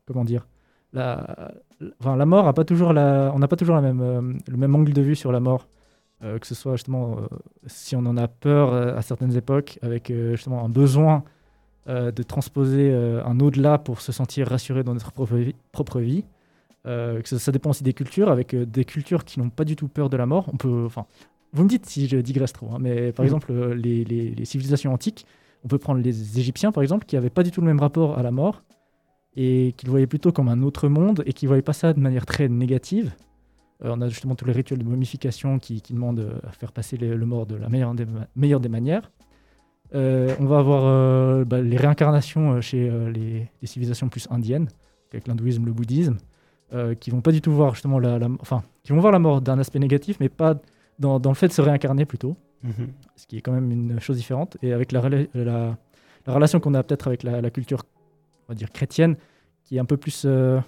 comment 0.05 0.25
dire, 0.25 0.45
la, 0.93 1.53
enfin, 1.99 2.15
la 2.15 2.25
mort 2.25 2.47
a 2.47 2.53
pas 2.53 2.65
toujours 2.65 2.93
la, 2.93 3.31
on 3.33 3.39
n'a 3.39 3.47
pas 3.47 3.55
toujours 3.55 3.75
la 3.75 3.81
même, 3.81 4.01
euh, 4.01 4.21
le 4.47 4.57
même 4.57 4.75
angle 4.75 4.93
de 4.93 5.01
vue 5.01 5.15
sur 5.15 5.31
la 5.31 5.39
mort. 5.39 5.67
Euh, 6.21 6.37
que 6.37 6.45
ce 6.45 6.53
soit 6.53 6.75
justement 6.75 7.17
euh, 7.17 7.27
si 7.65 7.95
on 7.95 7.99
en 7.99 8.17
a 8.17 8.27
peur 8.27 8.73
à 8.73 9.01
certaines 9.01 9.37
époques, 9.37 9.79
avec 9.81 10.11
justement 10.11 10.63
un 10.63 10.69
besoin 10.69 11.23
de 11.87 12.21
transposer 12.21 12.93
un 12.93 13.39
au-delà 13.39 13.79
pour 13.79 14.01
se 14.01 14.11
sentir 14.11 14.47
rassuré 14.47 14.83
dans 14.83 14.93
notre 14.93 15.11
propre 15.11 15.37
vie. 15.37 15.55
Propre 15.71 15.99
vie. 15.99 16.23
que 16.83 17.21
ça, 17.23 17.51
dépend 17.51 17.71
aussi 17.71 17.83
des 17.83 17.93
cultures, 17.93 18.29
avec 18.29 18.55
des 18.55 18.85
cultures 18.85 19.25
qui 19.25 19.39
n'ont 19.39 19.49
pas 19.49 19.63
du 19.63 19.75
tout 19.75 19.87
peur 19.87 20.07
de 20.09 20.15
la 20.15 20.27
mort. 20.27 20.49
On 20.53 20.57
peut, 20.57 20.83
enfin, 20.85 21.07
vous 21.51 21.63
me 21.63 21.69
dites 21.69 21.87
si 21.87 22.07
je 22.07 22.17
digresse 22.17 22.53
trop, 22.53 22.67
hein, 22.71 22.77
mais 22.79 23.11
par 23.11 23.23
mmh. 23.23 23.27
exemple, 23.27 23.73
les, 23.73 24.03
les, 24.03 24.29
les, 24.29 24.45
civilisations 24.45 24.93
antiques, 24.93 25.25
on 25.63 25.67
peut 25.67 25.79
prendre 25.79 25.99
les 25.99 26.39
Égyptiens 26.39 26.71
par 26.71 26.83
exemple, 26.83 27.05
qui 27.07 27.15
n'avaient 27.15 27.31
pas 27.31 27.41
du 27.41 27.49
tout 27.49 27.61
le 27.61 27.67
même 27.67 27.79
rapport 27.79 28.19
à 28.19 28.21
la 28.21 28.29
mort, 28.29 28.61
et 29.35 29.73
qu'il 29.77 29.89
voyait 29.89 30.07
plutôt 30.07 30.31
comme 30.31 30.49
un 30.49 30.61
autre 30.61 30.87
monde 30.89 31.23
et 31.25 31.33
qu'il 31.33 31.47
voyait 31.47 31.63
pas 31.63 31.73
ça 31.73 31.93
de 31.93 31.99
manière 31.99 32.25
très 32.25 32.49
négative. 32.49 33.13
Euh, 33.83 33.93
on 33.95 34.01
a 34.01 34.09
justement 34.09 34.35
tous 34.35 34.45
les 34.45 34.51
rituels 34.51 34.79
de 34.79 34.83
momification 34.83 35.59
qui, 35.59 35.81
demandent 35.89 36.39
à 36.47 36.51
faire 36.51 36.71
passer 36.71 36.97
le 36.97 37.25
mort 37.25 37.45
de 37.45 37.55
la 37.55 37.69
meilleure 37.69 37.93
des, 37.93 38.05
meilleure 38.35 38.59
des 38.59 38.69
manières. 38.69 39.11
Euh, 39.95 40.35
on 40.39 40.45
va 40.45 40.59
avoir 40.59 40.83
euh, 40.85 41.45
bah, 41.45 41.61
les 41.61 41.77
réincarnations 41.77 42.61
chez 42.61 42.91
les, 43.13 43.49
civilisations 43.63 44.09
plus 44.09 44.27
indiennes, 44.29 44.67
avec 45.11 45.27
l'hindouisme, 45.27 45.65
le 45.65 45.73
bouddhisme, 45.73 46.17
qui 46.99 47.09
vont 47.09 47.21
pas 47.21 47.31
du 47.31 47.41
tout 47.41 47.51
voir 47.51 47.73
justement 47.73 47.97
la, 47.97 48.19
enfin, 48.41 48.63
qui 48.83 48.91
vont 48.91 48.99
voir 48.99 49.11
la 49.11 49.19
mort 49.19 49.41
d'un 49.41 49.57
aspect 49.57 49.79
négatif, 49.79 50.17
mais 50.19 50.29
pas 50.29 50.55
dans, 50.99 51.19
le 51.23 51.33
fait 51.33 51.47
de 51.47 51.53
se 51.53 51.61
réincarner 51.61 52.05
plutôt, 52.05 52.35
mhm. 52.63 52.89
ce 53.15 53.25
qui 53.25 53.37
est 53.37 53.41
quand 53.41 53.51
même 53.51 53.71
une 53.71 53.99
chose 53.99 54.17
différente. 54.17 54.57
Et 54.61 54.73
avec 54.73 54.91
la, 54.91 55.01
la, 55.33 55.77
relation 56.27 56.59
qu'on 56.59 56.75
a 56.75 56.83
peut-être 56.83 57.07
avec 57.07 57.23
la, 57.23 57.49
culture 57.49 57.83
on 58.47 58.53
va 58.53 58.55
dire 58.55 58.71
chrétienne, 58.71 59.15
qui 59.63 59.77
est 59.77 59.79
un 59.79 59.85
peu 59.85 59.97
plus 59.97 60.23
euh, 60.25 60.59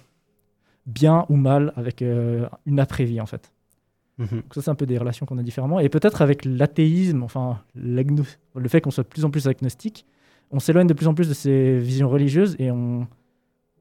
bien 0.86 1.26
ou 1.28 1.36
mal 1.36 1.72
avec 1.76 2.02
euh, 2.02 2.46
une 2.66 2.80
après-vie 2.80 3.20
en 3.20 3.26
fait. 3.26 3.52
Mhm. 4.18 4.28
Donc 4.28 4.54
ça 4.54 4.62
c'est 4.62 4.70
un 4.70 4.74
peu 4.74 4.86
des 4.86 4.98
relations 4.98 5.26
qu'on 5.26 5.38
a 5.38 5.42
différemment. 5.42 5.80
Et 5.80 5.88
peut-être 5.88 6.22
avec 6.22 6.44
l'athéisme, 6.44 7.22
enfin 7.22 7.60
le 7.74 8.68
fait 8.68 8.80
qu'on 8.80 8.90
soit 8.90 9.04
de 9.04 9.08
plus 9.08 9.24
en 9.24 9.30
plus 9.30 9.48
agnostique, 9.48 10.06
on 10.50 10.60
s'éloigne 10.60 10.86
de 10.86 10.94
plus 10.94 11.06
en 11.06 11.14
plus 11.14 11.28
de 11.28 11.34
ces 11.34 11.78
visions 11.78 12.08
religieuses 12.08 12.56
et 12.58 12.70
on, 12.70 13.06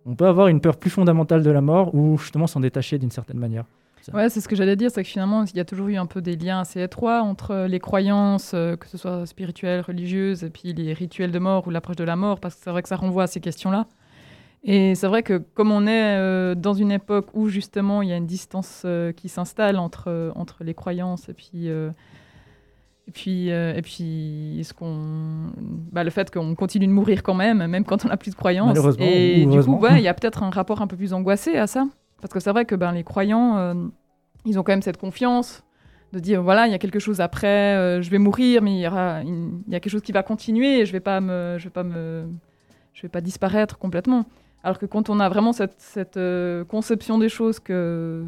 on 0.06 0.16
peut 0.16 0.28
avoir 0.28 0.47
une 0.47 0.62
peur 0.62 0.78
plus 0.78 0.89
fondamentale 0.89 1.43
de 1.43 1.52
la 1.52 1.62
mort 1.62 1.93
ou 1.93 2.18
justement 2.18 2.47
s'en 2.47 2.60
détacher 2.60 2.97
d'une 2.97 3.12
certaine 3.12 3.38
manière. 3.38 3.66
Ouais, 4.14 4.30
c'est 4.30 4.41
ce 4.41 4.47
que 4.47 4.56
j'allais 4.56 4.76
dire, 4.76 4.89
c'est 4.89 5.04
que 5.04 5.10
finalement, 5.10 5.45
il 5.45 5.56
y 5.56 5.60
a 5.60 5.66
toujours 5.66 5.88
eu 5.88 5.95
un 5.95 6.06
peu 6.06 6.22
des 6.22 6.36
liens 6.36 6.62
assez 6.62 6.82
étroits 6.82 7.22
entre 7.22 7.68
les 7.70 7.80
croyances, 7.80 8.54
euh, 8.54 8.76
que 8.76 8.88
ce 8.88 8.97
soit 8.97 9.26
spirituelles, 9.26 9.82
religieuses, 9.82 10.43
et 10.43 10.49
puis 10.49 10.74
les 10.74 10.93
rituels 10.93 11.32
de 11.32 11.39
mort 11.39 11.68
ou 11.68 11.70
l'approche 11.70 11.97
de 11.97 12.04
la 12.04 12.16
mort, 12.16 12.39
parce 12.39 12.56
que 12.56 12.62
c'est 12.64 12.72
vrai 12.72 12.82
que 12.82 12.89
ça 12.89 12.95
renvoie 12.95 13.24
à 13.24 13.28
ces 13.28 13.39
questions-là. 13.39 13.86
Et 14.64 14.93
c'est 14.95 15.07
vrai 15.07 15.24
que 15.24 15.38
comme 15.39 15.72
on 15.72 15.88
est 15.88 16.18
euh, 16.18 16.53
dans 16.55 16.74
une 16.74 16.91
époque 16.91 17.28
où 17.34 17.49
justement 17.49 18.01
il 18.03 18.09
y 18.09 18.14
a 18.14 18.18
une 18.18 18.28
distance 18.28 18.84
euh, 18.86 19.12
qui 19.12 19.28
s'installe 19.28 19.78
entre, 19.78 20.32
entre 20.36 20.64
les 20.64 20.74
croyances 20.76 21.30
et 21.30 21.34
puis, 21.34 21.68
Et 23.07 23.12
puis, 23.12 23.51
euh, 23.51 23.74
et 23.76 23.82
puis 23.82 24.62
ce 24.64 24.74
qu'on, 24.74 25.51
bah, 25.91 26.03
le 26.03 26.12
fait 26.12 26.32
qu'on 26.32 26.53
continue 26.55 26.86
de 26.88 26.91
mourir 26.91 27.24
quand 27.24 27.34
même, 27.34 27.66
même 27.66 27.84
quand 27.84 28.05
on 28.05 28.07
n'a 28.09 28.16
plus 28.18 28.30
de 28.32 28.36
croyance. 28.36 28.68
Malheureusement 28.68 29.05
Et 29.05 29.45
du 29.47 29.59
coup, 29.66 29.72
ouais, 29.80 29.99
il 29.99 30.03
y 30.03 30.07
a 30.07 30.14
peut-être 30.14 30.43
un 30.43 30.49
rapport 30.51 30.82
un 30.82 30.88
peu 30.88 30.95
plus 30.95 31.12
angoissé 31.12 31.57
à 31.57 31.66
ça. 31.68 31.88
Parce 32.22 32.32
que 32.32 32.39
c'est 32.39 32.51
vrai 32.51 32.66
que 32.66 32.76
ben, 32.76 32.91
les 32.91 33.03
croyants, 33.03 33.57
euh, 33.57 33.74
ils 34.45 34.59
ont 34.59 34.64
quand 34.64 34.72
même 34.74 34.84
cette 34.84 34.97
confiance 34.97 35.64
de 36.14 36.20
dire 36.20 36.43
voilà, 36.43 36.68
il 36.68 36.72
y 36.72 36.76
a 36.76 36.78
quelque 36.78 36.99
chose 36.99 37.20
après, 37.20 37.76
euh, 37.76 38.01
je 38.03 38.09
vais 38.12 38.20
mourir, 38.20 38.62
mais 38.62 38.76
il 38.76 38.82
y, 38.82 38.88
aura, 38.88 39.22
une- 39.24 39.64
il 39.68 39.74
y 39.74 39.76
a 39.76 39.80
quelque 39.80 39.91
chose 39.91 40.01
qui 40.03 40.12
va 40.12 40.22
continuer 40.24 40.80
et 40.82 40.86
je 40.86 40.91
vais 40.91 40.99
pas 40.99 41.20
me, 41.20 41.55
je 41.57 41.64
vais 41.64 41.70
pas 41.72 41.84
me, 41.84 42.26
je 42.93 43.01
vais 43.01 43.09
pas 43.09 43.22
disparaître 43.22 43.78
complètement. 43.80 44.26
Alors 44.64 44.78
que 44.78 44.86
quand 44.86 45.09
on 45.09 45.20
a 45.20 45.28
vraiment 45.30 45.53
cette, 45.53 45.76
cette 45.80 46.18
euh, 46.18 46.64
conception 46.66 47.18
des 47.18 47.30
choses 47.30 47.59
que 47.59 48.26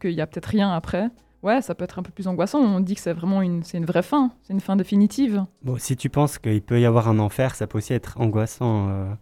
qu'il 0.00 0.12
y 0.12 0.20
a 0.20 0.26
peut-être 0.26 0.46
rien 0.46 0.70
après, 0.72 1.08
ouais, 1.42 1.62
ça 1.62 1.74
peut 1.74 1.84
être 1.84 1.98
un 1.98 2.02
peu 2.02 2.12
plus 2.12 2.28
angoissant. 2.28 2.58
On 2.60 2.80
dit 2.80 2.94
que 2.94 3.00
c'est 3.00 3.12
vraiment 3.14 3.40
une, 3.42 3.62
c'est 3.62 3.78
une 3.78 3.86
vraie 3.86 4.02
fin, 4.02 4.30
c'est 4.42 4.52
une 4.52 4.60
fin 4.60 4.76
définitive. 4.76 5.44
Bon, 5.62 5.76
si 5.78 5.96
tu 5.96 6.10
penses 6.10 6.38
qu'il 6.38 6.62
peut 6.62 6.80
y 6.80 6.84
avoir 6.86 7.08
un 7.08 7.18
enfer, 7.18 7.54
ça 7.54 7.66
peut 7.66 7.78
aussi 7.78 7.94
être 7.94 8.20
angoissant 8.20 8.88
euh, 8.90 9.14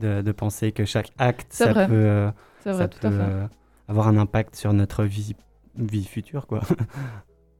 de, 0.00 0.22
de 0.22 0.32
penser 0.32 0.72
que 0.72 0.84
chaque 0.84 1.10
acte, 1.18 1.48
C'est 1.50 1.64
ça 1.64 1.72
vrai. 1.72 1.86
peut, 1.88 1.92
euh, 1.94 2.30
C'est 2.60 2.70
ça 2.70 2.76
vrai, 2.76 2.88
tout 2.88 2.98
peut 3.00 3.08
à 3.08 3.10
fait. 3.10 3.16
euh, 3.20 3.46
avoir 3.88 4.08
un 4.08 4.16
impact 4.16 4.54
sur 4.56 4.72
notre 4.72 5.04
vie, 5.04 5.34
vie 5.76 6.04
future, 6.04 6.46
quoi. 6.46 6.60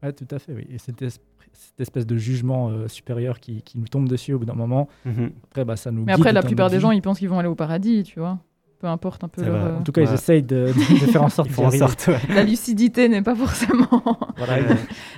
Ouais, 0.03 0.13
tout 0.13 0.27
à 0.31 0.39
fait, 0.39 0.53
oui. 0.53 0.67
Et 0.71 0.79
cette, 0.79 1.05
cette 1.53 1.81
espèce 1.81 2.07
de 2.07 2.17
jugement 2.17 2.69
euh, 2.71 2.89
supérieur 2.89 3.41
qui, 3.41 3.63
qui 3.63 3.79
nous 3.79 3.89
tombe 3.89 4.09
dessus 4.09 4.33
au 4.35 4.39
bout 4.39 4.45
d'un 4.47 4.55
moment, 4.55 4.89
Mhm. 5.05 5.31
après, 5.45 5.65
bah, 5.65 5.77
ça 5.77 5.91
nous 5.91 6.05
Mais 6.05 6.13
après, 6.13 6.33
la 6.33 6.43
plupart 6.43 6.71
des 6.71 6.81
gens, 6.81 6.91
ils 6.91 7.03
pensent 7.03 7.19
qu'ils 7.19 7.29
vont 7.29 7.39
aller 7.39 7.49
au 7.49 7.55
paradis, 7.55 8.03
tu 8.05 8.19
vois. 8.21 8.39
Peu 8.81 8.89
importe 8.89 9.23
un 9.23 9.29
peu 9.29 9.45
leur, 9.45 9.55
euh, 9.55 9.79
En 9.79 9.83
tout 9.83 9.93
cas, 9.93 10.01
Ouais. 10.01 10.09
ils 10.11 10.15
essayent 10.15 10.43
de, 10.43 10.67
de 10.67 10.73
faire 11.07 11.23
en 11.23 11.29
sorte 11.29 11.49
Ils 11.51 11.51
d'y 11.51 11.55
font 11.55 11.63
en 11.63 11.67
arriver. 11.69 11.79
sorte, 11.87 12.09
ouais. 12.09 12.35
La 12.35 12.43
lucidité 12.43 13.09
n'est 13.09 13.23
pas 13.23 13.37
forcément 13.37 13.87
Voilà, 14.37 14.59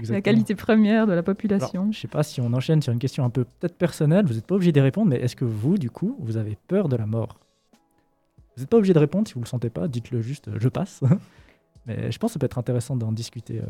la 0.06 0.20
qualité 0.20 0.54
première 0.54 1.06
de 1.06 1.12
la 1.12 1.18
Alors, 1.20 1.24
population. 1.24 1.90
je 1.90 1.98
sais 1.98 2.08
pas 2.08 2.22
si 2.22 2.42
on 2.42 2.52
enchaîne 2.52 2.82
sur 2.82 2.92
une 2.92 2.98
question 2.98 3.24
un 3.24 3.30
peu 3.30 3.44
peut-être 3.44 3.76
personnelle, 3.78 4.26
vous 4.26 4.34
n'êtes 4.34 4.46
pas 4.46 4.56
obligé 4.56 4.70
d'y 4.70 4.80
répondre, 4.80 5.08
mais 5.08 5.16
est-ce 5.16 5.34
que 5.34 5.46
vous, 5.46 5.78
du 5.78 5.88
coup, 5.90 6.14
vous 6.20 6.36
avez 6.36 6.58
peur 6.68 6.90
de 6.90 6.96
la 6.96 7.06
mort? 7.06 7.38
Vous 8.56 8.60
n'êtes 8.62 8.68
pas 8.70 8.76
obligé 8.76 8.92
de 8.92 8.98
répondre 8.98 9.26
si 9.26 9.32
vous 9.32 9.40
le 9.40 9.46
sentez 9.46 9.70
pas, 9.70 9.88
dites-le 9.88 10.20
juste, 10.20 10.48
euh, 10.48 10.56
je 10.60 10.68
passe. 10.68 11.00
mais 11.86 12.12
je 12.12 12.18
pense 12.18 12.30
que 12.30 12.32
ça 12.34 12.38
peut 12.40 12.44
être 12.46 12.58
intéressant 12.58 12.96
d'en 12.96 13.12
discuter. 13.12 13.60
euh. 13.60 13.64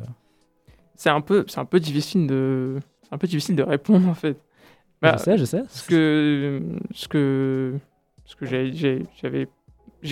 C'est 0.97 1.11
un 1.11 1.21
peu, 1.21 1.45
c'est 1.49 1.59
un 1.59 1.65
peu 1.65 1.81
difficile 1.81 2.27
de, 2.27 2.79
un 3.11 3.19
peu 3.19 3.27
difficile 3.27 3.57
de 3.57 3.63
répondre 3.63 4.09
en 4.09 4.15
fait. 4.15 4.37
Bah, 5.03 5.17
je 5.19 5.23
sais, 5.23 5.39
je 5.39 5.45
sais. 5.45 5.63
ce 5.69 5.87
que, 5.87 6.63
ce 6.95 7.09
que, 7.09 7.75
ce 8.25 8.37
que 8.37 8.47
j'avais, 8.47 9.49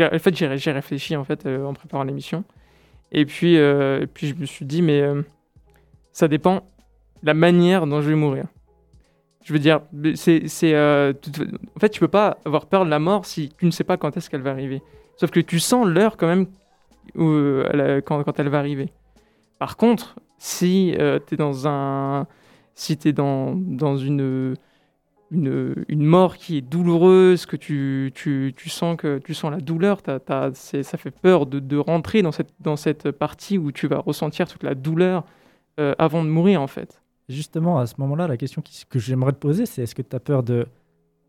en 0.01 0.18
fait, 0.18 0.37
j'ai 0.37 0.57
j'ai 0.59 0.72
réfléchi 0.72 1.16
en 1.16 1.24
fait 1.24 1.47
euh, 1.47 1.64
en 1.64 1.74
préparant 1.74 2.05
l'émission. 2.05 2.45
Et 3.11 3.24
puis, 3.24 3.59
euh, 3.59 4.03
et 4.03 4.07
puis 4.07 4.28
je 4.28 4.35
me 4.35 4.45
suis 4.45 4.64
dit, 4.64 4.83
mais 4.83 5.01
euh, 5.01 5.22
ça 6.12 6.28
dépend 6.28 6.62
la 7.22 7.35
manière 7.35 7.87
dont 7.87 8.01
je 8.01 8.11
vais 8.11 8.14
mourir. 8.16 8.45
Je 9.45 9.53
veux 9.53 9.59
dire, 9.59 9.80
c'est, 10.14 10.47
c'est, 10.47 10.76
en 10.76 11.80
fait, 11.80 11.89
tu 11.89 11.99
peux 11.99 12.09
pas 12.09 12.39
avoir 12.45 12.66
peur 12.66 12.85
de 12.85 12.91
la 12.91 13.01
mort 13.01 13.26
si 13.26 13.49
tu 13.59 13.66
ne 13.66 13.70
sais 13.72 13.83
pas 13.83 13.97
quand 13.97 14.16
est-ce 14.16 14.30
qu'elle 14.30 14.43
va 14.43 14.51
arriver. 14.51 14.83
Sauf 15.16 15.30
que 15.30 15.41
tu 15.41 15.59
sens 15.59 15.87
l'heure 15.87 16.16
quand 16.16 16.28
même 16.28 16.47
où, 17.16 17.28
elle 17.72 18.03
quand, 18.07 18.22
quand 18.22 18.39
elle 18.39 18.49
va 18.49 18.59
arriver. 18.59 18.91
Par 19.59 19.76
contre, 19.76 20.16
si 20.45 20.93
tu 21.28 21.34
es 21.34 21.36
dans 21.36 21.68
un, 21.68 22.26
si 22.74 22.97
t'es 22.97 23.12
dans, 23.12 23.55
dans 23.55 23.97
une, 23.97 24.57
une, 25.30 25.74
une 25.88 26.03
mort 26.05 26.36
qui 26.36 26.57
est 26.57 26.61
douloureuse, 26.62 27.47
que 27.47 27.55
tu, 27.57 28.11
tu, 28.14 28.53
tu 28.57 28.68
sens 28.68 28.97
que 28.97 29.18
tu 29.18 29.34
sens 29.34 29.53
la 29.53 29.61
douleur, 29.61 30.01
ça 30.26 30.99
fait 30.99 31.12
peur 31.12 31.47
de, 31.47 31.61
de 31.61 31.76
rentrer 31.76 32.22
dans 32.22 32.32
cette, 32.32 32.51
dans 32.61 32.74
cette 32.76 33.12
partie 33.12 33.57
où 33.57 33.70
tu 33.70 33.86
vas 33.86 33.99
ressentir 33.99 34.49
toute 34.49 34.64
la 34.64 34.74
douleur 34.74 35.24
euh, 35.78 35.95
avant 35.99 36.24
de 36.24 36.28
mourir 36.28 36.61
en 36.61 36.66
fait. 36.66 37.01
Justement, 37.28 37.78
à 37.78 37.86
ce 37.86 37.95
moment-là, 37.99 38.26
la 38.26 38.36
question 38.36 38.62
qui- 38.62 38.82
que 38.90 38.99
j'aimerais 38.99 39.32
te 39.32 39.38
poser, 39.38 39.64
c'est 39.64 39.82
est-ce 39.82 39.95
que 39.95 40.03
tu 40.03 40.16
as 40.16 40.20
peur 40.20 40.43
de 40.43 40.66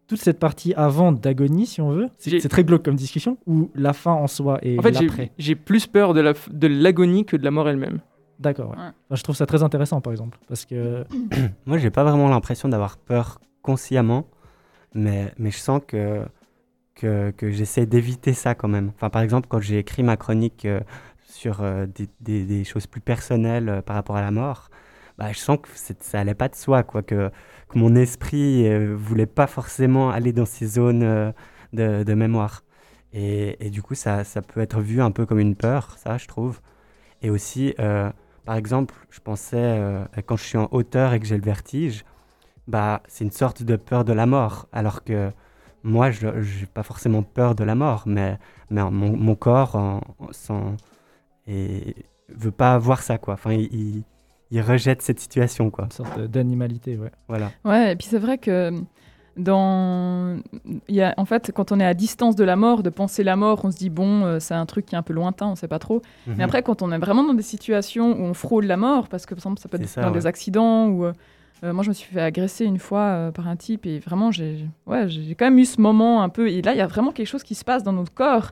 toute 0.08 0.20
cette 0.20 0.40
partie 0.40 0.74
avant 0.74 1.12
d'agonie, 1.12 1.68
si 1.68 1.82
on 1.82 1.92
veut? 1.92 2.10
C'est 2.42 2.50
très 2.50 2.64
glauque 2.64 2.84
comme 2.84 2.96
discussion, 2.96 3.38
ou 3.46 3.70
la 3.76 3.94
fin 3.94 4.12
en 4.14 4.26
soi 4.28 4.58
et 4.64 4.80
En 4.80 4.82
fait, 4.82 4.92
j'ai- 5.38 5.56
plus 5.56 5.86
peur 5.86 6.14
de 6.16 6.20
la 6.20 6.34
f- 6.34 6.52
de 6.52 6.68
l'agonie 6.68 7.26
que 7.26 7.38
de 7.38 7.44
la 7.46 7.52
mort 7.52 7.70
elle-même. 7.70 8.00
D'accord, 8.40 8.72
ouais. 8.72 8.78
Ouais. 8.78 8.84
Enfin, 8.84 9.16
je 9.16 9.24
trouve 9.24 9.36
ça 9.36 9.46
très 9.46 9.64
intéressant, 9.64 10.02
par 10.02 10.12
exemple, 10.12 10.38
parce 10.48 10.66
que 10.66 11.06
Moi, 11.66 11.78
j'ai 11.78 11.90
pas 11.92 12.04
vraiment 12.04 12.30
l'impression 12.30 12.68
d'avoir 12.70 12.98
peur 12.98 13.40
consciemment, 13.62 14.28
mais, 14.94 15.34
mais 15.38 15.52
je 15.52 15.58
sens 15.58 15.82
que, 15.88 16.26
que, 16.96 17.32
que 17.32 17.52
j'essaie 17.52 17.86
d'éviter 17.86 18.34
ça 18.34 18.56
quand 18.56 18.68
même. 18.68 18.92
Enfin, 18.96 19.10
par 19.10 19.22
exemple, 19.22 19.48
quand 19.50 19.60
j'ai 19.60 19.78
écrit 19.80 20.04
ma 20.04 20.18
chronique 20.18 20.66
euh, 20.66 20.82
sur 21.26 21.62
euh, 21.62 21.86
des, 21.86 22.10
des- 22.22 22.46
des 22.46 22.64
choses 22.64 22.88
plus 22.88 23.02
personnelles 23.02 23.70
euh, 23.70 23.82
par 23.82 23.96
rapport 23.96 24.16
à 24.18 24.22
la 24.22 24.32
mort, 24.32 24.70
bah, 25.18 25.32
je 25.32 25.38
sens 25.40 25.58
que 25.62 25.70
ça 26.00 26.20
allait 26.20 26.34
pas 26.36 26.50
de 26.50 26.56
soi, 26.56 26.84
quoi, 26.84 27.02
que, 27.04 27.30
que 27.70 27.78
mon 27.80 27.96
esprit 27.96 28.68
euh, 28.68 28.96
voulait 28.98 29.26
pas 29.28 29.48
forcément 29.48 30.10
aller 30.10 30.34
dans 30.34 30.46
ces 30.46 30.66
zones 30.68 31.04
euh, 31.04 31.32
de, 31.72 32.04
de 32.04 32.14
mémoire. 32.14 32.64
Et, 33.14 33.64
et 33.66 33.70
du 33.70 33.82
coup, 33.84 33.94
ça, 33.96 34.24
ça 34.24 34.42
peut 34.42 34.60
être 34.60 34.80
vu 34.82 35.02
un 35.02 35.12
peu 35.12 35.26
comme 35.26 35.40
une 35.40 35.56
peur, 35.56 35.96
ça, 36.00 36.18
je 36.18 36.28
trouve. 36.28 36.60
Et 37.22 37.30
aussi, 37.30 37.74
euh, 37.80 38.10
par 38.46 38.56
exemple, 38.56 38.94
je 39.10 39.20
pensais, 39.20 39.58
euh, 39.58 40.04
quand 40.26 40.36
je 40.38 40.44
suis 40.44 40.58
en 40.58 40.68
hauteur 40.72 41.14
et 41.14 41.20
que 41.20 41.26
j'ai 41.26 41.38
le 41.38 41.44
vertige, 41.44 42.06
bah, 42.68 43.02
c'est 43.08 43.24
une 43.24 43.32
sorte 43.32 43.64
de 43.64 43.76
peur 43.76 44.06
de 44.06 44.14
la 44.14 44.26
mort. 44.26 44.68
Alors 44.72 45.04
que 45.04 45.32
moi, 45.84 46.12
je 46.12 46.28
n'ai 46.28 46.66
pas 46.74 46.84
forcément 46.84 47.24
peur 47.24 47.56
de 47.56 47.64
la 47.64 47.76
mort, 47.76 48.04
mais, 48.06 48.38
mais 48.70 48.84
mon, 48.90 49.16
mon 49.18 49.36
corps 49.36 49.76
en, 49.76 50.02
et 51.48 51.96
veut 52.30 52.52
pas 52.52 52.74
avoir 52.74 53.02
ça, 53.02 53.18
quoi. 53.18 53.34
Enfin, 53.36 53.54
il, 53.54 53.74
il- 53.74 54.04
il 54.52 54.62
rejette 54.62 55.02
cette 55.02 55.20
situation, 55.20 55.72
quoi. 55.72 55.86
une 55.86 55.92
sorte 55.92 56.20
d'animalité, 56.20 56.96
ouais. 56.96 57.12
Voilà. 57.28 57.50
Ouais, 57.66 57.94
et 57.94 57.96
puis 57.96 58.06
c'est 58.08 58.20
vrai 58.20 58.38
que 58.38 58.72
dans, 59.38 60.38
il 60.88 60.96
y 60.96 61.02
a, 61.02 61.14
en 61.18 61.26
fait, 61.26 61.52
quand 61.54 61.72
on 61.72 61.80
est 61.80 61.86
à 61.86 61.94
distance 61.94 62.36
de 62.36 62.44
la 62.44 62.56
mort, 62.56 62.84
de 62.84 62.90
penser 62.90 63.24
la 63.24 63.36
mort, 63.36 63.62
on 63.64 63.72
se 63.72 63.78
dit 63.78 63.90
bon, 63.90 64.26
euh, 64.26 64.40
c'est 64.40 64.54
un 64.54 64.66
truc 64.66 64.86
qui 64.86 64.96
est 64.96 64.98
un 64.98 65.04
peu 65.04 65.14
lointain, 65.14 65.48
on 65.48 65.56
sait 65.56 65.68
pas 65.68 65.80
trop. 65.80 66.02
Mhm. 66.28 66.36
Mais 66.38 66.44
après, 66.44 66.64
quand 66.64 66.82
on 66.82 66.92
est 66.92 66.98
vraiment 66.98 67.24
dans 67.24 67.34
des 67.34 67.42
situations 67.44 68.12
où 68.12 68.24
on 68.24 68.34
frôle 68.34 68.66
la 68.66 68.78
mort, 68.78 69.08
parce 69.08 69.26
que 69.26 69.34
par 69.34 69.40
exemple, 69.40 69.62
ça 69.62 69.70
peut 69.70 69.78
être 69.78 69.88
ça, 69.88 70.02
dans 70.02 70.08
ouais. 70.10 70.14
des 70.14 70.28
accidents 70.28 70.88
ou 70.88 71.06
euh, 71.06 71.14
euh, 71.64 71.72
moi, 71.72 71.84
je 71.84 71.90
me 71.90 71.94
suis 71.94 72.12
fait 72.12 72.22
agresser 72.22 72.66
une 72.66 72.80
fois 72.80 73.00
euh, 73.00 73.32
par 73.32 73.48
un 73.48 73.56
type 73.56 73.86
et 73.86 74.00
vraiment, 74.00 74.32
j'ai, 74.32 74.66
ouais, 74.86 75.08
j'ai 75.08 75.34
quand 75.34 75.46
même 75.46 75.60
eu 75.60 75.66
ce 75.66 75.80
moment 75.80 76.22
un 76.22 76.30
peu. 76.30 76.50
Et 76.50 76.62
là, 76.62 76.74
il 76.74 76.78
y 76.78 76.82
a 76.82 76.88
vraiment 76.88 77.12
quelque 77.12 77.28
chose 77.28 77.44
qui 77.44 77.56
se 77.56 77.64
passe 77.64 77.84
dans 77.84 77.94
notre 77.94 78.14
corps 78.14 78.52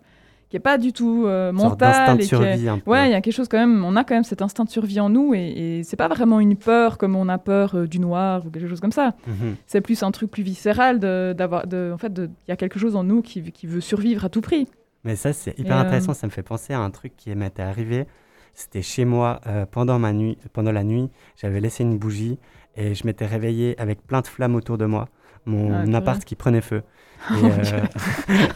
qui 0.52 0.58
est 0.58 0.60
pas 0.60 0.78
du 0.78 0.92
tout 0.94 1.24
euh, 1.26 1.52
mental 1.52 2.10
de 2.10 2.14
et 2.16 2.18
qui 2.18 2.24
est- 2.26 2.28
survie, 2.28 2.68
un 2.70 2.78
peu. 2.78 2.92
Ouais, 2.92 3.08
il 3.08 3.12
y 3.12 3.16
a 3.16 3.22
quelque 3.22 3.34
chose 3.34 3.48
quand 3.48 3.58
même, 3.58 3.84
on 3.84 3.96
a 3.96 4.04
quand 4.04 4.14
même 4.14 4.24
cet 4.26 4.42
instinct 4.44 4.66
de 4.66 4.70
survie 4.70 5.00
en 5.00 5.10
nous 5.10 5.34
et, 5.34 5.40
et 5.80 5.84
c'est 5.84 5.96
pas 5.96 6.10
vraiment 6.10 6.40
une 6.42 6.58
peur 6.58 6.98
comme 7.00 7.16
on 7.16 7.30
a 7.30 7.38
peur 7.38 7.74
euh, 7.76 7.88
du 7.88 8.00
noir 8.00 8.46
ou 8.46 8.50
quelque 8.52 8.68
chose 8.68 8.82
comme 8.82 8.92
ça. 8.92 9.16
Mhm. 9.28 9.56
C'est 9.66 9.82
plus 9.82 10.04
un 10.04 10.12
truc 10.12 10.30
plus 10.30 10.44
viscéral 10.44 11.00
de- 11.00 11.34
d'avoir, 11.36 11.66
de, 11.66 11.92
en 11.94 11.98
fait, 11.98 12.12
de- 12.14 12.30
il 12.48 12.50
y 12.50 12.52
a 12.52 12.58
quelque 12.58 12.78
chose 12.78 12.96
en 12.98 13.04
nous 13.06 13.22
qui, 13.22 13.42
qui 13.52 13.66
veut 13.66 13.82
survivre 13.82 14.26
à 14.26 14.30
tout 14.30 14.42
prix. 14.42 14.68
Mais 15.06 15.16
ça, 15.16 15.34
c'est 15.34 15.58
hyper 15.58 15.78
Et, 15.78 15.80
euh, 15.80 15.82
intéressant. 15.84 16.14
Ça 16.14 16.28
me 16.28 16.32
fait 16.32 16.44
penser 16.44 16.74
à 16.74 16.80
un 16.80 16.90
truc 16.92 17.14
qui 17.18 17.34
m'était 17.34 17.64
arrivé. 17.64 18.06
C'était 18.54 18.82
chez 18.82 19.06
moi 19.06 19.40
euh, 19.48 19.66
pendant, 19.66 19.98
ma 20.00 20.12
nuit, 20.12 20.38
pendant 20.52 20.74
la 20.74 20.84
nuit. 20.84 21.10
J'avais 21.38 21.62
laissé 21.62 21.84
une 21.84 21.98
bougie 21.98 22.38
et 22.76 22.94
je 22.94 23.08
m'étais 23.08 23.26
réveillé 23.26 23.80
avec 23.80 24.06
plein 24.06 24.20
de 24.20 24.28
flammes 24.28 24.56
autour 24.56 24.78
de 24.78 24.86
moi. 24.86 25.08
Mon 25.46 25.72
Ah, 25.74 25.98
appart 25.98 26.24
qui 26.24 26.36
prenait 26.36 26.62
feu. 26.62 26.84
Et, 27.30 27.34
Oh, 27.34 27.46
euh, 27.46 27.82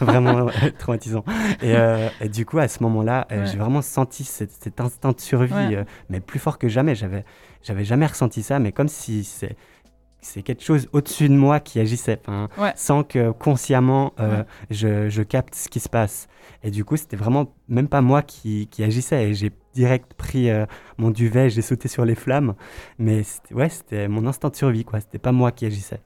vraiment 0.00 0.46
traumatisant. 0.78 1.24
Et, 1.62 1.76
euh, 1.76 2.08
et 2.20 2.28
du 2.28 2.44
coup, 2.44 2.58
à 2.58 2.68
ce 2.68 2.82
moment-là, 2.82 3.26
euh, 3.30 3.40
Ouais. 3.40 3.46
j'ai 3.46 3.58
vraiment 3.58 3.82
senti 3.82 4.24
cet, 4.24 4.50
cet 4.50 4.80
instinct 4.80 5.12
de 5.12 5.20
survie, 5.20 5.52
Ouais. 5.54 5.84
mais 6.08 6.20
plus 6.20 6.38
fort 6.38 6.58
que 6.58 6.68
jamais. 6.68 6.94
J'avais, 6.94 7.24
j'avais 7.62 7.84
jamais 7.84 8.06
ressenti 8.06 8.42
ça, 8.42 8.58
mais 8.58 8.72
comme 8.72 8.88
si 8.88 9.22
c'est, 9.24 9.56
c'est 10.20 10.42
quelque 10.42 10.64
chose 10.64 10.88
au-dessus 10.92 11.28
de 11.28 11.34
moi 11.34 11.60
qui 11.60 11.78
agissait, 11.78 12.20
Ouais. 12.58 12.72
sans 12.74 13.04
que 13.04 13.30
consciemment 13.30 14.12
euh, 14.18 14.38
Ouais. 14.40 14.44
je, 14.70 15.08
je 15.08 15.22
capte 15.22 15.54
ce 15.54 15.68
qui 15.68 15.78
se 15.78 15.88
passe. 15.88 16.26
Et 16.64 16.70
du 16.72 16.84
coup, 16.84 16.96
c'était 16.96 17.16
vraiment 17.16 17.54
même 17.68 17.86
pas 17.86 18.00
moi 18.00 18.22
qui, 18.22 18.66
qui 18.68 18.82
agissais. 18.82 19.28
Et 19.30 19.34
j'ai 19.34 19.52
direct 19.74 20.14
pris 20.14 20.50
euh, 20.50 20.66
mon 20.98 21.10
duvet, 21.10 21.50
j'ai 21.50 21.62
sauté 21.62 21.86
sur 21.86 22.04
les 22.04 22.14
flammes. 22.16 22.54
Mais 22.98 23.22
ouais, 23.52 23.68
c'était 23.68 24.08
mon 24.08 24.26
instinct 24.26 24.48
de 24.48 24.56
survie, 24.56 24.84
quoi. 24.84 24.98
C'était 25.00 25.18
pas 25.18 25.32
moi 25.32 25.52
qui 25.52 25.66
agissais. 25.66 26.00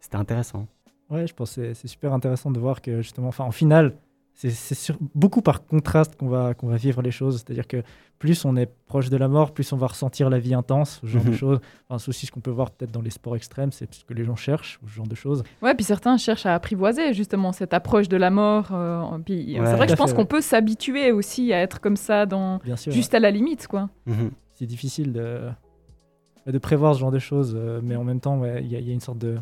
C'était 0.00 0.16
intéressant. 0.16 0.66
Ouais, 1.10 1.26
je 1.26 1.34
pense 1.34 1.56
que 1.56 1.74
c'est- 1.74 1.88
super 1.88 2.12
intéressant 2.12 2.50
de 2.50 2.58
voir 2.60 2.80
que 2.82 3.02
justement, 3.02 3.28
enfin, 3.28 3.44
en 3.44 3.50
finale, 3.50 3.94
c'est 4.32 4.94
beaucoup 5.14 5.42
par 5.42 5.66
contraste 5.66 6.16
qu'on 6.16 6.28
va, 6.28 6.54
qu'on 6.54 6.68
va 6.68 6.76
vivre 6.76 7.02
les 7.02 7.10
choses. 7.10 7.38
C'est-à-dire 7.44 7.66
que 7.68 7.82
plus 8.18 8.44
on 8.46 8.56
est 8.56 8.70
proche 8.86 9.10
de 9.10 9.16
la 9.18 9.28
mort, 9.28 9.52
plus 9.52 9.70
on 9.72 9.76
va 9.76 9.88
ressentir 9.88 10.30
la 10.30 10.38
vie 10.38 10.54
intense, 10.54 11.00
ce 11.02 11.06
genre 11.08 11.24
de 11.24 11.28
Mhm. 11.30 11.34
choses. 11.36 11.60
Enfin, 11.88 11.98
c'est 11.98 12.08
aussi 12.08 12.24
ce 12.26 12.32
qu'on 12.32 12.40
peut 12.40 12.50
voir 12.50 12.70
peut-être 12.70 12.90
dans 12.92 13.02
les 13.02 13.10
sports 13.10 13.36
extrêmes, 13.36 13.70
c'est 13.72 13.92
ce 13.92 14.02
que 14.04 14.14
les 14.14 14.24
gens 14.24 14.36
cherchent, 14.36 14.78
ce 14.86 14.90
genre 14.94 15.06
de 15.06 15.14
choses. 15.14 15.42
Ouais, 15.60 15.74
puis 15.74 15.84
certains 15.84 16.16
cherchent 16.16 16.46
à 16.46 16.54
apprivoiser 16.54 17.12
justement 17.12 17.52
cette 17.52 17.74
approche 17.74 18.08
de 18.08 18.16
la 18.16 18.30
mort. 18.30 18.68
euh, 18.72 19.18
puis 19.24 19.58
Ouais. 19.60 19.66
c'est 19.66 19.76
vrai 19.76 19.86
que 19.86 19.92
je 19.92 19.96
pense 19.96 20.14
qu'on 20.14 20.24
peut 20.26 20.40
s'habituer 20.40 21.12
aussi 21.12 21.52
à 21.52 21.60
être 21.60 21.80
comme 21.80 21.96
ça, 21.96 22.24
dans 22.24 22.58
Bien 22.64 22.76
sûr, 22.76 22.92
juste 22.92 23.14
à 23.14 23.18
la 23.20 23.30
limite, 23.30 23.66
quoi. 23.66 23.90
Mhm. 24.06 24.30
c'est 24.54 24.66
difficile 24.66 25.12
de, 25.12 25.50
de 26.46 26.58
prévoir 26.58 26.94
ce 26.94 27.00
genre 27.00 27.10
de 27.10 27.18
choses, 27.18 27.54
euh, 27.58 27.80
mais 27.82 27.96
en 27.96 28.04
même 28.04 28.20
temps, 28.20 28.42
y, 28.44 28.58
il 28.62 28.72
y 28.86 28.90
a 28.90 28.94
une 28.94 29.00
sorte 29.00 29.18
de. 29.18 29.36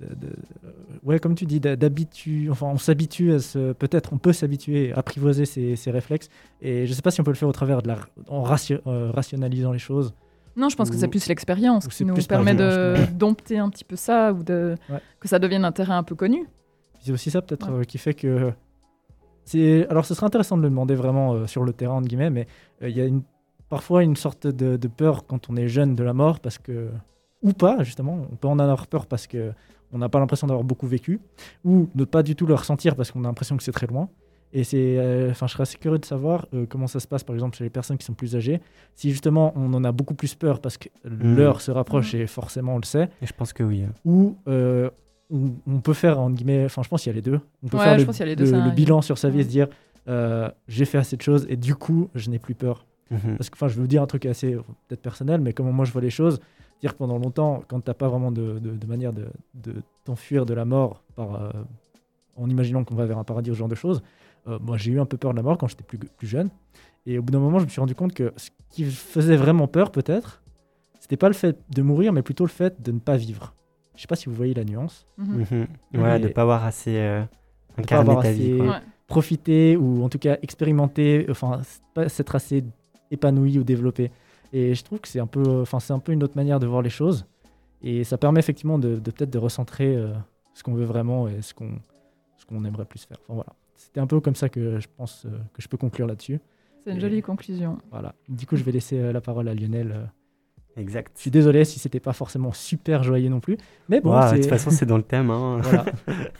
De- 0.00 0.14
de- 0.14 0.32
euh, 0.64 0.70
ouais, 1.04 1.18
comme 1.18 1.34
tu 1.34 1.44
dis, 1.46 1.60
d'habitude. 1.60 2.50
Enfin, 2.50 2.66
on 2.66 2.78
s'habitue 2.78 3.32
à 3.32 3.38
se. 3.40 3.72
Peut-être, 3.72 4.12
on 4.12 4.18
peut 4.18 4.32
s'habituer 4.32 4.92
à 4.92 4.98
apprivoiser 4.98 5.44
ses, 5.44 5.76
ses 5.76 5.90
réflexes. 5.90 6.28
Et 6.62 6.86
je 6.86 6.92
sais 6.92 7.02
pas 7.02 7.10
si 7.10 7.20
on 7.20 7.24
peut 7.24 7.30
le 7.32 7.36
faire 7.36 7.48
au 7.48 7.52
travers 7.52 7.82
de 7.82 7.88
la. 7.88 7.98
en 8.28 8.42
ratio- 8.42 8.80
euh, 8.86 9.10
rationalisant 9.10 9.72
les 9.72 9.78
choses. 9.78 10.14
Non, 10.56 10.68
je 10.68 10.76
pense 10.76 10.90
que 10.90 10.96
c'est 10.96 11.06
plus 11.08 11.26
l'expérience 11.28 11.86
qui 11.86 12.04
nous 12.04 12.14
permet 12.28 12.54
de 12.54 12.94
dompter 13.12 13.58
un 13.58 13.68
petit 13.70 13.84
peu 13.84 13.94
ça 13.96 14.32
ou 14.32 14.42
de 14.42 14.74
Ouais. 14.90 14.98
que 15.20 15.28
ça 15.28 15.38
devienne 15.38 15.64
un 15.64 15.72
terrain 15.72 15.98
un 15.98 16.02
peu 16.02 16.14
connu. 16.16 16.46
C'est 17.00 17.12
aussi 17.12 17.30
ça 17.30 17.42
peut-être 17.42 17.70
Ouais. 17.70 17.80
euh, 17.80 17.84
qui 17.84 17.96
fait 17.98 18.14
que 18.14 18.52
c'est. 19.44 19.86
Alors 19.88 20.04
ce 20.04 20.14
serait 20.14 20.26
intéressant 20.26 20.56
de 20.56 20.62
le 20.62 20.68
demander 20.68 20.94
vraiment 20.94 21.34
euh, 21.34 21.46
sur 21.46 21.62
le 21.64 21.72
terrain 21.72 21.94
entre 21.96 22.08
guillemets, 22.08 22.30
mais 22.30 22.46
il 22.82 22.90
y 22.90 23.00
a 23.00 23.04
une... 23.04 23.22
parfois 23.68 24.02
une 24.02 24.16
sorte 24.16 24.46
de, 24.46 24.76
de 24.76 24.88
peur 24.88 25.26
quand 25.26 25.48
on 25.50 25.56
est 25.56 25.68
jeune 25.68 25.94
de 25.94 26.02
la 26.04 26.12
mort 26.12 26.40
parce 26.40 26.58
que 26.58 26.88
ou 27.42 27.52
pas 27.52 27.82
justement, 27.84 28.26
on 28.32 28.34
peut 28.36 28.48
en 28.48 28.58
avoir 28.58 28.86
peur 28.88 29.06
parce 29.06 29.26
que 29.28 29.52
on 29.92 29.98
n'a 29.98 30.08
pas 30.08 30.18
l'impression 30.20 30.46
d'avoir 30.46 30.64
beaucoup 30.64 30.86
vécu, 30.86 31.20
ou 31.64 31.88
ne 31.94 32.04
pas 32.04 32.22
du 32.22 32.34
tout 32.36 32.46
le 32.46 32.54
ressentir 32.54 32.94
parce 32.96 33.10
qu'on 33.10 33.24
a 33.24 33.28
l'impression 33.28 33.56
que 33.56 33.62
c'est 33.62 33.72
très 33.72 33.86
loin. 33.86 34.08
Et 34.54 34.64
c'est, 34.64 34.96
euh, 34.98 35.30
enfin, 35.30 35.46
je 35.46 35.52
serais 35.52 35.62
assez 35.64 35.76
curieux 35.76 35.98
de 35.98 36.06
savoir 36.06 36.46
euh, 36.54 36.64
comment 36.66 36.86
ça 36.86 37.00
se 37.00 37.06
passe, 37.06 37.22
par 37.22 37.34
exemple, 37.36 37.54
chez 37.58 37.64
les 37.64 37.70
personnes 37.70 37.98
qui 37.98 38.06
sont 38.06 38.14
plus 38.14 38.34
âgées. 38.34 38.62
Si 38.94 39.10
justement 39.10 39.52
on 39.56 39.74
en 39.74 39.84
a 39.84 39.92
beaucoup 39.92 40.14
plus 40.14 40.34
peur 40.34 40.60
parce 40.60 40.78
que 40.78 40.88
l'heure 41.04 41.60
se 41.60 41.70
rapproche 41.70 42.14
et 42.14 42.26
forcément 42.26 42.74
on 42.76 42.78
le 42.78 42.84
sait, 42.86 43.10
Et 43.20 43.26
je 43.26 43.32
pense 43.34 43.52
que 43.52 43.62
oui. 43.62 43.82
hein. 43.82 43.92
ou 44.06 44.36
euh, 44.48 44.88
on, 45.30 45.50
on 45.66 45.80
peut 45.80 45.92
faire 45.92 46.18
entre 46.18 46.34
guillemets, 46.36 46.64
enfin 46.64 46.82
je 46.82 46.88
pense 46.88 47.02
qu'il 47.02 47.10
y 47.10 47.14
a 47.14 47.16
les 47.16 47.20
deux. 47.22 47.40
On 47.62 47.68
peut 47.68 47.76
Ouais, 47.76 47.84
faire 47.84 47.94
je 47.96 48.00
le, 48.00 48.06
pense 48.06 48.16
qu'il 48.16 48.24
y 48.24 48.28
a 48.28 48.30
les 48.30 48.36
deux, 48.36 48.44
le- 48.44 48.50
ça 48.52 48.64
le 48.64 48.70
bilan 48.70 49.02
sur 49.02 49.18
sa 49.18 49.28
vie 49.28 49.40
et 49.40 49.44
se 49.44 49.48
dire 49.48 49.68
euh, 50.08 50.48
j'ai 50.66 50.86
fait 50.86 50.96
assez 50.96 51.18
de 51.18 51.22
choses 51.22 51.44
et 51.50 51.56
du 51.58 51.74
coup 51.74 52.08
je 52.14 52.30
n'ai 52.30 52.38
plus 52.38 52.54
peur. 52.54 52.86
Mhm. 53.10 53.36
Parce 53.36 53.50
que 53.50 53.54
enfin 53.56 53.68
je 53.68 53.74
vais 53.74 53.82
vous 53.82 53.86
dire 53.86 54.00
un 54.02 54.06
truc 54.06 54.24
assez 54.24 54.52
peut-être 54.88 55.02
personnel, 55.02 55.42
mais 55.42 55.52
comment 55.52 55.72
moi 55.72 55.84
je 55.84 55.92
vois 55.92 56.00
les 56.00 56.08
choses, 56.08 56.40
dire 56.80 56.92
que 56.92 56.98
pendant 56.98 57.18
longtemps 57.18 57.62
quand 57.68 57.80
t'as 57.80 57.94
pas 57.94 58.08
vraiment 58.08 58.30
de, 58.32 58.58
de- 58.58 58.70
de 58.76 58.86
manière 58.86 59.12
de, 59.12 59.26
de 59.54 59.74
t'enfuir 60.04 60.46
de 60.46 60.54
la 60.54 60.64
mort 60.64 61.02
par 61.16 61.34
euh, 61.34 61.50
en 62.36 62.48
imaginant 62.48 62.84
qu'on 62.84 62.94
va 62.94 63.04
vers 63.06 63.18
un 63.18 63.24
paradis 63.24 63.50
ou 63.50 63.54
ce 63.54 63.58
genre 63.58 63.68
de 63.68 63.74
choses, 63.74 64.02
euh, 64.46 64.58
moi 64.60 64.76
j'ai 64.76 64.92
eu 64.92 65.00
un 65.00 65.06
peu 65.06 65.16
peur 65.16 65.32
de 65.32 65.36
la 65.36 65.42
mort 65.42 65.58
quand 65.58 65.66
j'étais 65.68 65.84
plus, 65.84 65.98
plus 65.98 66.26
jeune. 66.28 66.50
Et 67.06 67.18
au 67.18 67.22
bout 67.22 67.32
d'un 67.32 67.40
moment 67.40 67.58
je 67.58 67.64
me 67.64 67.70
suis 67.70 67.80
rendu 67.80 67.94
compte 67.94 68.14
que 68.14 68.32
ce 68.36 68.50
qui 68.70 68.84
faisait 68.84 69.36
vraiment 69.36 69.66
peur 69.66 69.90
peut-être, 69.90 70.42
c'était 71.00 71.16
pas 71.16 71.28
le 71.28 71.34
fait 71.34 71.58
de 71.70 71.82
mourir, 71.82 72.12
mais 72.12 72.22
plutôt 72.22 72.44
le 72.44 72.50
fait 72.50 72.80
de 72.82 72.92
ne 72.92 72.98
pas 72.98 73.16
vivre. 73.16 73.54
Je 73.96 74.02
sais 74.02 74.06
pas 74.06 74.14
si 74.16 74.28
vous 74.28 74.34
voyez 74.34 74.54
la 74.54 74.64
nuance. 74.64 75.06
Mhm. 75.16 75.44
Mhm. 75.94 76.02
Ouais, 76.02 76.20
de 76.20 76.28
pas 76.28 76.42
avoir 76.42 76.64
assez 76.64 76.96
euh, 76.96 77.22
pas 77.74 77.82
incarné 77.82 78.10
avoir 78.10 78.22
ta 78.22 78.30
vie. 78.32 78.52
assez- 78.52 78.58
quoi. 78.58 78.66
Ouais. 78.68 78.80
profiter 79.08 79.76
ou 79.76 80.04
en 80.04 80.08
tout 80.08 80.18
cas 80.18 80.36
expérimenter, 80.42 81.26
enfin 81.30 81.62
pas 81.94 82.08
s'être 82.08 82.36
assez 82.36 82.62
épanoui 83.10 83.58
ou 83.58 83.64
développé. 83.64 84.10
Et 84.52 84.74
je 84.74 84.82
trouve 84.84 85.00
que 85.00 85.08
c'est 85.08 85.20
un 85.20 85.26
peu, 85.26 85.64
c'est 85.66 85.92
un 85.92 85.98
peu 85.98 86.12
une 86.12 86.22
autre 86.22 86.36
manière 86.36 86.58
de 86.60 86.66
voir 86.66 86.82
les 86.82 86.90
choses. 86.90 87.26
Et 87.82 88.02
ça 88.04 88.18
permet 88.18 88.40
effectivement 88.40 88.78
de, 88.78 88.96
de 88.96 89.10
peut-être 89.10 89.30
de 89.30 89.38
recentrer 89.38 89.94
euh, 89.96 90.12
ce 90.54 90.62
qu'on 90.62 90.74
veut 90.74 90.84
vraiment 90.84 91.28
et 91.28 91.42
ce 91.42 91.54
qu'on 91.54 91.78
ce 92.36 92.46
qu'on 92.46 92.64
aimerait 92.64 92.84
plus 92.84 93.04
faire. 93.04 93.18
Enfin 93.24 93.34
voilà, 93.34 93.52
c'était 93.74 94.00
un 94.00 94.06
peu 94.06 94.20
comme 94.20 94.34
ça 94.36 94.48
que 94.48 94.78
je 94.78 94.86
pense 94.96 95.26
euh, 95.26 95.30
que 95.52 95.60
je 95.62 95.68
peux 95.68 95.76
conclure 95.76 96.06
là-dessus. 96.06 96.40
C'est 96.84 96.90
une 96.92 96.96
Et- 96.98 97.00
jolie 97.00 97.20
conclusion. 97.22 97.78
Voilà. 97.90 98.14
Du 98.28 98.46
coup, 98.46 98.56
je 98.56 98.62
vais 98.64 98.72
laisser 98.72 98.98
euh, 98.98 99.12
la 99.12 99.20
parole 99.20 99.48
à 99.48 99.54
Lionel. 99.54 100.10
Exact. 100.78 101.10
Je 101.16 101.22
suis 101.22 101.30
désolé 101.30 101.64
si 101.64 101.78
c'était 101.78 101.98
pas 102.00 102.12
forcément 102.12 102.52
super 102.52 103.02
joyeux 103.02 103.28
non 103.28 103.40
plus, 103.40 103.56
mais 103.88 104.00
bon, 104.00 104.16
de 104.18 104.26
c'est- 104.28 104.40
toute 104.40 104.48
façon, 104.48 104.70
c'est 104.70 104.86
dans 104.86 104.96
le 104.96 105.02
thème. 105.02 105.30
hein. 105.30 105.58
voilà. 105.62 105.84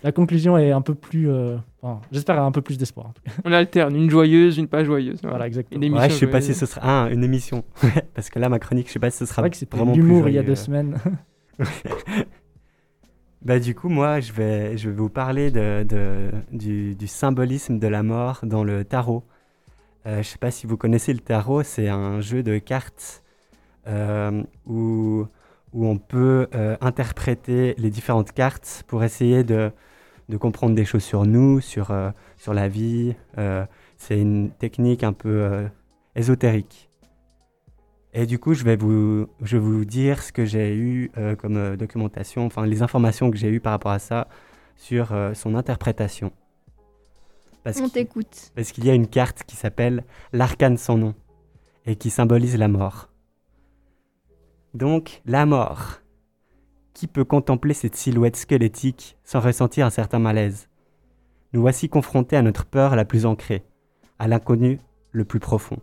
La 0.04 0.12
conclusion 0.12 0.56
est 0.56 0.70
un 0.70 0.80
peu 0.80 0.94
plus, 0.94 1.28
euh, 1.28 1.56
enfin, 1.82 2.00
j'espère 2.12 2.40
un 2.40 2.52
peu 2.52 2.62
plus 2.62 2.78
d'espoir. 2.78 3.12
On 3.44 3.52
alterne 3.52 3.96
une 3.96 4.08
joyeuse, 4.10 4.56
une 4.58 4.68
pas 4.68 4.84
joyeuse. 4.84 5.18
Voilà, 5.22 5.46
exactement. 5.48 5.76
Une 5.76 5.84
émission 5.84 6.02
Ouais, 6.04 6.10
je 6.10 6.14
sais 6.14 6.26
pas 6.26 6.40
joyeuse. 6.40 6.54
si 6.54 6.60
ce 6.60 6.66
sera 6.66 7.06
ah, 7.06 7.10
une 7.10 7.24
émission. 7.24 7.64
Parce 8.14 8.30
que 8.30 8.38
là, 8.38 8.48
ma 8.48 8.58
chronique, 8.60 8.86
je 8.86 8.92
sais 8.92 8.98
pas 9.00 9.10
si 9.10 9.18
ce 9.18 9.24
C'est 9.26 9.30
sera 9.32 9.42
vrai 9.42 9.50
que 9.50 9.56
c'était 9.56 9.76
vraiment 9.76 9.92
plus 9.92 10.02
l'humour 10.02 10.28
il 10.28 10.34
y 10.34 10.38
a 10.38 10.42
deux 10.44 10.54
semaines. 10.54 10.96
Bah, 13.44 13.60
du 13.60 13.74
coup, 13.74 13.88
moi, 13.88 14.18
je 14.20 14.32
vais, 14.32 14.76
je 14.76 14.90
vais 14.90 14.96
vous 14.96 15.08
parler 15.08 15.50
de, 15.50 15.84
de- 15.84 16.30
du, 16.52 16.94
du 16.96 17.06
symbolisme 17.06 17.78
de 17.78 17.86
la 17.86 18.02
mort 18.02 18.40
dans 18.42 18.64
le 18.64 18.84
tarot. 18.84 19.22
Euh, 20.06 20.22
je 20.22 20.28
sais 20.28 20.38
pas 20.38 20.50
si 20.50 20.66
vous 20.66 20.76
connaissez 20.76 21.12
le 21.12 21.20
tarot, 21.20 21.62
c'est 21.62 21.88
un 21.88 22.20
jeu 22.20 22.42
de 22.42 22.58
cartes 22.58 23.22
où, 24.66 25.26
où 25.72 25.86
on 25.86 25.96
peut 25.98 26.48
euh, 26.54 26.76
interpréter 26.80 27.74
les 27.78 27.90
différentes 27.90 28.32
cartes 28.32 28.84
pour 28.86 29.02
essayer 29.04 29.44
de, 29.44 29.70
de 30.28 30.36
comprendre 30.36 30.74
des 30.74 30.84
choses 30.84 31.04
sur 31.04 31.24
nous, 31.24 31.60
sur, 31.60 31.90
euh, 31.90 32.10
sur 32.36 32.54
la 32.54 32.68
vie. 32.68 33.14
Euh, 33.38 33.64
c'est 33.96 34.20
une 34.20 34.50
technique 34.50 35.02
un 35.04 35.12
peu 35.12 35.28
euh, 35.42 35.66
ésotérique. 36.14 36.88
Et 38.14 38.26
du 38.26 38.38
coup, 38.38 38.54
je 38.54 38.64
vais 38.64 38.76
vous, 38.76 39.26
je 39.42 39.56
vais 39.58 39.62
vous 39.62 39.84
dire 39.84 40.22
ce 40.22 40.32
que 40.32 40.44
j'ai 40.44 40.74
eu 40.74 41.10
euh, 41.18 41.36
comme 41.36 41.56
euh, 41.56 41.76
documentation, 41.76 42.46
enfin 42.46 42.64
les 42.66 42.82
informations 42.82 43.30
que 43.30 43.36
j'ai 43.36 43.48
eues 43.48 43.60
par 43.60 43.72
rapport 43.72 43.92
à 43.92 43.98
ça 43.98 44.28
sur 44.76 45.12
euh, 45.12 45.34
son 45.34 45.54
interprétation. 45.54 46.32
Parce 47.64 47.80
On 47.80 47.88
t'écoute. 47.88 48.50
parce 48.54 48.72
qu'il 48.72 48.86
y 48.86 48.90
a 48.90 48.94
une 48.94 49.08
carte 49.08 49.42
qui 49.44 49.56
s'appelle 49.56 50.04
l'arcane 50.32 50.78
sans 50.78 50.96
nom 50.96 51.14
et 51.84 51.96
qui 51.96 52.08
symbolise 52.08 52.56
la 52.56 52.68
mort. 52.68 53.07
Donc, 54.74 55.22
la 55.24 55.46
mort. 55.46 56.00
Qui 56.92 57.06
peut 57.06 57.24
contempler 57.24 57.74
cette 57.74 57.96
silhouette 57.96 58.36
squelettique 58.36 59.16
sans 59.24 59.40
ressentir 59.40 59.86
un 59.86 59.90
certain 59.90 60.18
malaise? 60.18 60.68
Nous 61.52 61.60
voici 61.60 61.88
confrontés 61.88 62.36
à 62.36 62.42
notre 62.42 62.66
peur 62.66 62.94
la 62.94 63.04
plus 63.04 63.24
ancrée, 63.24 63.64
à 64.18 64.28
l'inconnu 64.28 64.78
le 65.12 65.24
plus 65.24 65.40
profond. 65.40 65.78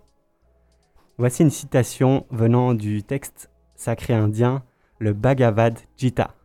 Voici 1.17 1.41
une 1.41 1.49
citation 1.49 2.27
venant 2.29 2.73
du 2.73 3.01
texte 3.01 3.49
sacré 3.75 4.13
indien, 4.13 4.63
le 4.99 5.13
Bhagavad 5.13 5.79
Gita. 5.97 6.35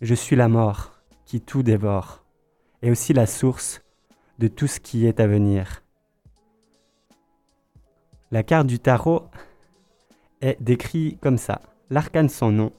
Je 0.00 0.14
suis 0.14 0.36
la 0.36 0.48
mort 0.48 1.00
qui 1.24 1.40
tout 1.40 1.62
dévore, 1.62 2.24
et 2.82 2.90
aussi 2.90 3.12
la 3.12 3.26
source 3.26 3.82
de 4.38 4.46
tout 4.46 4.66
ce 4.68 4.78
qui 4.78 5.06
est 5.06 5.18
à 5.18 5.26
venir. 5.26 5.82
La 8.30 8.42
carte 8.42 8.66
du 8.66 8.78
tarot 8.78 9.22
est 10.40 10.60
décrite 10.60 11.20
comme 11.20 11.38
ça. 11.38 11.60
L'arcane 11.90 12.28
sans 12.28 12.50
nom 12.50 12.72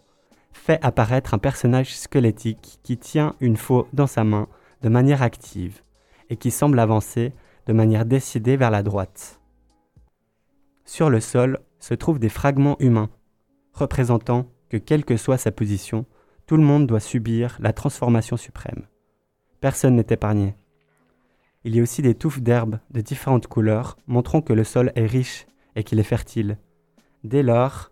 fait 0.52 0.84
apparaître 0.84 1.34
un 1.34 1.38
personnage 1.38 1.96
squelettique 1.96 2.80
qui 2.84 2.98
tient 2.98 3.36
une 3.40 3.58
faux 3.58 3.88
dans 3.94 4.08
sa 4.08 4.24
main 4.24 4.48
de 4.82 4.90
manière 4.90 5.22
active 5.22 5.82
et 6.30 6.36
qui 6.36 6.52
semble 6.52 6.80
avancer 6.80 7.34
de 7.68 7.74
manière 7.74 8.06
décidée 8.06 8.58
vers 8.58 8.72
la 8.72 8.84
droite. 8.84 9.40
Sur 10.86 11.10
le 11.10 11.20
sol 11.20 11.60
se 11.80 11.94
trouvent 11.94 12.20
des 12.20 12.30
fragments 12.30 12.78
humains, 12.80 13.10
représentant 13.74 14.48
que 14.70 14.78
quelle 14.78 15.06
que 15.06 15.18
soit 15.18 15.38
sa 15.38 15.52
position, 15.52 16.06
tout 16.46 16.58
le 16.58 16.64
monde 16.64 16.88
doit 16.88 17.00
subir 17.00 17.58
la 17.60 17.74
transformation 17.74 18.38
suprême. 18.38 18.88
Personne 19.60 19.96
n'est 19.96 20.06
épargné. 20.10 20.56
Il 21.64 21.76
y 21.76 21.80
a 21.80 21.84
aussi 21.84 22.02
des 22.02 22.16
touffes 22.16 22.42
d'herbes 22.42 22.80
de 22.92 23.02
différentes 23.02 23.48
couleurs, 23.48 23.98
montrant 24.08 24.42
que 24.42 24.54
le 24.54 24.64
sol 24.64 24.92
est 24.96 25.06
riche 25.06 25.46
et 25.76 25.84
qu'il 25.84 26.00
est 26.00 26.04
fertile. 26.04 26.58
Dès 27.24 27.44
lors, 27.44 27.92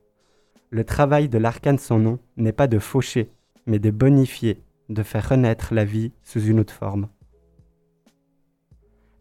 le 0.70 0.84
travail 0.84 1.30
de 1.30 1.38
l'arcane 1.38 1.78
sans 1.78 2.00
nom 2.00 2.20
n'est 2.38 2.52
pas 2.52 2.68
de 2.68 2.80
faucher, 2.80 3.30
mais 3.66 3.80
de 3.80 3.92
bonifier, 3.92 4.62
de 4.90 5.04
faire 5.04 5.30
renaître 5.30 5.74
la 5.74 5.86
vie 5.86 6.12
sous 6.24 6.42
une 6.42 6.60
autre 6.60 6.74
forme. 6.74 7.10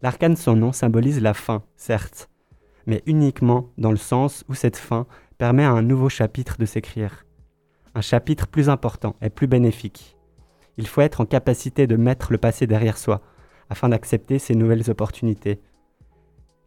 L'arcane 0.01 0.35
sans 0.35 0.55
nom 0.55 0.71
symbolise 0.71 1.21
la 1.21 1.33
fin, 1.33 1.63
certes, 1.75 2.29
mais 2.85 3.01
uniquement 3.05 3.71
dans 3.77 3.91
le 3.91 3.97
sens 3.97 4.43
où 4.47 4.53
cette 4.53 4.77
fin 4.77 5.07
permet 5.37 5.63
à 5.63 5.71
un 5.71 5.81
nouveau 5.81 6.09
chapitre 6.09 6.57
de 6.59 6.65
s'écrire. 6.65 7.25
Un 7.95 8.01
chapitre 8.01 8.47
plus 8.47 8.69
important 8.69 9.15
et 9.21 9.29
plus 9.29 9.47
bénéfique. 9.47 10.17
Il 10.77 10.87
faut 10.87 11.01
être 11.01 11.21
en 11.21 11.25
capacité 11.25 11.87
de 11.87 11.95
mettre 11.95 12.31
le 12.31 12.37
passé 12.37 12.67
derrière 12.67 12.97
soi, 12.97 13.21
afin 13.69 13.89
d'accepter 13.89 14.37
ces 14.37 14.53
nouvelles 14.53 14.91
opportunités. 14.91 15.61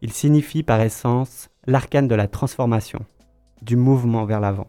Il 0.01 0.11
signifie 0.11 0.63
par 0.63 0.81
essence 0.81 1.49
l'arcane 1.65 2.07
de 2.07 2.15
la 2.15 2.27
transformation, 2.27 3.05
du 3.61 3.75
mouvement 3.75 4.25
vers 4.25 4.39
l'avant, 4.39 4.67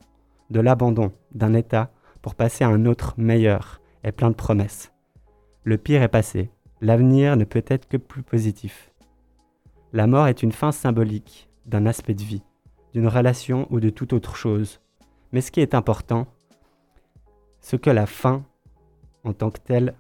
de 0.51 0.61
l'abandon 0.61 1.13
d'un 1.33 1.55
état 1.55 1.91
pour 2.23 2.35
passer 2.35 2.65
à 2.65 2.69
un 2.69 2.87
autre 2.87 3.15
meilleur 3.17 3.81
et 4.05 4.13
plein 4.13 4.31
de 4.31 4.35
promesses. 4.35 4.93
Le 5.65 5.79
pire 5.79 6.03
est 6.03 6.09
passé, 6.09 6.51
l'avenir 6.81 7.37
ne 7.37 7.45
peut 7.45 7.65
être 7.67 7.89
que 7.89 7.97
plus 7.97 8.23
positif. 8.23 8.93
La 9.93 10.07
mort 10.07 10.29
est 10.29 10.43
une 10.43 10.53
fin 10.53 10.73
symbolique 10.73 11.49
d'un 11.67 11.87
aspect 11.87 12.15
de 12.15 12.23
vie, 12.23 12.43
d'une 12.95 13.09
relation 13.09 13.67
ou 13.71 13.81
de 13.81 13.91
toute 13.91 14.13
autre 14.13 14.37
chose. 14.37 14.81
Mais 15.33 15.41
ce 15.41 15.51
qui 15.51 15.61
est 15.61 15.75
important, 15.75 16.27
ce 17.61 17.77
que 17.77 17.91
la 17.91 18.07
fin 18.07 18.45
en 19.25 19.33
tant 19.33 19.51
que 19.51 19.61
telle 19.61 19.95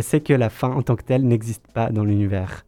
c'est 0.00 0.20
que 0.20 0.32
la 0.32 0.50
fin 0.50 0.70
en 0.70 0.82
tant 0.82 0.96
que 0.96 1.02
telle 1.02 1.26
n'existe 1.26 1.66
pas 1.72 1.90
dans 1.90 2.04
l'univers. 2.04 2.64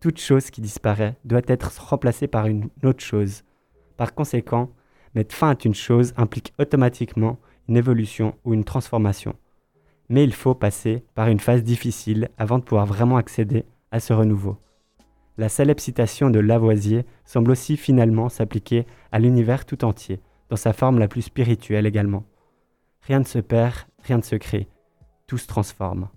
Toute 0.00 0.20
chose 0.20 0.50
qui 0.50 0.60
disparaît 0.60 1.16
doit 1.24 1.42
être 1.46 1.72
remplacée 1.80 2.28
par 2.28 2.46
une 2.46 2.68
autre 2.84 3.02
chose. 3.02 3.42
Par 3.96 4.14
conséquent, 4.14 4.70
mettre 5.18 5.34
fin 5.34 5.50
à 5.50 5.56
une 5.64 5.74
chose 5.74 6.14
implique 6.16 6.54
automatiquement 6.60 7.38
une 7.68 7.76
évolution 7.76 8.36
ou 8.44 8.54
une 8.54 8.62
transformation. 8.62 9.34
Mais 10.08 10.22
il 10.22 10.32
faut 10.32 10.54
passer 10.54 11.04
par 11.16 11.26
une 11.26 11.40
phase 11.40 11.64
difficile 11.64 12.28
avant 12.38 12.58
de 12.58 12.62
pouvoir 12.62 12.86
vraiment 12.86 13.16
accéder 13.16 13.64
à 13.90 13.98
ce 13.98 14.12
renouveau. 14.12 14.58
La 15.36 15.48
célèbre 15.48 15.80
citation 15.80 16.30
de 16.30 16.38
Lavoisier 16.38 17.04
semble 17.24 17.50
aussi 17.50 17.76
finalement 17.76 18.28
s'appliquer 18.28 18.86
à 19.10 19.18
l'univers 19.18 19.66
tout 19.66 19.84
entier, 19.84 20.20
dans 20.50 20.56
sa 20.56 20.72
forme 20.72 21.00
la 21.00 21.08
plus 21.08 21.22
spirituelle 21.22 21.86
également. 21.86 22.24
Rien 23.02 23.18
ne 23.18 23.24
se 23.24 23.40
perd, 23.40 23.74
rien 24.04 24.18
ne 24.18 24.22
se 24.22 24.36
crée, 24.36 24.68
tout 25.26 25.38
se 25.38 25.48
transforme. 25.48 26.08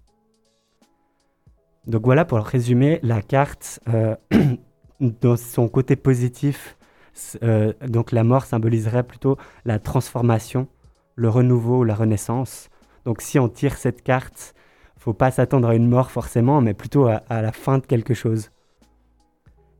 Donc 1.88 2.06
voilà 2.06 2.24
pour 2.24 2.38
résumer 2.38 3.00
la 3.02 3.24
carte 3.24 3.80
euh, 3.90 4.16
dans 5.00 5.38
son 5.38 5.68
côté 5.70 5.96
positif 5.96 6.78
euh, 7.44 7.74
donc 7.88 8.12
la 8.12 8.24
mort 8.24 8.46
symboliserait 8.46 9.04
plutôt 9.04 9.38
la 9.66 9.80
transformation, 9.80 10.68
le 11.16 11.30
renouveau 11.30 11.80
ou 11.80 11.84
la 11.84 11.96
renaissance. 11.96 12.70
Donc 13.06 13.22
si 13.22 13.40
on 13.40 13.50
tire 13.50 13.78
cette 13.78 14.02
carte, 14.04 14.54
faut 14.98 15.14
pas 15.14 15.32
s'attendre 15.32 15.68
à 15.68 15.76
une 15.76 15.88
mort 15.88 16.12
forcément, 16.12 16.62
mais 16.62 16.76
plutôt 16.76 17.08
à, 17.08 17.42
la 17.42 17.52
fin 17.52 17.80
de 17.80 17.86
quelque 17.86 18.14
chose. 18.14 18.52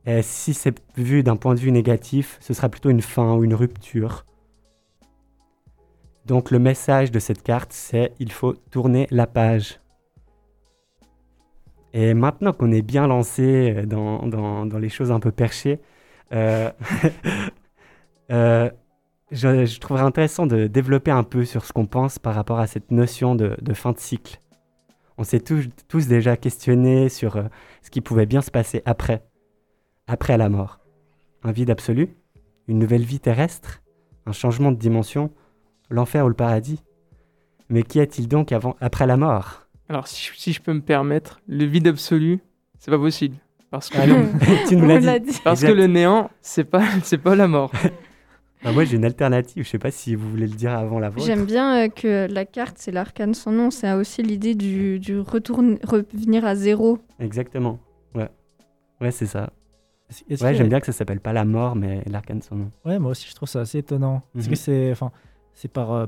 Et 0.08 0.24
si 0.24 0.56
c'est 0.56 0.82
vu 0.98 1.22
d'un 1.22 1.36
point 1.36 1.54
de 1.54 1.60
vue 1.60 1.72
négatif, 1.72 2.38
ce 2.42 2.56
sera 2.56 2.70
plutôt 2.70 2.90
une 2.90 3.04
fin 3.04 3.36
ou 3.36 3.44
une 3.44 3.54
rupture. 3.54 4.26
Donc 6.26 6.50
le 6.50 6.58
message 6.58 7.12
de 7.12 7.20
cette 7.20 7.44
carte, 7.44 7.72
c'est 7.72 8.14
il 8.20 8.32
faut 8.32 8.54
tourner 8.54 9.08
la 9.12 9.28
page. 9.28 9.80
Et 11.94 12.16
maintenant 12.16 12.52
qu'on 12.52 12.72
est 12.72 12.82
bien 12.82 13.06
lancé 13.06 13.84
dans, 13.86 14.26
dans- 14.26 14.66
dans 14.66 14.80
les 14.80 14.90
choses 14.90 15.12
un 15.12 15.20
peu 15.20 15.32
perchées, 15.32 15.80
je, 19.32 19.66
je 19.66 19.80
trouverais 19.80 20.04
intéressant 20.04 20.46
de 20.46 20.68
développer 20.68 21.12
un 21.12 21.24
peu 21.24 21.46
sur 21.46 21.66
ce 21.66 21.74
qu'on 21.74 21.86
pense 21.86 22.20
par 22.20 22.36
rapport 22.36 22.60
à 22.60 22.68
cette 22.68 22.92
notion 22.92 23.36
de, 23.36 23.56
fin 23.74 23.92
de 23.92 24.00
cycle. 24.00 24.40
On 25.18 25.24
s'est 25.24 25.40
tous, 25.40 26.08
déjà 26.08 26.38
questionné 26.38 27.10
sur 27.10 27.36
euh, 27.36 27.44
ce 27.82 27.90
qui 27.90 28.02
pouvait 28.02 28.26
bien 28.26 28.42
se 28.42 28.52
passer 28.52 28.82
après, 28.86 29.24
après 30.08 30.38
la 30.38 30.50
mort. 30.50 30.80
Un 31.44 31.52
vide 31.52 31.70
absolu, 31.70 32.16
une 32.68 32.80
nouvelle 32.80 33.04
vie 33.04 33.20
terrestre, 33.20 33.82
un 34.26 34.32
changement 34.32 34.72
de 34.72 34.78
dimension, 34.78 35.32
l'enfer 35.90 36.26
ou 36.26 36.30
le 36.30 36.34
paradis. 36.34 36.84
Mais 37.70 37.84
qu'y 37.84 38.00
a-t-il 38.00 38.28
donc 38.28 38.52
avant, 38.52 38.76
après 38.82 39.06
la 39.06 39.18
mort? 39.18 39.68
Alors, 39.90 40.08
si, 40.08 40.32
si 40.36 40.54
je 40.54 40.62
peux 40.62 40.74
me 40.74 40.82
permettre, 40.82 41.42
le 41.48 41.66
vide 41.66 41.88
absolu, 41.88 42.40
c'est 42.80 42.92
pas 42.92 42.98
possible. 42.98 43.36
Parce 43.72 43.90
que, 43.90 43.98
Ah 44.00 44.06
non, 44.06 44.26
tu 44.68 44.76
nous 44.76 44.86
l'as 44.88 45.00
l'a 45.00 45.18
dit. 45.20 45.32
dit. 45.32 45.40
parce 45.44 45.62
que 45.62 45.72
le 45.72 45.88
néant, 45.88 46.30
c'est 46.42 46.66
pas, 46.66 46.84
c'est 47.04 47.18
pas 47.18 47.36
la 47.36 47.48
mort. 47.48 47.72
Bah, 48.64 48.72
moi 48.72 48.84
j'ai 48.86 48.96
une 48.98 49.06
alternative, 49.06 49.64
je 49.64 49.70
sais 49.70 49.80
pas 49.80 49.90
si 49.90 50.14
vous 50.14 50.30
voulez 50.30 50.46
le 50.46 50.54
dire 50.54 50.72
avant 50.72 51.00
la 51.00 51.10
vôtre. 51.10 51.26
J'aime 51.26 51.46
bien 51.46 51.86
euh, 51.86 51.88
que 51.90 52.28
la 52.32 52.46
carte, 52.46 52.76
c'est 52.78 52.92
l'arcane 52.92 53.34
sans 53.34 53.52
nom. 53.52 53.72
C'est 53.72 53.92
aussi 53.94 54.22
l'idée 54.22 54.54
du, 54.54 55.00
du 55.00 55.20
retourne, 55.20 55.80
revenir 55.84 56.46
à 56.46 56.54
zéro. 56.54 57.00
Exactement. 57.20 57.80
Ouais. 58.14 58.30
Ouais, 59.02 59.10
c'est 59.10 59.26
ça. 59.26 59.50
Ouais, 60.30 60.36
que- 60.38 60.54
j'aime 60.54 60.70
bien 60.70 60.80
que 60.80 60.86
ça 60.86 60.92
s'appelle 60.92 61.22
pas 61.22 61.34
la 61.34 61.44
mort, 61.44 61.76
mais 61.76 62.04
l'arcane 62.06 62.44
son 62.44 62.54
nom. 62.56 62.72
Ouais, 62.86 63.00
moi 63.00 63.10
aussi, 63.14 63.26
je 63.28 63.34
trouve 63.34 63.50
ça 63.50 63.62
assez 63.62 63.80
étonnant. 63.80 64.22
Est-ce 64.38 64.46
Mhm. 64.46 64.52
que 64.52 64.56
c'est, 64.60 64.92
enfin, 64.92 65.12
c'est 65.56 65.72
par 65.72 65.92
euh, 65.94 66.06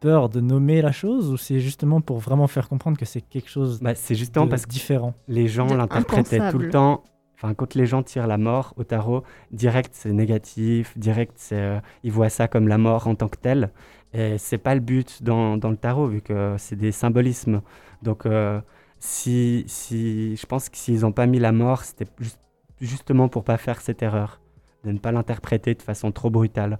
peur 0.00 0.28
de 0.28 0.40
nommer 0.40 0.82
la 0.82 0.92
chose 0.92 1.30
ou 1.32 1.36
c'est 1.36 1.60
justement 1.60 2.00
pour 2.00 2.18
vraiment 2.18 2.46
faire 2.46 2.68
comprendre 2.68 2.98
que 2.98 3.04
c'est 3.04 3.20
quelque 3.20 3.48
chose 3.50 3.80
Bah, 3.80 3.94
c'est 3.94 4.14
justement 4.14 4.46
de 4.46 4.50
parce 4.50 4.66
que 4.66 4.70
différent 4.70 5.14
les 5.28 5.48
gens 5.48 5.66
l'interprétaient 5.74 6.50
tout 6.50 6.58
le 6.58 6.70
temps. 6.70 7.04
Enfin, 7.34 7.52
quand 7.52 7.74
les 7.74 7.84
gens 7.84 8.02
tirent 8.02 8.26
la 8.26 8.38
mort 8.38 8.72
au 8.76 8.84
tarot, 8.84 9.22
direct 9.50 9.90
c'est 9.94 10.12
négatif, 10.12 10.96
direct 10.96 11.34
c'est, 11.36 11.60
euh, 11.60 11.80
ils 12.02 12.10
voient 12.10 12.30
ça 12.30 12.48
comme 12.48 12.66
la 12.66 12.78
mort 12.78 13.06
en 13.08 13.14
tant 13.14 13.28
que 13.28 13.36
telle. 13.36 13.70
Et 14.14 14.38
c'est 14.38 14.56
pas 14.56 14.74
le 14.74 14.80
but 14.80 15.22
dans, 15.22 15.58
dans 15.58 15.68
le 15.70 15.76
tarot, 15.76 16.06
vu 16.06 16.22
que 16.22 16.54
c'est 16.58 16.76
des 16.76 16.92
symbolismes. 16.92 17.60
Donc, 18.02 18.24
euh, 18.24 18.58
si, 18.98 19.64
si, 19.66 20.34
je 20.36 20.46
pense 20.46 20.70
que 20.70 20.78
s'ils 20.78 21.00
n'ont 21.00 21.12
pas 21.12 21.26
mis 21.26 21.38
la 21.38 21.52
mort, 21.52 21.84
c'était 21.84 22.06
juste- 22.18 22.40
justement 22.80 23.28
pour 23.28 23.44
pas 23.44 23.58
faire 23.58 23.82
cette 23.82 24.02
erreur, 24.02 24.40
de 24.84 24.92
ne 24.92 24.98
pas 24.98 25.12
l'interpréter 25.12 25.74
de 25.74 25.82
façon 25.82 26.12
trop 26.12 26.30
brutale. 26.30 26.78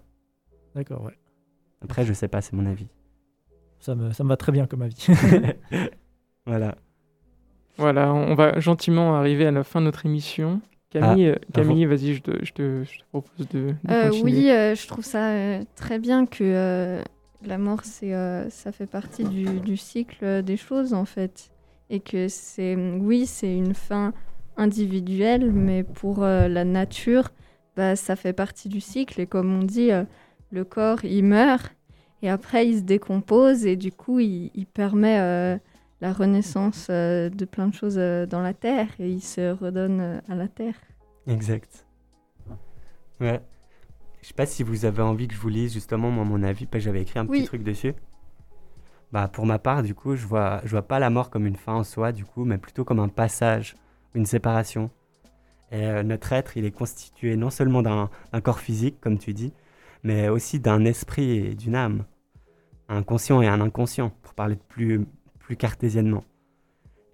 D'accord, 0.74 1.02
ouais. 1.04 1.18
Après, 1.82 2.06
je 2.06 2.14
sais 2.14 2.28
pas, 2.28 2.40
c'est 2.40 2.54
mon 2.54 2.64
avis. 2.64 2.88
Ça 3.80 3.94
me, 3.94 4.12
ça 4.12 4.24
me 4.24 4.28
va 4.30 4.36
très 4.36 4.52
bien 4.52 4.66
comme 4.66 4.82
avis. 4.82 5.06
voilà. 6.46 6.74
Voilà, 7.78 8.12
on 8.14 8.34
va 8.34 8.58
gentiment 8.58 9.16
arriver 9.16 9.46
à 9.46 9.50
la 9.50 9.62
fin 9.62 9.80
de 9.80 9.84
notre 9.86 10.06
émission. 10.06 10.60
Camille, 10.90 11.28
euh, 11.28 11.34
Camille 11.52 11.84
vas-y, 11.84 12.14
je 12.14 12.22
te, 12.22 12.44
je, 12.44 12.52
te, 12.52 12.84
je 12.84 12.98
te 12.98 13.04
propose 13.10 13.48
de, 13.48 13.58
de 13.68 13.74
Euh, 13.90 14.08
continuer. 14.08 14.22
oui, 14.32 14.50
euh, 14.50 14.74
je 14.74 14.86
trouve 14.86 15.04
ça 15.04 15.28
euh, 15.30 15.62
très 15.74 15.98
bien 15.98 16.24
que 16.24 16.42
euh, 16.42 17.02
la 17.44 17.58
mort, 17.58 17.80
c'est, 17.84 18.14
euh, 18.14 18.48
ça 18.48 18.72
fait 18.72 18.86
partie 18.86 19.24
du, 19.24 19.60
du 19.60 19.76
cycle 19.76 20.42
des 20.42 20.56
choses, 20.56 20.94
en 20.94 21.04
fait. 21.04 21.50
Et 21.90 22.00
que 22.00 22.28
c'est, 22.28 22.76
oui, 22.76 23.26
c'est 23.26 23.54
une 23.54 23.74
fin 23.74 24.14
individuelle, 24.56 25.52
mais 25.52 25.82
pour 25.84 26.24
euh, 26.24 26.48
la 26.48 26.64
nature, 26.64 27.28
bah, 27.76 27.94
ça 27.94 28.16
fait 28.16 28.32
partie 28.32 28.68
du 28.70 28.80
cycle. 28.80 29.20
Et 29.20 29.26
comme 29.26 29.52
on 29.54 29.62
dit, 29.64 29.92
euh, 29.92 30.04
le 30.50 30.64
corps, 30.64 31.04
il 31.04 31.24
meurt, 31.24 31.75
et 32.26 32.28
après, 32.28 32.66
il 32.66 32.78
se 32.78 32.82
décompose, 32.82 33.66
et 33.66 33.76
du 33.76 33.92
coup, 33.92 34.18
il, 34.18 34.50
il 34.56 34.66
permet 34.66 35.20
euh, 35.20 35.56
la 36.00 36.12
renaissance 36.12 36.88
euh, 36.90 37.30
de 37.30 37.44
plein 37.44 37.68
de 37.68 37.72
choses 37.72 37.98
euh, 37.98 38.26
dans 38.26 38.40
la 38.42 38.52
terre, 38.52 38.88
et 38.98 39.08
il 39.08 39.20
se 39.20 39.52
redonne 39.52 40.20
à 40.28 40.34
la 40.34 40.48
terre. 40.48 40.74
Exact. 41.28 41.86
Ouais. 43.20 43.40
Je 44.22 44.26
sais 44.26 44.34
pas 44.34 44.44
si 44.44 44.64
vous 44.64 44.86
avez 44.86 45.02
envie 45.02 45.28
que 45.28 45.34
je 45.34 45.38
vous 45.38 45.48
lise 45.48 45.72
justement 45.72 46.10
moi 46.10 46.24
mon 46.24 46.42
avis, 46.42 46.66
parce 46.66 46.82
que 46.82 46.86
j'avais 46.86 47.02
écrit 47.02 47.20
un 47.20 47.28
Oui. 47.28 47.38
petit 47.42 47.46
truc 47.46 47.62
dessus. 47.62 47.94
Bah 49.12 49.28
pour 49.28 49.46
ma 49.46 49.60
part, 49.60 49.84
du 49.84 49.94
coup, 49.94 50.16
je 50.16 50.26
vois 50.26 50.62
je 50.64 50.70
vois 50.70 50.82
pas 50.82 50.98
la 50.98 51.10
mort 51.10 51.30
comme 51.30 51.46
une 51.46 51.54
fin 51.54 51.74
en 51.74 51.84
soi, 51.84 52.10
du 52.10 52.24
coup, 52.24 52.44
mais 52.44 52.58
plutôt 52.58 52.84
comme 52.84 52.98
un 52.98 53.06
passage, 53.06 53.76
une 54.14 54.26
séparation. 54.26 54.90
Et 55.70 56.02
notre 56.02 56.32
être, 56.32 56.56
il 56.56 56.64
est 56.64 56.72
constitué 56.72 57.36
non 57.36 57.50
seulement 57.50 57.82
d'un 57.82 58.10
corps 58.42 58.58
physique, 58.58 59.00
comme 59.00 59.16
tu 59.16 59.32
dis, 59.32 59.52
mais 60.02 60.28
aussi 60.28 60.58
d'un 60.58 60.84
esprit 60.84 61.30
et 61.30 61.54
d'une 61.54 61.76
âme. 61.76 62.04
Un 62.88 63.02
conscient 63.02 63.42
et 63.42 63.48
un 63.48 63.60
inconscient, 63.60 64.10
pour 64.22 64.34
parler 64.34 64.54
de 64.56 64.60
plus, 64.68 65.06
plus 65.38 65.56
cartésiennement. 65.56 66.24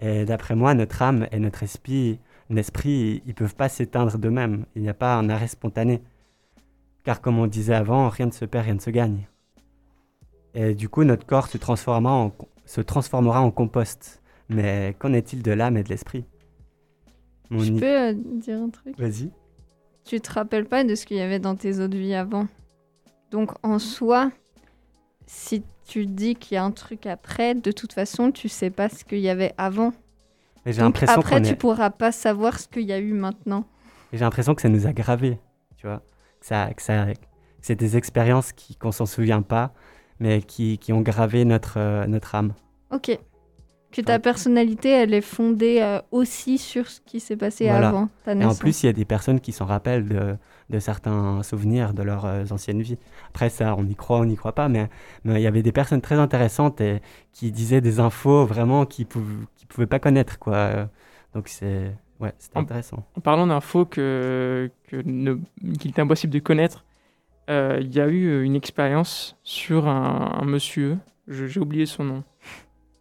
Et 0.01 0.25
d'après 0.25 0.55
moi, 0.55 0.75
notre 0.75 1.01
âme 1.03 1.27
et 1.33 1.39
notre 1.39 1.63
esprit, 1.63 2.19
l'esprit, 2.51 3.23
ils 3.27 3.35
peuvent 3.35 3.55
pas 3.55 3.69
s'éteindre 3.69 4.19
d'eux-mêmes. 4.19 4.67
Il 4.75 4.83
n'y 4.83 4.89
a 4.89 4.95
pas 4.95 5.15
un 5.17 5.29
arrêt 5.31 5.49
spontané. 5.49 6.03
Car 7.05 7.21
comme 7.21 7.39
on 7.39 7.47
disait 7.47 7.75
avant, 7.75 8.09
rien 8.09 8.27
ne 8.27 8.33
se 8.33 8.45
perd, 8.45 8.65
rien 8.67 8.75
ne 8.75 8.81
se 8.81 8.91
gagne. 8.91 9.27
Et 10.55 10.75
du 10.75 10.89
coup, 10.89 11.05
notre 11.05 11.25
corps 11.27 11.47
se 11.49 11.57
transformera 11.57 12.13
en, 12.15 12.33
se 12.67 12.81
transformera 12.81 13.41
en 13.41 13.51
compost. 13.51 14.21
Mais 14.49 14.95
qu'en 14.99 15.13
est-il 15.15 15.43
de 15.43 15.53
l'âme 15.53 15.77
et 15.79 15.83
de 15.83 15.89
l'esprit? 15.89 16.25
Mon 17.49 17.61
Je 17.61 17.73
i- 17.73 17.81
peux 17.81 18.01
euh, 18.01 18.13
dire 18.15 18.59
un 18.61 18.69
truc? 18.69 18.99
Vas-y. 18.99 19.31
tu 20.05 20.21
te 20.21 20.33
rappelles 20.33 20.67
pas 20.67 20.85
de 20.85 20.95
ce 20.95 21.07
qu'il 21.07 21.17
y 21.17 21.21
avait 21.21 21.39
dans 21.39 21.55
tes 21.57 21.79
autres 21.81 21.97
vies 21.97 22.15
avant? 22.15 22.47
Donc 23.31 23.53
en 23.63 23.79
soi, 23.79 24.31
si 25.27 25.65
tu 25.87 26.07
dis 26.07 26.35
qu'il 26.37 26.55
y 26.55 26.59
a 26.59 26.65
un 26.65 26.71
truc 26.71 27.07
après, 27.07 27.55
de 27.55 27.73
toute 27.73 27.93
façon, 27.93 28.31
tu 28.33 28.49
sais 28.49 28.71
pas 28.71 28.89
ce 28.89 29.05
qu'il 29.05 29.21
y 29.21 29.29
avait 29.29 29.55
avant. 29.59 29.93
Mais 30.65 30.73
j'ai 30.73 30.83
Donc 30.83 30.87
l'impression 30.87 31.21
après, 31.21 31.41
tu 31.43 31.49
est- 31.53 31.57
pourras 31.57 31.91
pas 31.91 32.13
savoir 32.13 32.59
ce 32.59 32.69
qu'il 32.69 32.83
y 32.85 32.93
a 32.93 32.99
eu 32.99 33.13
maintenant. 33.13 33.65
j'ai 34.13 34.19
l'impression 34.21 34.55
que 34.55 34.63
ça 34.63 34.69
nous 34.69 34.87
a 34.87 34.93
gravés, 34.93 35.39
tu 35.77 35.87
vois. 35.87 35.99
Que, 36.41 36.47
ça, 36.47 36.73
que, 36.75 36.83
ça, 36.83 37.07
c'est 37.61 37.77
des 37.77 37.97
expériences 37.97 38.53
qui, 38.53 38.77
qu'on 38.77 38.93
s'en 38.93 39.07
souvient 39.07 39.43
pas, 39.43 39.73
mais 40.21 40.43
qui, 40.43 40.79
qui 40.79 40.93
ont 40.93 41.01
gravé 41.01 41.45
notre, 41.45 41.79
euh, 41.79 42.07
notre 42.07 42.35
âme. 42.35 42.55
Ok. 42.91 43.19
Que 43.93 44.01
ta 44.01 44.15
Ouais. 44.15 44.19
personnalité, 44.19 44.89
elle 44.91 45.13
est 45.15 45.21
fondée 45.21 45.81
euh, 45.83 46.01
aussi 46.13 46.57
sur 46.59 46.89
ce 46.89 47.01
qui 47.03 47.21
s'est 47.21 47.37
passé 47.37 47.67
Voilà. 47.69 47.89
avant 47.89 48.09
ta 48.25 48.33
Et 48.33 48.35
en 48.37 48.39
naissance. 48.39 48.59
plus, 48.59 48.83
il 48.83 48.87
y 48.87 48.89
a 48.89 48.93
des 48.95 49.05
personnes 49.05 49.39
qui 49.41 49.53
s'en 49.53 49.67
rappellent 49.67 50.09
de, 50.09 50.37
de 50.71 50.79
certains 50.79 51.43
souvenirs 51.43 51.93
de 51.93 52.03
leurs 52.03 52.25
euh, 52.25 52.45
anciennes 52.51 52.81
vies. 52.83 52.97
Après, 53.29 53.51
ça, 53.51 53.75
on 53.77 53.85
y 53.87 53.95
croit, 53.95 54.19
on 54.19 54.25
n'y 54.25 54.37
croit 54.37 54.55
pas, 54.55 54.69
mais 54.71 54.89
il 55.27 55.39
y 55.41 55.47
avait 55.47 55.63
des 55.63 55.73
personnes 55.73 56.01
très 56.01 56.17
intéressantes 56.17 56.81
et 56.81 57.03
qui 57.35 57.53
disaient 57.53 57.83
des 57.83 58.01
infos 58.01 58.47
vraiment 58.47 58.87
qu'ils 58.87 59.07
pouvaient, 59.07 59.45
qu'ils 59.57 59.69
pouvaient 59.69 59.87
pas 59.87 59.99
connaître, 59.99 60.39
quoi. 60.39 60.89
Donc, 61.35 61.49
c'est 61.49 61.93
ouais, 62.21 62.33
En- 62.55 62.61
intéressant. 62.61 63.05
En 63.17 63.21
parlant 63.21 63.47
d'infos 63.47 63.85
que, 63.85 64.71
que 64.89 64.97
ne- 65.05 65.37
qu'il 65.79 65.91
est 65.91 65.99
impossible 65.99 66.33
de 66.33 66.39
connaître, 66.39 66.85
euh, 67.51 67.79
il 67.81 67.95
y 67.95 68.01
a 68.01 68.09
eu 68.09 68.27
euh, 68.29 68.43
une 68.45 68.57
expérience 68.57 69.37
sur 69.43 69.87
un, 69.89 70.39
un 70.41 70.45
monsieur, 70.47 70.97
j'ai 71.29 71.61
oublié 71.61 71.85
son 71.87 72.05
nom, 72.05 72.25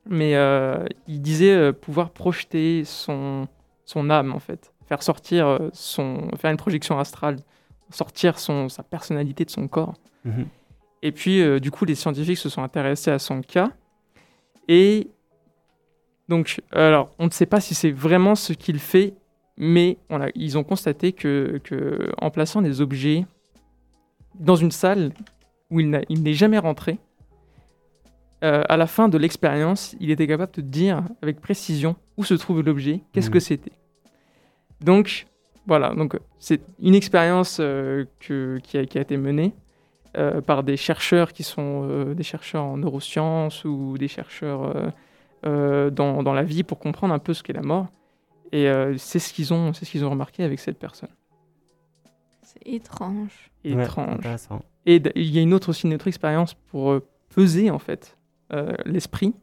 mais 0.10 0.36
euh, 0.36 0.86
il 1.08 1.22
disait 1.22 1.54
euh, 1.54 1.72
pouvoir 1.74 2.10
projeter 2.12 2.84
son, 2.86 3.48
son 3.86 4.10
âme 4.10 4.34
en 4.34 4.40
fait, 4.40 4.74
faire 4.88 5.04
sortir 5.04 5.48
euh, 5.48 5.70
son, 5.74 6.30
faire 6.38 6.52
une 6.52 6.58
projection 6.58 7.00
astrale, 7.00 7.38
sortir 7.90 8.40
son, 8.40 8.70
sa 8.70 8.84
personnalité 8.84 9.46
de 9.46 9.50
son 9.52 9.68
corps. 9.68 9.94
Mhm. 10.26 10.48
Et 11.04 11.12
puis, 11.12 11.42
euh, 11.42 11.60
du 11.60 11.72
coup, 11.72 11.86
les 11.86 11.96
scientifiques 11.96 12.38
se 12.38 12.48
sont 12.50 12.62
intéressés 12.62 13.10
à 13.12 13.18
son 13.20 13.42
cas. 13.42 13.72
Et 14.68 15.08
donc, 16.30 16.62
alors, 16.72 17.10
on 17.20 17.26
ne 17.26 17.32
sait 17.32 17.48
pas 17.48 17.60
si 17.60 17.74
c'est 17.76 17.92
vraiment 17.92 18.36
ce 18.36 18.54
qu'il 18.54 18.80
fait, 18.80 19.14
mais 19.58 19.98
on 20.10 20.22
a- 20.22 20.30
ils 20.36 20.58
ont 20.58 20.64
constaté 20.64 21.12
que, 21.12 21.60
que 21.64 22.12
en 22.22 22.30
plaçant 22.30 22.62
des 22.62 22.82
objets 22.82 23.26
dans 24.40 24.56
une 24.56 24.72
salle 24.72 25.12
où 25.70 25.80
il 25.80 25.90
n'a- 25.90 26.02
il 26.10 26.22
n'est 26.24 26.34
jamais 26.34 26.58
rentré, 26.60 27.00
euh, 28.44 28.64
à 28.68 28.78
la 28.78 28.88
fin 28.88 29.08
de 29.10 29.18
l'expérience, 29.18 29.96
il 30.00 30.10
était 30.12 30.28
capable 30.28 30.52
de 30.54 30.62
dire 30.62 31.04
avec 31.22 31.40
précision 31.42 31.96
où 32.18 32.24
se 32.24 32.34
trouve 32.34 32.62
l'objet, 32.62 33.02
qu'est-ce 33.14 33.28
Mhm. 33.28 33.34
que 33.34 33.40
c'était. 33.40 33.72
Donc, 34.82 35.28
voilà, 35.68 35.94
donc 35.94 36.18
c'est 36.40 36.62
une 36.82 36.96
expérience 36.96 37.58
euh, 37.60 38.06
que- 38.20 38.60
qui, 38.64 38.78
a, 38.78 38.86
qui 38.86 38.98
a 38.98 39.02
été 39.02 39.16
menée 39.18 39.54
euh, 40.18 40.42
par 40.42 40.64
des 40.64 40.76
chercheurs 40.76 41.34
qui 41.34 41.44
sont 41.44 41.88
euh, 41.90 42.14
des 42.16 42.24
chercheurs 42.24 42.64
en 42.66 42.78
neurosciences 42.78 43.64
ou 43.64 43.98
des 43.98 44.08
chercheurs 44.08 44.64
euh, 44.76 44.90
euh, 45.46 45.90
dans, 45.90 46.24
dans 46.24 46.34
la 46.34 46.44
vie 46.44 46.64
pour 46.64 46.80
comprendre 46.80 47.14
un 47.14 47.20
peu 47.20 47.34
ce 47.34 47.44
qu'est 47.44 47.54
la 47.54 47.62
mort. 47.62 47.88
Et 48.52 48.68
euh, 48.68 48.98
c'est 48.98 49.20
ce 49.20 49.32
qu'ils 49.34 49.54
ont, 49.54 49.72
c'est 49.74 49.86
ce 49.86 49.92
qu'ils 49.92 50.04
ont 50.04 50.10
remarqué 50.10 50.44
avec 50.44 50.60
cette 50.60 50.78
personne. 50.80 51.10
C'est 52.44 52.60
étrange. 52.68 53.52
Ouais, 53.64 53.72
étrange. 53.84 54.10
intéressant. 54.16 54.62
Et 54.86 55.02
il 55.16 55.30
y 55.30 55.38
a 55.38 55.42
une 55.42 55.54
autre 55.54 55.70
aussi 55.70 55.86
une 55.88 55.94
autre 55.94 56.08
expérience 56.08 56.54
pour 56.56 56.92
euh, 56.92 57.08
peser 57.34 57.70
en 57.70 57.80
fait 57.80 58.18
euh, 58.18 58.21
l'esprit. 58.86 59.34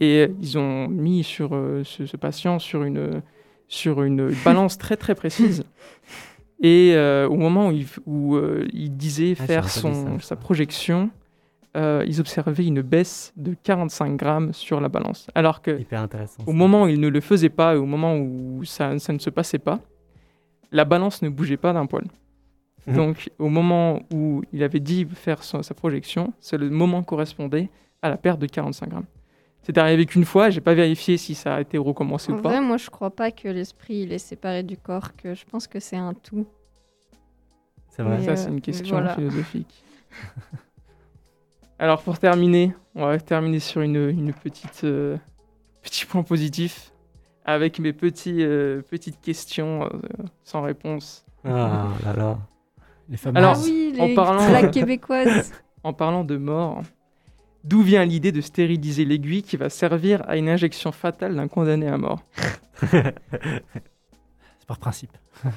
Et 0.00 0.22
euh, 0.22 0.28
ils 0.40 0.58
ont 0.58 0.88
mis 0.88 1.22
sur 1.22 1.54
euh, 1.54 1.82
ce, 1.84 2.06
ce 2.06 2.16
patient 2.16 2.58
sur 2.58 2.82
une 2.84 3.22
sur 3.68 4.02
une 4.02 4.30
balance 4.44 4.76
très 4.78 4.96
très 4.96 5.14
précise. 5.14 5.64
Et 6.62 6.92
euh, 6.94 7.28
au 7.28 7.36
moment 7.36 7.68
où 7.68 7.72
il, 7.72 7.84
f- 7.84 7.98
où, 8.06 8.36
euh, 8.36 8.66
il 8.72 8.96
disait 8.96 9.34
Ah, 9.38 9.46
faire 9.46 9.68
son, 9.68 10.18
ça, 10.18 10.26
sa 10.28 10.36
projection, 10.36 11.10
euh, 11.76 12.04
ils 12.06 12.20
observaient 12.20 12.64
une 12.66 12.80
baisse 12.80 13.32
de 13.36 13.54
45 13.62 14.16
grammes 14.16 14.52
sur 14.52 14.80
la 14.80 14.88
balance. 14.88 15.26
Alors 15.34 15.62
que 15.62 15.72
au 16.46 16.52
moment 16.52 16.84
où 16.84 16.88
il 16.88 17.00
ne 17.00 17.08
le 17.08 17.20
faisait 17.20 17.48
pas 17.48 17.74
et 17.74 17.76
au 17.78 17.86
moment 17.86 18.16
où 18.16 18.62
ça, 18.64 18.98
ça 18.98 19.12
ne 19.12 19.18
se 19.18 19.30
passait 19.30 19.58
pas, 19.58 19.80
la 20.70 20.84
balance 20.84 21.22
ne 21.22 21.28
bougeait 21.28 21.56
pas 21.56 21.72
d'un 21.72 21.86
poil. 21.86 22.04
Mhm. 22.86 22.94
Donc 22.96 23.30
au 23.38 23.48
moment 23.48 24.00
où 24.12 24.42
il 24.52 24.62
avait 24.62 24.80
dit 24.80 25.06
faire 25.12 25.42
son- 25.42 25.62
sa 25.62 25.74
projection, 25.74 26.32
c'est 26.40 26.56
le 26.58 26.70
moment 26.70 27.02
correspondait 27.02 27.68
à 28.04 28.10
la 28.10 28.16
perte 28.18 28.38
de 28.38 28.46
45 28.46 28.90
grammes. 28.90 29.06
C'est 29.62 29.78
arrivé 29.78 30.04
qu'une 30.04 30.26
fois, 30.26 30.50
j'ai 30.50 30.60
pas 30.60 30.74
vérifié 30.74 31.16
si 31.16 31.34
ça 31.34 31.54
a 31.56 31.60
été 31.62 31.78
recommencé 31.78 32.30
En 32.30 32.36
ou 32.36 32.42
pas. 32.42 32.50
vrai, 32.50 32.60
moi, 32.60 32.76
je 32.76 32.90
crois 32.90 33.10
pas 33.10 33.30
que 33.30 33.48
l'esprit 33.48 34.02
il 34.02 34.12
est 34.12 34.18
séparé 34.18 34.62
du 34.62 34.76
corps, 34.76 35.16
que 35.16 35.34
je 35.34 35.44
pense 35.46 35.66
que 35.66 35.80
c'est 35.80 35.96
un 35.96 36.12
tout. 36.12 36.46
C'est 37.88 38.02
vrai. 38.02 38.18
Mais, 38.18 38.24
Ça, 38.24 38.32
euh, 38.32 38.36
c'est 38.36 38.48
une 38.50 38.60
question 38.60 38.96
voilà. 38.96 39.14
philosophique. 39.14 39.82
Alors, 41.78 42.02
pour 42.02 42.18
terminer, 42.18 42.74
on 42.94 43.06
va 43.06 43.18
terminer 43.18 43.58
sur 43.58 43.80
une, 43.80 43.96
une 44.10 44.32
petite, 44.32 44.84
euh, 44.84 45.16
petit 45.82 46.04
point 46.06 46.22
positif 46.22 46.92
avec 47.44 47.78
mes 47.78 47.92
petits, 47.92 48.42
euh, 48.42 48.82
petites 48.82 49.20
questions 49.20 49.84
euh, 49.84 49.88
sans 50.44 50.62
réponse. 50.62 51.24
Ah 51.44 51.88
là 52.04 52.12
là. 52.14 52.38
Les 53.08 53.16
fameux. 53.16 53.38
Alors, 53.38 53.54
ah 53.56 53.62
oui, 53.64 53.94
en 53.98 54.06
les 54.06 54.14
parlant- 54.14 54.48
blagues 54.48 54.70
québécoises. 54.70 55.52
En 55.86 55.92
parlant 55.92 56.24
de 56.24 56.38
mort, 56.38 56.80
d'où 57.64 57.82
vient 57.82 58.04
l'idée 58.04 58.32
de 58.32 58.40
stériliser 58.40 59.04
l'aiguille 59.04 59.42
qui 59.42 59.56
va 59.56 59.68
servir 59.70 60.22
à 60.28 60.36
une 60.36 60.48
injection 60.48 60.92
fatale 60.92 61.34
d'un 61.34 61.48
condamné 61.48 61.88
à 61.88 61.98
mort 61.98 62.22
c'est 64.64 64.66
par 64.66 64.78
principe. 64.78 65.12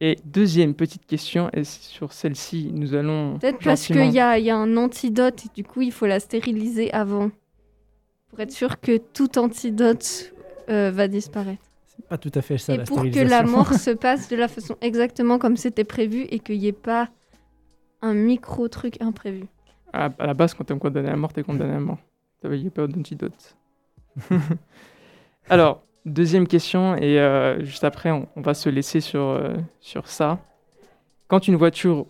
Et 0.00 0.18
deuxième 0.24 0.74
petite 0.74 1.06
question, 1.06 1.48
et 1.54 1.62
sur 1.64 2.12
celle-ci, 2.12 2.70
nous 2.74 2.94
allons. 2.94 3.38
Peut-être 3.38 3.62
parce 3.64 3.86
qu'il 3.86 4.10
y 4.10 4.20
a, 4.20 4.38
il 4.38 4.44
y 4.44 4.50
a 4.50 4.56
un 4.56 4.76
antidote 4.76 5.46
et 5.46 5.48
du 5.54 5.64
coup, 5.64 5.82
il 5.82 5.92
faut 5.92 6.06
la 6.06 6.20
stériliser 6.20 6.92
avant. 6.92 7.30
Pour 8.28 8.40
être 8.40 8.50
sûr 8.50 8.80
que 8.80 8.98
tout 8.98 9.38
antidote 9.38 10.34
euh, 10.68 10.90
va 10.90 11.06
disparaître. 11.06 11.62
C'est 11.86 12.06
pas 12.08 12.18
tout 12.18 12.32
à 12.34 12.42
fait 12.42 12.58
ça 12.58 12.74
et 12.74 12.78
la 12.78 12.84
pour 12.84 13.02
que 13.02 13.20
la 13.20 13.44
mort 13.44 13.72
se 13.78 13.92
passe 13.92 14.28
de 14.28 14.36
la 14.36 14.48
façon 14.48 14.76
exactement 14.80 15.38
comme 15.38 15.56
c'était 15.56 15.84
prévu 15.84 16.26
et 16.28 16.40
qu'il 16.40 16.58
n'y 16.58 16.66
ait 16.66 16.72
pas 16.72 17.08
un 18.02 18.14
micro 18.14 18.68
truc 18.68 19.00
imprévu. 19.00 19.44
À, 19.94 20.10
à 20.18 20.26
la 20.26 20.34
base, 20.34 20.54
quand 20.54 20.64
t'es 20.64 20.76
condamné 20.76 21.08
à 21.08 21.16
mort, 21.16 21.32
t'es 21.32 21.44
condamné 21.44 21.74
à 21.74 21.78
mort. 21.80 21.98
T'avais 22.42 22.58
pas 22.68 22.88
d'antidote. 22.88 23.56
Alors, 25.48 25.84
deuxième 26.04 26.48
question, 26.48 26.96
et 26.96 27.20
euh, 27.20 27.62
juste 27.64 27.84
après, 27.84 28.10
on, 28.10 28.26
on 28.34 28.40
va 28.40 28.54
se 28.54 28.68
laisser 28.68 29.00
sur, 29.00 29.20
euh, 29.20 29.54
sur 29.80 30.08
ça. 30.08 30.40
Quand 31.28 31.46
une 31.46 31.54
voiture 31.54 32.06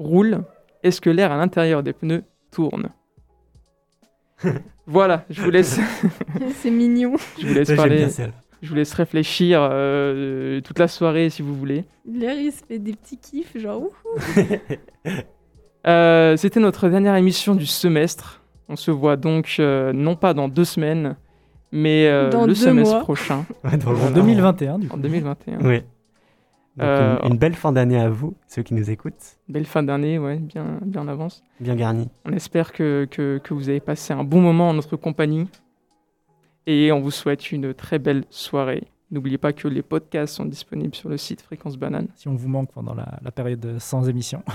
roule, 0.00 0.42
est-ce 0.82 1.00
que 1.00 1.08
l'air 1.08 1.30
à 1.30 1.36
l'intérieur 1.36 1.82
des 1.84 1.92
pneus 1.92 2.24
tourne? 2.50 2.90
Voilà, 4.86 5.24
je 5.30 5.40
vous 5.40 5.50
laisse, 5.50 5.80
C'est 6.56 6.70
mignon. 6.70 7.14
je 7.40 7.46
vous 7.46 7.54
laisse 7.54 7.74
parler, 7.74 8.06
je 8.60 8.68
vous 8.68 8.74
laisse 8.74 8.92
réfléchir 8.92 9.60
euh, 9.62 10.60
toute 10.60 10.78
la 10.78 10.88
soirée 10.88 11.30
si 11.30 11.40
vous 11.40 11.54
voulez. 11.54 11.84
L'air, 12.04 12.34
il 12.38 12.52
se 12.52 12.62
fait 12.62 12.78
des 12.78 12.92
petits 12.92 13.16
kiffs, 13.16 13.56
genre 13.56 13.80
ouh. 13.80 13.92
Euh, 15.86 16.36
C'était 16.36 16.60
notre 16.60 16.88
dernière 16.88 17.14
émission 17.16 17.54
du 17.54 17.66
semestre. 17.66 18.40
On 18.68 18.76
se 18.76 18.90
voit 18.90 19.16
donc 19.16 19.56
euh, 19.58 19.92
non 19.92 20.16
pas 20.16 20.32
dans 20.32 20.48
deux 20.48 20.64
semaines, 20.64 21.16
mais 21.72 22.06
euh, 22.06 22.30
Dans 22.30 22.46
le 22.46 22.54
semestre 22.54 22.94
mois. 22.94 23.02
prochain, 23.02 23.44
Ouais, 23.64 23.76
dans 23.76 23.92
le 23.92 23.98
En 23.98 24.04
monde. 24.04 24.14
2021, 24.14 24.78
du 24.78 24.88
coup. 24.88 24.94
en 24.94 24.98
2021. 24.98 25.58
Oui. 25.62 25.80
Donc, 26.76 26.86
Euh, 26.88 27.18
une, 27.22 27.32
une 27.32 27.38
belle 27.38 27.54
fin 27.54 27.70
d'année 27.72 28.00
à 28.00 28.08
vous, 28.08 28.34
ceux 28.48 28.62
qui 28.62 28.74
nous 28.74 28.90
écoutent. 28.90 29.36
Belle 29.48 29.66
fin 29.66 29.82
d'année, 29.82 30.18
ouais, 30.18 30.36
bien, 30.38 30.78
bien 30.82 31.02
en 31.02 31.08
avance. 31.08 31.42
Bien 31.60 31.76
garni. 31.76 32.08
On 32.24 32.32
espère 32.32 32.72
que, 32.72 33.06
que, 33.10 33.38
que 33.44 33.52
vous 33.54 33.68
avez 33.68 33.80
passé 33.80 34.12
un 34.14 34.24
bon 34.24 34.40
moment 34.40 34.70
en 34.70 34.74
notre 34.74 34.96
compagnie 34.96 35.46
et 36.66 36.90
on 36.90 37.00
vous 37.00 37.10
souhaite 37.12 37.52
une 37.52 37.74
très 37.74 37.98
belle 37.98 38.24
soirée. 38.30 38.84
N'oubliez 39.10 39.38
pas 39.38 39.52
que 39.52 39.68
les 39.68 39.82
podcasts 39.82 40.34
sont 40.34 40.46
disponibles 40.46 40.94
sur 40.94 41.10
le 41.10 41.16
site 41.18 41.42
Fréquence 41.42 41.76
Banane. 41.76 42.08
Si 42.16 42.26
on 42.26 42.34
vous 42.34 42.48
manque 42.48 42.72
pendant 42.72 42.94
la, 42.94 43.18
la 43.22 43.30
période 43.30 43.76
sans 43.78 44.08
émission. 44.08 44.42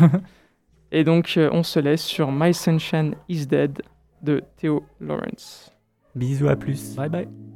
Et 0.92 1.04
donc, 1.04 1.36
euh, 1.38 1.50
on 1.52 1.64
se 1.64 1.80
laisse 1.80 2.04
sur 2.04 2.32
My 2.32 2.54
Sunshine 2.54 3.16
is 3.28 3.46
Dead 3.46 3.82
de 4.22 4.44
Theo 4.58 4.84
Lawrence. 5.00 5.72
Bisous, 6.16 6.48
à 6.48 6.56
plus. 6.56 6.96
bye 6.96 7.10
bye. 7.10 7.28